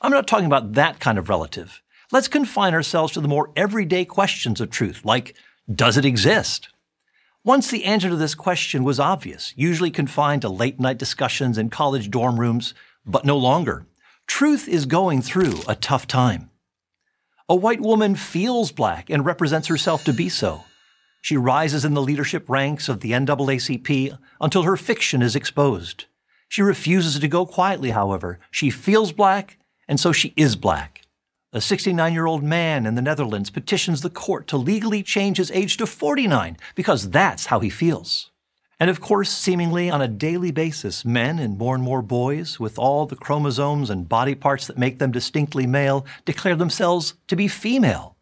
I'm 0.00 0.12
not 0.12 0.28
talking 0.28 0.46
about 0.46 0.74
that 0.74 1.00
kind 1.00 1.18
of 1.18 1.28
relative. 1.28 1.82
Let's 2.12 2.28
confine 2.28 2.72
ourselves 2.72 3.14
to 3.14 3.20
the 3.20 3.26
more 3.26 3.50
everyday 3.56 4.04
questions 4.04 4.60
of 4.60 4.70
truth, 4.70 5.04
like 5.04 5.34
does 5.68 5.96
it 5.96 6.04
exist? 6.04 6.68
Once 7.46 7.70
the 7.70 7.84
answer 7.84 8.08
to 8.08 8.16
this 8.16 8.34
question 8.34 8.82
was 8.82 8.98
obvious, 8.98 9.54
usually 9.54 9.88
confined 9.88 10.42
to 10.42 10.48
late 10.48 10.80
night 10.80 10.98
discussions 10.98 11.56
in 11.56 11.70
college 11.70 12.10
dorm 12.10 12.40
rooms, 12.40 12.74
but 13.06 13.24
no 13.24 13.38
longer. 13.38 13.86
Truth 14.26 14.66
is 14.66 14.84
going 14.84 15.22
through 15.22 15.60
a 15.68 15.76
tough 15.76 16.08
time. 16.08 16.50
A 17.48 17.54
white 17.54 17.80
woman 17.80 18.16
feels 18.16 18.72
black 18.72 19.08
and 19.10 19.24
represents 19.24 19.68
herself 19.68 20.02
to 20.02 20.12
be 20.12 20.28
so. 20.28 20.64
She 21.22 21.36
rises 21.36 21.84
in 21.84 21.94
the 21.94 22.02
leadership 22.02 22.50
ranks 22.50 22.88
of 22.88 22.98
the 22.98 23.12
NAACP 23.12 24.18
until 24.40 24.64
her 24.64 24.76
fiction 24.76 25.22
is 25.22 25.36
exposed. 25.36 26.06
She 26.48 26.62
refuses 26.62 27.20
to 27.20 27.28
go 27.28 27.46
quietly, 27.46 27.90
however. 27.90 28.40
She 28.50 28.70
feels 28.70 29.12
black, 29.12 29.56
and 29.86 30.00
so 30.00 30.10
she 30.10 30.34
is 30.36 30.56
black. 30.56 31.05
A 31.56 31.60
69 31.62 32.12
year 32.12 32.26
old 32.26 32.42
man 32.42 32.84
in 32.84 32.96
the 32.96 33.00
Netherlands 33.00 33.48
petitions 33.48 34.02
the 34.02 34.10
court 34.10 34.46
to 34.48 34.58
legally 34.58 35.02
change 35.02 35.38
his 35.38 35.50
age 35.52 35.78
to 35.78 35.86
49 35.86 36.58
because 36.74 37.08
that's 37.08 37.46
how 37.46 37.60
he 37.60 37.70
feels. 37.70 38.30
And 38.78 38.90
of 38.90 39.00
course, 39.00 39.30
seemingly 39.30 39.88
on 39.88 40.02
a 40.02 40.06
daily 40.06 40.50
basis, 40.50 41.02
men 41.02 41.38
and 41.38 41.56
more 41.56 41.74
and 41.74 41.82
more 41.82 42.02
boys, 42.02 42.60
with 42.60 42.78
all 42.78 43.06
the 43.06 43.16
chromosomes 43.16 43.88
and 43.88 44.06
body 44.06 44.34
parts 44.34 44.66
that 44.66 44.76
make 44.76 44.98
them 44.98 45.10
distinctly 45.10 45.66
male, 45.66 46.04
declare 46.26 46.56
themselves 46.56 47.14
to 47.26 47.36
be 47.36 47.48
female. 47.48 48.18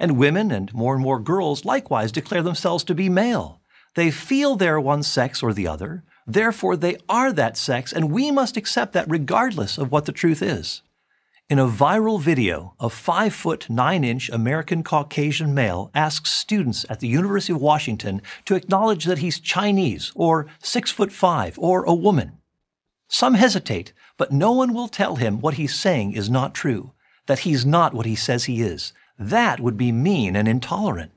And 0.00 0.18
women 0.18 0.50
and 0.50 0.74
more 0.74 0.94
and 0.94 1.04
more 1.04 1.20
girls 1.20 1.64
likewise 1.64 2.10
declare 2.10 2.42
themselves 2.42 2.82
to 2.82 2.96
be 2.96 3.08
male. 3.08 3.60
They 3.94 4.10
feel 4.10 4.56
they're 4.56 4.80
one 4.80 5.04
sex 5.04 5.40
or 5.40 5.52
the 5.52 5.68
other, 5.68 6.02
therefore 6.26 6.76
they 6.76 6.96
are 7.08 7.32
that 7.32 7.56
sex, 7.56 7.92
and 7.92 8.10
we 8.10 8.32
must 8.32 8.56
accept 8.56 8.92
that 8.94 9.08
regardless 9.08 9.78
of 9.78 9.92
what 9.92 10.06
the 10.06 10.10
truth 10.10 10.42
is. 10.42 10.82
In 11.52 11.58
a 11.58 11.68
viral 11.68 12.18
video, 12.18 12.74
a 12.80 12.88
5 12.88 13.34
foot 13.34 13.68
9 13.68 14.04
inch 14.04 14.30
American 14.30 14.82
Caucasian 14.82 15.52
male 15.52 15.90
asks 15.94 16.30
students 16.30 16.86
at 16.88 17.00
the 17.00 17.08
University 17.08 17.52
of 17.52 17.60
Washington 17.60 18.22
to 18.46 18.54
acknowledge 18.54 19.04
that 19.04 19.18
he's 19.18 19.38
Chinese 19.38 20.12
or 20.14 20.46
6 20.62 20.90
foot 20.90 21.12
5 21.12 21.58
or 21.58 21.84
a 21.84 21.92
woman. 21.92 22.38
Some 23.06 23.34
hesitate, 23.34 23.92
but 24.16 24.32
no 24.32 24.50
one 24.52 24.72
will 24.72 24.88
tell 24.88 25.16
him 25.16 25.42
what 25.42 25.56
he's 25.60 25.74
saying 25.74 26.12
is 26.12 26.30
not 26.30 26.54
true, 26.54 26.92
that 27.26 27.40
he's 27.40 27.66
not 27.66 27.92
what 27.92 28.06
he 28.06 28.16
says 28.16 28.44
he 28.44 28.62
is. 28.62 28.94
That 29.18 29.60
would 29.60 29.76
be 29.76 29.92
mean 29.92 30.34
and 30.34 30.48
intolerant. 30.48 31.12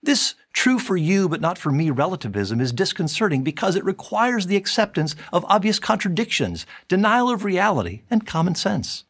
This 0.00 0.36
true 0.52 0.78
for 0.78 0.96
you 0.96 1.28
but 1.28 1.40
not 1.40 1.58
for 1.58 1.72
me 1.72 1.90
relativism 1.90 2.60
is 2.60 2.70
disconcerting 2.70 3.42
because 3.42 3.74
it 3.74 3.84
requires 3.84 4.46
the 4.46 4.54
acceptance 4.54 5.16
of 5.32 5.44
obvious 5.48 5.80
contradictions, 5.80 6.64
denial 6.86 7.28
of 7.28 7.42
reality, 7.42 8.02
and 8.08 8.24
common 8.24 8.54
sense. 8.54 9.02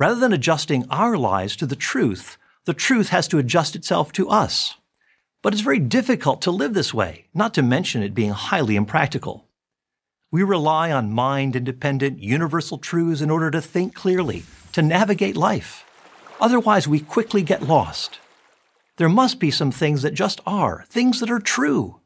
Rather 0.00 0.14
than 0.14 0.32
adjusting 0.32 0.86
our 0.88 1.18
lives 1.18 1.54
to 1.54 1.66
the 1.66 1.76
truth, 1.76 2.38
the 2.64 2.72
truth 2.72 3.10
has 3.10 3.28
to 3.28 3.36
adjust 3.36 3.76
itself 3.76 4.12
to 4.12 4.30
us. 4.30 4.76
But 5.42 5.52
it's 5.52 5.60
very 5.60 5.78
difficult 5.78 6.40
to 6.40 6.50
live 6.50 6.72
this 6.72 6.94
way, 6.94 7.26
not 7.34 7.52
to 7.52 7.62
mention 7.62 8.02
it 8.02 8.14
being 8.14 8.30
highly 8.30 8.76
impractical. 8.76 9.46
We 10.30 10.42
rely 10.42 10.90
on 10.90 11.12
mind 11.12 11.54
independent, 11.54 12.22
universal 12.22 12.78
truths 12.78 13.20
in 13.20 13.28
order 13.28 13.50
to 13.50 13.60
think 13.60 13.94
clearly, 13.94 14.44
to 14.72 14.80
navigate 14.80 15.36
life. 15.36 15.84
Otherwise, 16.40 16.88
we 16.88 17.00
quickly 17.00 17.42
get 17.42 17.64
lost. 17.64 18.20
There 18.96 19.08
must 19.10 19.38
be 19.38 19.50
some 19.50 19.70
things 19.70 20.00
that 20.00 20.14
just 20.14 20.40
are, 20.46 20.86
things 20.88 21.20
that 21.20 21.30
are 21.30 21.40
true. 21.40 22.00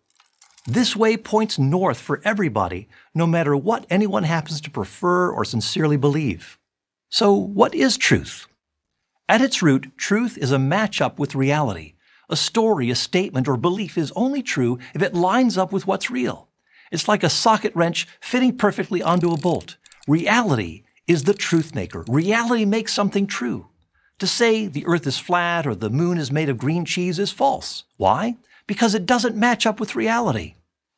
This 0.67 0.97
way 0.97 1.17
points 1.17 1.61
north 1.61 2.01
for 2.01 2.21
everybody, 2.25 2.89
no 3.15 3.25
matter 3.25 3.57
what 3.57 3.87
anyone 3.89 4.25
happens 4.25 4.61
to 4.63 4.71
prefer 4.71 5.31
or 5.31 5.45
sincerely 5.45 5.97
believe. 5.97 6.59
So, 7.17 7.33
what 7.33 7.77
is 7.77 7.97
truth? 7.97 8.49
At 9.29 9.41
its 9.41 9.63
root, 9.63 9.97
truth 9.97 10.37
is 10.37 10.51
a 10.51 10.59
match-up 10.59 11.17
with 11.17 11.37
reality. 11.37 11.95
A 12.29 12.35
story, 12.35 12.91
a 12.91 12.97
statement, 12.97 13.47
or 13.47 13.57
belief 13.57 13.97
is 13.97 14.13
only 14.17 14.43
true 14.43 14.81
if 14.97 15.01
it 15.01 15.15
lines 15.15 15.57
up 15.57 15.71
with 15.71 15.87
what's 15.87 16.11
real. 16.11 16.49
It's 16.91 17.07
like 17.07 17.23
a 17.23 17.31
socket 17.31 17.71
wrench 17.77 18.09
fitting 18.21 18.59
perfectly 18.59 19.01
onto 19.01 19.31
a 19.31 19.37
bolt. 19.37 19.77
Reality 20.09 20.83
is 21.07 21.23
the 21.23 21.35
truth 21.35 21.73
maker. 21.73 22.05
Reality 22.09 22.65
makes 22.65 22.93
something 22.93 23.29
true. 23.29 23.69
To 24.19 24.27
say 24.27 24.67
the 24.67 24.85
earth 24.85 25.07
is 25.07 25.17
flat 25.17 25.69
or 25.69 25.77
the 25.77 25.91
moon 25.91 26.19
is 26.19 26.33
made 26.33 26.49
of 26.49 26.59
green 26.59 26.85
cheese 26.85 27.21
is 27.21 27.31
false. 27.31 27.85
Why? 27.97 28.39
Because 28.67 28.93
it 28.93 29.07
doesn't 29.07 29.37
match 29.37 29.67
up 29.67 29.79
with 29.79 29.95
reality. 29.95 30.57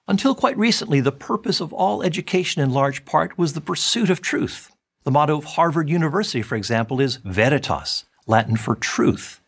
Until 0.09 0.35
quite 0.35 0.57
recently, 0.57 1.01
the 1.01 1.13
purpose 1.13 1.61
of 1.61 1.75
all 1.75 2.03
education 2.03 2.63
in 2.63 2.71
large 2.71 3.05
part 3.05 3.37
was 3.37 3.53
the 3.53 3.61
pursuit 3.61 4.09
of 4.09 4.23
truth. 4.23 4.73
The 5.07 5.13
motto 5.13 5.39
of 5.39 5.45
Harvard 5.45 5.89
University, 5.89 6.43
for 6.43 6.57
example, 6.57 7.01
is 7.01 7.19
veritas, 7.19 8.07
Latin 8.27 8.57
for 8.57 8.75
truth. 8.75 9.41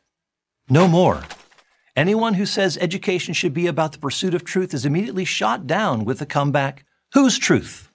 No 0.70 0.86
more. 0.86 1.24
Anyone 1.96 2.34
who 2.34 2.46
says 2.46 2.78
education 2.80 3.34
should 3.34 3.54
be 3.54 3.66
about 3.66 3.90
the 3.90 3.98
pursuit 3.98 4.34
of 4.34 4.44
truth 4.44 4.72
is 4.72 4.86
immediately 4.86 5.24
shot 5.24 5.66
down 5.66 6.04
with 6.04 6.20
the 6.20 6.26
comeback, 6.26 6.84
Whose 7.12 7.38
truth? 7.38 7.90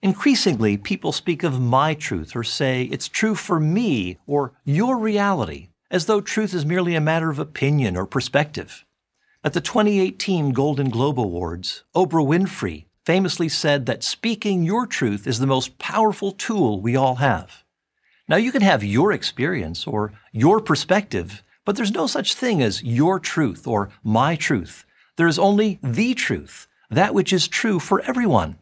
Increasingly, 0.00 0.78
people 0.78 1.12
speak 1.12 1.42
of 1.42 1.60
my 1.60 1.92
truth 1.92 2.34
or 2.34 2.44
say 2.44 2.84
it's 2.84 3.08
true 3.08 3.34
for 3.34 3.60
me 3.60 4.16
or 4.26 4.54
your 4.64 4.96
reality, 4.96 5.68
as 5.90 6.06
though 6.06 6.22
truth 6.22 6.54
is 6.54 6.64
merely 6.64 6.94
a 6.94 7.00
matter 7.02 7.28
of 7.28 7.38
opinion 7.38 7.94
or 7.94 8.06
perspective. 8.06 8.86
At 9.44 9.52
the 9.52 9.60
2018 9.60 10.52
Golden 10.52 10.88
Globe 10.88 11.20
Awards, 11.20 11.84
Oprah 11.94 12.26
Winfrey 12.26 12.86
famously 13.04 13.48
said 13.48 13.86
that 13.86 14.04
speaking 14.04 14.62
your 14.62 14.86
truth 14.86 15.26
is 15.26 15.38
the 15.38 15.46
most 15.46 15.78
powerful 15.78 16.32
tool 16.32 16.80
we 16.80 16.96
all 16.96 17.16
have. 17.16 17.64
Now, 18.28 18.36
you 18.36 18.52
can 18.52 18.62
have 18.62 18.84
your 18.84 19.12
experience 19.12 19.86
or 19.86 20.12
your 20.32 20.60
perspective, 20.60 21.42
but 21.64 21.76
there's 21.76 21.92
no 21.92 22.06
such 22.06 22.34
thing 22.34 22.62
as 22.62 22.82
your 22.82 23.18
truth 23.18 23.66
or 23.66 23.90
my 24.02 24.36
truth. 24.36 24.84
There 25.16 25.26
is 25.26 25.38
only 25.38 25.78
the 25.82 26.14
truth, 26.14 26.66
that 26.90 27.14
which 27.14 27.32
is 27.32 27.48
true 27.48 27.78
for 27.78 28.00
everyone. 28.02 28.58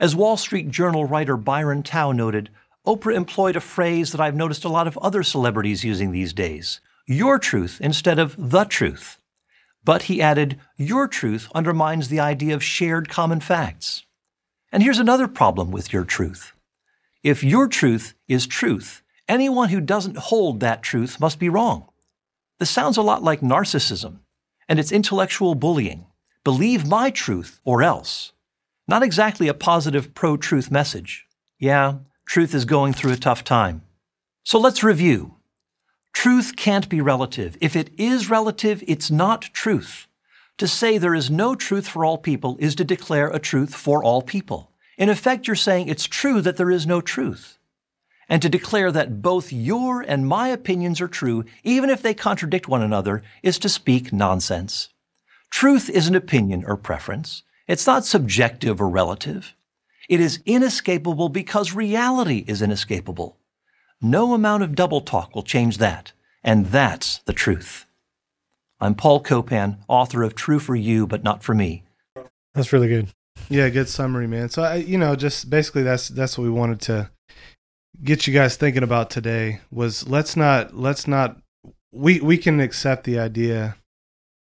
As 0.00 0.14
Wall 0.14 0.36
Street 0.36 0.70
Journal 0.70 1.04
writer 1.04 1.36
Byron 1.36 1.82
Tau 1.82 2.12
noted, 2.12 2.50
Oprah 2.86 3.14
employed 3.14 3.56
a 3.56 3.60
phrase 3.60 4.12
that 4.12 4.20
I've 4.20 4.36
noticed 4.36 4.64
a 4.64 4.68
lot 4.70 4.86
of 4.86 4.96
other 4.98 5.22
celebrities 5.22 5.84
using 5.84 6.12
these 6.12 6.32
days 6.32 6.80
your 7.10 7.38
truth 7.38 7.80
instead 7.80 8.18
of 8.18 8.36
the 8.38 8.64
truth. 8.64 9.17
But 9.88 10.02
he 10.02 10.20
added, 10.20 10.60
your 10.76 11.08
truth 11.08 11.48
undermines 11.54 12.08
the 12.08 12.20
idea 12.20 12.54
of 12.54 12.62
shared 12.62 13.08
common 13.08 13.40
facts. 13.40 14.04
And 14.70 14.82
here's 14.82 14.98
another 14.98 15.26
problem 15.26 15.70
with 15.70 15.94
your 15.94 16.04
truth. 16.04 16.52
If 17.22 17.42
your 17.42 17.68
truth 17.68 18.12
is 18.28 18.46
truth, 18.46 19.00
anyone 19.28 19.70
who 19.70 19.80
doesn't 19.80 20.18
hold 20.18 20.60
that 20.60 20.82
truth 20.82 21.18
must 21.18 21.38
be 21.38 21.48
wrong. 21.48 21.88
This 22.58 22.68
sounds 22.68 22.98
a 22.98 23.02
lot 23.02 23.22
like 23.22 23.40
narcissism, 23.40 24.18
and 24.68 24.78
it's 24.78 24.92
intellectual 24.92 25.54
bullying. 25.54 26.04
Believe 26.44 26.86
my 26.86 27.08
truth 27.08 27.58
or 27.64 27.82
else. 27.82 28.32
Not 28.86 29.02
exactly 29.02 29.48
a 29.48 29.54
positive 29.54 30.12
pro 30.12 30.36
truth 30.36 30.70
message. 30.70 31.26
Yeah, 31.58 32.00
truth 32.26 32.54
is 32.54 32.66
going 32.66 32.92
through 32.92 33.14
a 33.14 33.16
tough 33.16 33.42
time. 33.42 33.80
So 34.44 34.58
let's 34.60 34.84
review. 34.84 35.37
Truth 36.18 36.56
can't 36.56 36.88
be 36.88 37.00
relative. 37.00 37.56
If 37.60 37.76
it 37.76 37.90
is 37.96 38.28
relative, 38.28 38.82
it's 38.88 39.08
not 39.08 39.42
truth. 39.52 40.08
To 40.56 40.66
say 40.66 40.98
there 40.98 41.14
is 41.14 41.30
no 41.30 41.54
truth 41.54 41.86
for 41.86 42.04
all 42.04 42.18
people 42.18 42.56
is 42.58 42.74
to 42.74 42.84
declare 42.84 43.28
a 43.28 43.38
truth 43.38 43.72
for 43.72 44.02
all 44.02 44.20
people. 44.20 44.72
In 44.96 45.08
effect, 45.08 45.46
you're 45.46 45.54
saying 45.54 45.86
it's 45.86 46.08
true 46.08 46.40
that 46.40 46.56
there 46.56 46.72
is 46.72 46.88
no 46.88 47.00
truth. 47.00 47.58
And 48.28 48.42
to 48.42 48.48
declare 48.48 48.90
that 48.90 49.22
both 49.22 49.52
your 49.52 50.00
and 50.00 50.26
my 50.26 50.48
opinions 50.48 51.00
are 51.00 51.06
true, 51.06 51.44
even 51.62 51.88
if 51.88 52.02
they 52.02 52.14
contradict 52.14 52.66
one 52.66 52.82
another, 52.82 53.22
is 53.44 53.56
to 53.60 53.68
speak 53.68 54.12
nonsense. 54.12 54.88
Truth 55.50 55.88
is 55.88 56.08
an 56.08 56.16
opinion 56.16 56.64
or 56.66 56.76
preference. 56.76 57.44
It's 57.68 57.86
not 57.86 58.04
subjective 58.04 58.80
or 58.80 58.88
relative. 58.88 59.54
It 60.08 60.18
is 60.18 60.40
inescapable 60.44 61.28
because 61.28 61.74
reality 61.74 62.44
is 62.48 62.60
inescapable. 62.60 63.37
No 64.00 64.32
amount 64.32 64.62
of 64.62 64.76
double 64.76 65.00
talk 65.00 65.34
will 65.34 65.42
change 65.42 65.78
that. 65.78 66.12
And 66.44 66.66
that's 66.66 67.18
the 67.24 67.32
truth. 67.32 67.84
I'm 68.80 68.94
Paul 68.94 69.20
Copan, 69.20 69.78
author 69.88 70.22
of 70.22 70.36
True 70.36 70.60
for 70.60 70.76
You, 70.76 71.04
but 71.06 71.24
Not 71.24 71.42
for 71.42 71.52
Me. 71.52 71.82
That's 72.54 72.72
really 72.72 72.88
good. 72.88 73.08
Yeah, 73.48 73.68
good 73.70 73.88
summary, 73.88 74.28
man. 74.28 74.50
So 74.50 74.62
I, 74.62 74.76
you 74.76 74.98
know, 74.98 75.16
just 75.16 75.50
basically 75.50 75.82
that's 75.82 76.08
that's 76.08 76.38
what 76.38 76.44
we 76.44 76.50
wanted 76.50 76.80
to 76.82 77.10
get 78.04 78.26
you 78.26 78.32
guys 78.34 78.56
thinking 78.56 78.84
about 78.84 79.10
today 79.10 79.60
was 79.70 80.08
let's 80.08 80.36
not 80.36 80.76
let's 80.76 81.08
not 81.08 81.40
we 81.92 82.20
we 82.20 82.38
can 82.38 82.60
accept 82.60 83.04
the 83.04 83.18
idea 83.18 83.76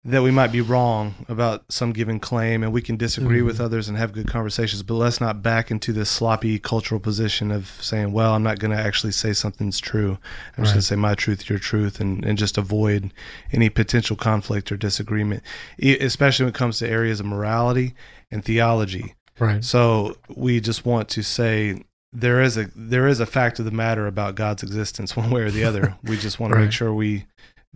that 0.06 0.24
we 0.24 0.32
might 0.32 0.52
be 0.52 0.62
wrong 0.62 1.14
about 1.28 1.70
some 1.70 1.92
given 1.92 2.22
claim 2.22 2.64
and 2.64 2.72
we 2.72 2.82
can 2.82 2.96
disagree 2.96 3.40
mm-hmm. 3.40 3.48
with 3.48 3.60
others 3.60 3.90
and 3.90 3.98
have 3.98 4.14
good 4.14 4.28
conversations 4.28 4.82
but 4.82 4.94
let's 4.94 5.20
not 5.20 5.44
back 5.44 5.70
into 5.70 5.92
this 5.92 6.10
sloppy 6.10 6.58
cultural 6.58 7.02
position 7.02 7.52
of 7.52 7.68
saying 7.82 8.14
well 8.14 8.34
i'm 8.34 8.44
not 8.44 8.60
going 8.60 8.72
to 8.72 8.82
actually 8.82 9.12
say 9.12 9.34
something's 9.34 9.80
true 9.80 10.18
i'm 10.58 10.64
right. 10.64 10.64
just 10.64 10.74
going 10.74 10.82
to 10.82 10.88
say 10.88 10.96
my 10.96 11.16
truth 11.16 11.50
your 11.50 11.60
truth 11.60 12.00
and, 12.00 12.24
and 12.24 12.38
just 12.38 12.58
avoid 12.58 13.12
any 13.52 13.70
potential 13.70 14.16
conflict 14.16 14.72
or 14.72 14.78
disagreement 14.78 15.44
especially 15.82 16.46
when 16.46 16.54
it 16.54 16.58
comes 16.58 16.80
to 16.80 16.88
areas 16.88 17.20
of 17.20 17.26
morality 17.26 17.94
and 18.32 18.46
theology 18.46 19.16
right 19.38 19.66
so 19.66 20.16
we 20.34 20.62
just 20.62 20.86
want 20.86 21.10
to 21.10 21.22
say 21.22 21.84
there 22.14 22.42
is 22.42 22.58
a 22.58 22.70
there 22.74 23.06
is 23.06 23.20
a 23.20 23.26
fact 23.26 23.60
of 23.60 23.66
the 23.66 23.72
matter 23.72 24.08
about 24.08 24.36
god's 24.36 24.64
existence 24.64 25.18
one 25.18 25.30
way 25.30 25.42
or 25.42 25.52
the 25.52 25.66
other 25.66 25.98
we 26.04 26.16
just 26.16 26.40
want 26.40 26.54
right. 26.54 26.60
to 26.60 26.66
make 26.66 26.72
sure 26.72 26.94
we 26.94 27.26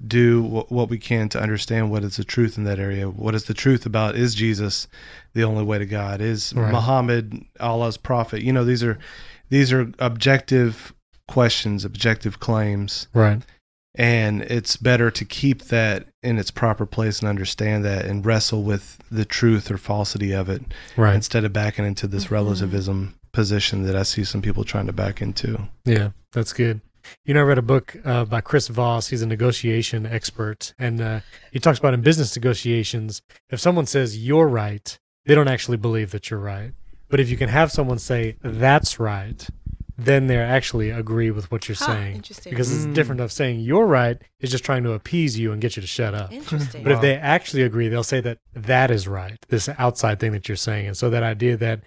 do 0.05 0.41
what 0.41 0.89
we 0.89 0.97
can 0.97 1.29
to 1.29 1.41
understand 1.41 1.91
what 1.91 2.03
is 2.03 2.17
the 2.17 2.23
truth 2.23 2.57
in 2.57 2.63
that 2.63 2.79
area. 2.79 3.09
What 3.09 3.35
is 3.35 3.45
the 3.45 3.53
truth 3.53 3.85
about 3.85 4.15
is 4.15 4.33
Jesus 4.33 4.87
the 5.33 5.43
only 5.43 5.63
way 5.63 5.77
to 5.77 5.85
God? 5.85 6.19
Is 6.19 6.53
right. 6.55 6.71
Muhammad 6.71 7.45
Allah's 7.59 7.97
prophet? 7.97 8.41
You 8.41 8.53
know, 8.53 8.65
these 8.65 8.83
are 8.83 8.97
these 9.49 9.71
are 9.71 9.91
objective 9.99 10.93
questions, 11.27 11.85
objective 11.85 12.39
claims. 12.39 13.07
Right. 13.13 13.41
And 13.95 14.41
it's 14.43 14.75
better 14.75 15.11
to 15.11 15.23
keep 15.23 15.65
that 15.65 16.07
in 16.23 16.39
its 16.39 16.49
proper 16.49 16.87
place 16.87 17.19
and 17.19 17.29
understand 17.29 17.85
that 17.85 18.05
and 18.05 18.25
wrestle 18.25 18.63
with 18.63 18.97
the 19.11 19.25
truth 19.25 19.69
or 19.69 19.77
falsity 19.77 20.31
of 20.31 20.49
it. 20.49 20.63
Right. 20.97 21.13
Instead 21.13 21.45
of 21.45 21.53
backing 21.53 21.85
into 21.85 22.07
this 22.07 22.25
mm-hmm. 22.25 22.33
relativism 22.33 23.15
position 23.31 23.83
that 23.83 23.95
I 23.95 24.03
see 24.03 24.23
some 24.23 24.41
people 24.41 24.63
trying 24.63 24.87
to 24.87 24.93
back 24.93 25.21
into. 25.21 25.67
Yeah, 25.85 26.11
that's 26.31 26.53
good. 26.53 26.81
You 27.25 27.33
know, 27.33 27.41
I 27.41 27.43
read 27.43 27.57
a 27.57 27.63
book 27.63 27.95
uh, 28.05 28.25
by 28.25 28.41
Chris 28.41 28.67
Voss. 28.67 29.07
He's 29.07 29.21
a 29.21 29.27
negotiation 29.27 30.05
expert, 30.05 30.73
and 30.77 31.01
uh, 31.01 31.19
he 31.51 31.59
talks 31.59 31.79
about 31.79 31.93
in 31.93 32.01
business 32.01 32.35
negotiations, 32.35 33.21
if 33.49 33.59
someone 33.59 33.85
says 33.85 34.17
you're 34.17 34.47
right, 34.47 34.97
they 35.25 35.35
don't 35.35 35.47
actually 35.47 35.77
believe 35.77 36.11
that 36.11 36.29
you're 36.29 36.39
right. 36.39 36.73
But 37.09 37.19
if 37.19 37.29
you 37.29 37.37
can 37.37 37.49
have 37.49 37.71
someone 37.71 37.99
say 37.99 38.37
that's 38.41 38.99
right, 38.99 39.47
then 39.97 40.27
they 40.27 40.37
actually 40.37 40.89
agree 40.89 41.31
with 41.31 41.51
what 41.51 41.67
you're 41.67 41.77
huh, 41.77 41.85
saying. 41.85 42.23
Because 42.43 42.71
mm. 42.71 42.75
it's 42.75 42.95
different 42.95 43.21
of 43.21 43.31
saying 43.31 43.59
you're 43.59 43.85
right 43.85 44.19
is 44.39 44.49
just 44.49 44.65
trying 44.65 44.83
to 44.83 44.93
appease 44.93 45.37
you 45.37 45.51
and 45.51 45.61
get 45.61 45.75
you 45.75 45.81
to 45.81 45.87
shut 45.87 46.13
up. 46.15 46.31
Interesting. 46.31 46.83
but 46.83 46.89
wow. 46.89 46.95
if 46.95 47.01
they 47.01 47.15
actually 47.15 47.61
agree, 47.61 47.87
they'll 47.87 48.03
say 48.03 48.19
that 48.21 48.39
that 48.53 48.89
is 48.89 49.07
right, 49.07 49.37
this 49.49 49.69
outside 49.77 50.19
thing 50.19 50.31
that 50.31 50.47
you're 50.47 50.55
saying. 50.55 50.87
And 50.87 50.97
so 50.97 51.09
that 51.09 51.23
idea 51.23 51.55
that 51.57 51.81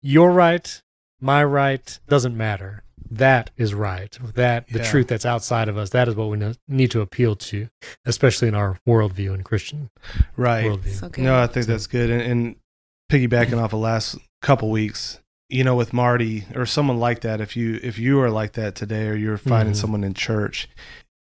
you're 0.00 0.30
right, 0.30 0.82
my 1.20 1.44
right 1.44 1.98
doesn't 2.08 2.36
matter 2.36 2.82
that 3.10 3.50
is 3.56 3.74
right. 3.74 4.16
That 4.34 4.68
the 4.68 4.78
yeah. 4.78 4.90
truth 4.90 5.08
that's 5.08 5.26
outside 5.26 5.68
of 5.68 5.76
us. 5.76 5.90
That 5.90 6.08
is 6.08 6.14
what 6.14 6.28
we 6.28 6.54
need 6.68 6.90
to 6.90 7.00
appeal 7.00 7.36
to, 7.36 7.68
especially 8.04 8.48
in 8.48 8.54
our 8.54 8.78
worldview 8.86 9.34
and 9.34 9.44
Christian 9.44 9.90
right. 10.36 10.64
worldview. 10.66 11.02
Okay. 11.04 11.22
No, 11.22 11.38
I 11.38 11.46
think 11.46 11.66
so. 11.66 11.72
that's 11.72 11.86
good. 11.86 12.10
And, 12.10 12.22
and 12.22 12.56
piggybacking 13.10 13.60
off 13.62 13.70
the 13.70 13.76
last 13.76 14.18
couple 14.42 14.70
weeks, 14.70 15.20
you 15.48 15.64
know, 15.64 15.74
with 15.74 15.92
Marty 15.92 16.44
or 16.54 16.66
someone 16.66 16.98
like 16.98 17.20
that, 17.20 17.40
if 17.40 17.56
you 17.56 17.78
if 17.82 17.98
you 17.98 18.20
are 18.20 18.30
like 18.30 18.52
that 18.52 18.74
today, 18.74 19.06
or 19.08 19.14
you're 19.14 19.36
finding 19.36 19.74
mm-hmm. 19.74 19.80
someone 19.80 20.04
in 20.04 20.14
church, 20.14 20.68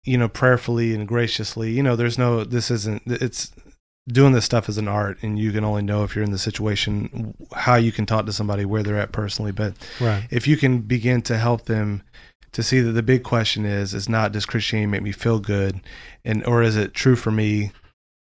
you 0.03 0.17
know, 0.17 0.27
prayerfully 0.27 0.95
and 0.95 1.07
graciously, 1.07 1.71
you 1.71 1.83
know, 1.83 1.95
there's 1.95 2.17
no. 2.17 2.43
This 2.43 2.71
isn't. 2.71 3.03
It's 3.05 3.51
doing 4.07 4.33
this 4.33 4.45
stuff 4.45 4.69
is 4.69 4.77
an 4.77 4.87
art 4.87 5.21
and 5.21 5.37
you 5.37 5.51
can 5.51 5.63
only 5.63 5.81
know 5.81 6.03
if 6.03 6.15
you're 6.15 6.23
in 6.23 6.31
the 6.31 6.37
situation 6.37 7.35
how 7.53 7.75
you 7.75 7.91
can 7.91 8.05
talk 8.05 8.25
to 8.25 8.33
somebody 8.33 8.65
where 8.65 8.81
they're 8.81 8.99
at 8.99 9.11
personally 9.11 9.51
but 9.51 9.73
right. 9.99 10.27
if 10.31 10.47
you 10.47 10.55
can 10.55 10.79
begin 10.79 11.21
to 11.21 11.37
help 11.37 11.65
them 11.65 12.01
to 12.53 12.63
see 12.63 12.79
that 12.79 12.93
the 12.93 13.03
big 13.03 13.23
question 13.23 13.65
is 13.65 13.93
is 13.93 14.07
not 14.07 14.31
does 14.31 14.45
christianity 14.45 14.87
make 14.87 15.03
me 15.03 15.11
feel 15.11 15.39
good 15.39 15.81
and 16.23 16.45
or 16.45 16.63
is 16.63 16.75
it 16.75 16.93
true 16.93 17.15
for 17.15 17.31
me 17.31 17.71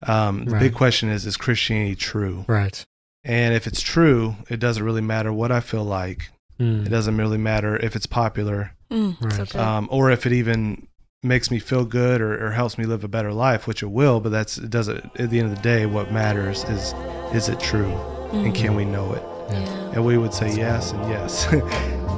um, 0.07 0.45
the 0.45 0.53
right. 0.53 0.61
big 0.61 0.75
question 0.75 1.09
is 1.09 1.27
is 1.27 1.37
christianity 1.37 1.97
true 1.97 2.45
right 2.47 2.85
and 3.25 3.55
if 3.55 3.67
it's 3.67 3.83
true 3.83 4.37
it 4.49 4.61
doesn't 4.61 4.85
really 4.85 5.01
matter 5.01 5.33
what 5.33 5.51
i 5.51 5.59
feel 5.59 5.85
like 5.85 6.31
mm. 6.61 6.87
it 6.87 6.91
doesn't 6.91 7.17
really 7.17 7.39
matter 7.39 7.77
if 7.77 7.97
it's 7.97 8.07
popular 8.07 8.73
mm, 8.91 9.21
right. 9.21 9.57
um, 9.57 9.89
or 9.91 10.11
if 10.11 10.25
it 10.25 10.33
even 10.33 10.87
makes 11.25 11.51
me 11.51 11.59
feel 11.59 11.85
good 11.85 12.21
or, 12.21 12.47
or, 12.47 12.51
helps 12.51 12.79
me 12.79 12.85
live 12.85 13.03
a 13.03 13.09
better 13.09 13.33
life, 13.33 13.67
which 13.67 13.83
it 13.83 13.91
will, 13.91 14.21
but 14.21 14.31
that's 14.31 14.59
it 14.59 14.71
doesn't 14.71 15.11
at 15.19 15.31
the 15.31 15.39
end 15.41 15.51
of 15.51 15.57
the 15.57 15.63
day 15.63 15.87
what 15.87 16.13
matters 16.13 16.65
is 16.65 16.95
is 17.35 17.49
it 17.49 17.59
true 17.59 17.87
mm-hmm. 17.87 18.45
and 18.45 18.55
can 18.55 18.75
we 18.75 18.85
know 18.85 19.13
it? 19.13 19.23
Yeah. 19.51 19.93
And 19.93 20.05
we 20.05 20.19
would 20.19 20.35
say 20.35 20.55
yes 20.55 20.93
and 20.93 21.09
yes. 21.09 21.47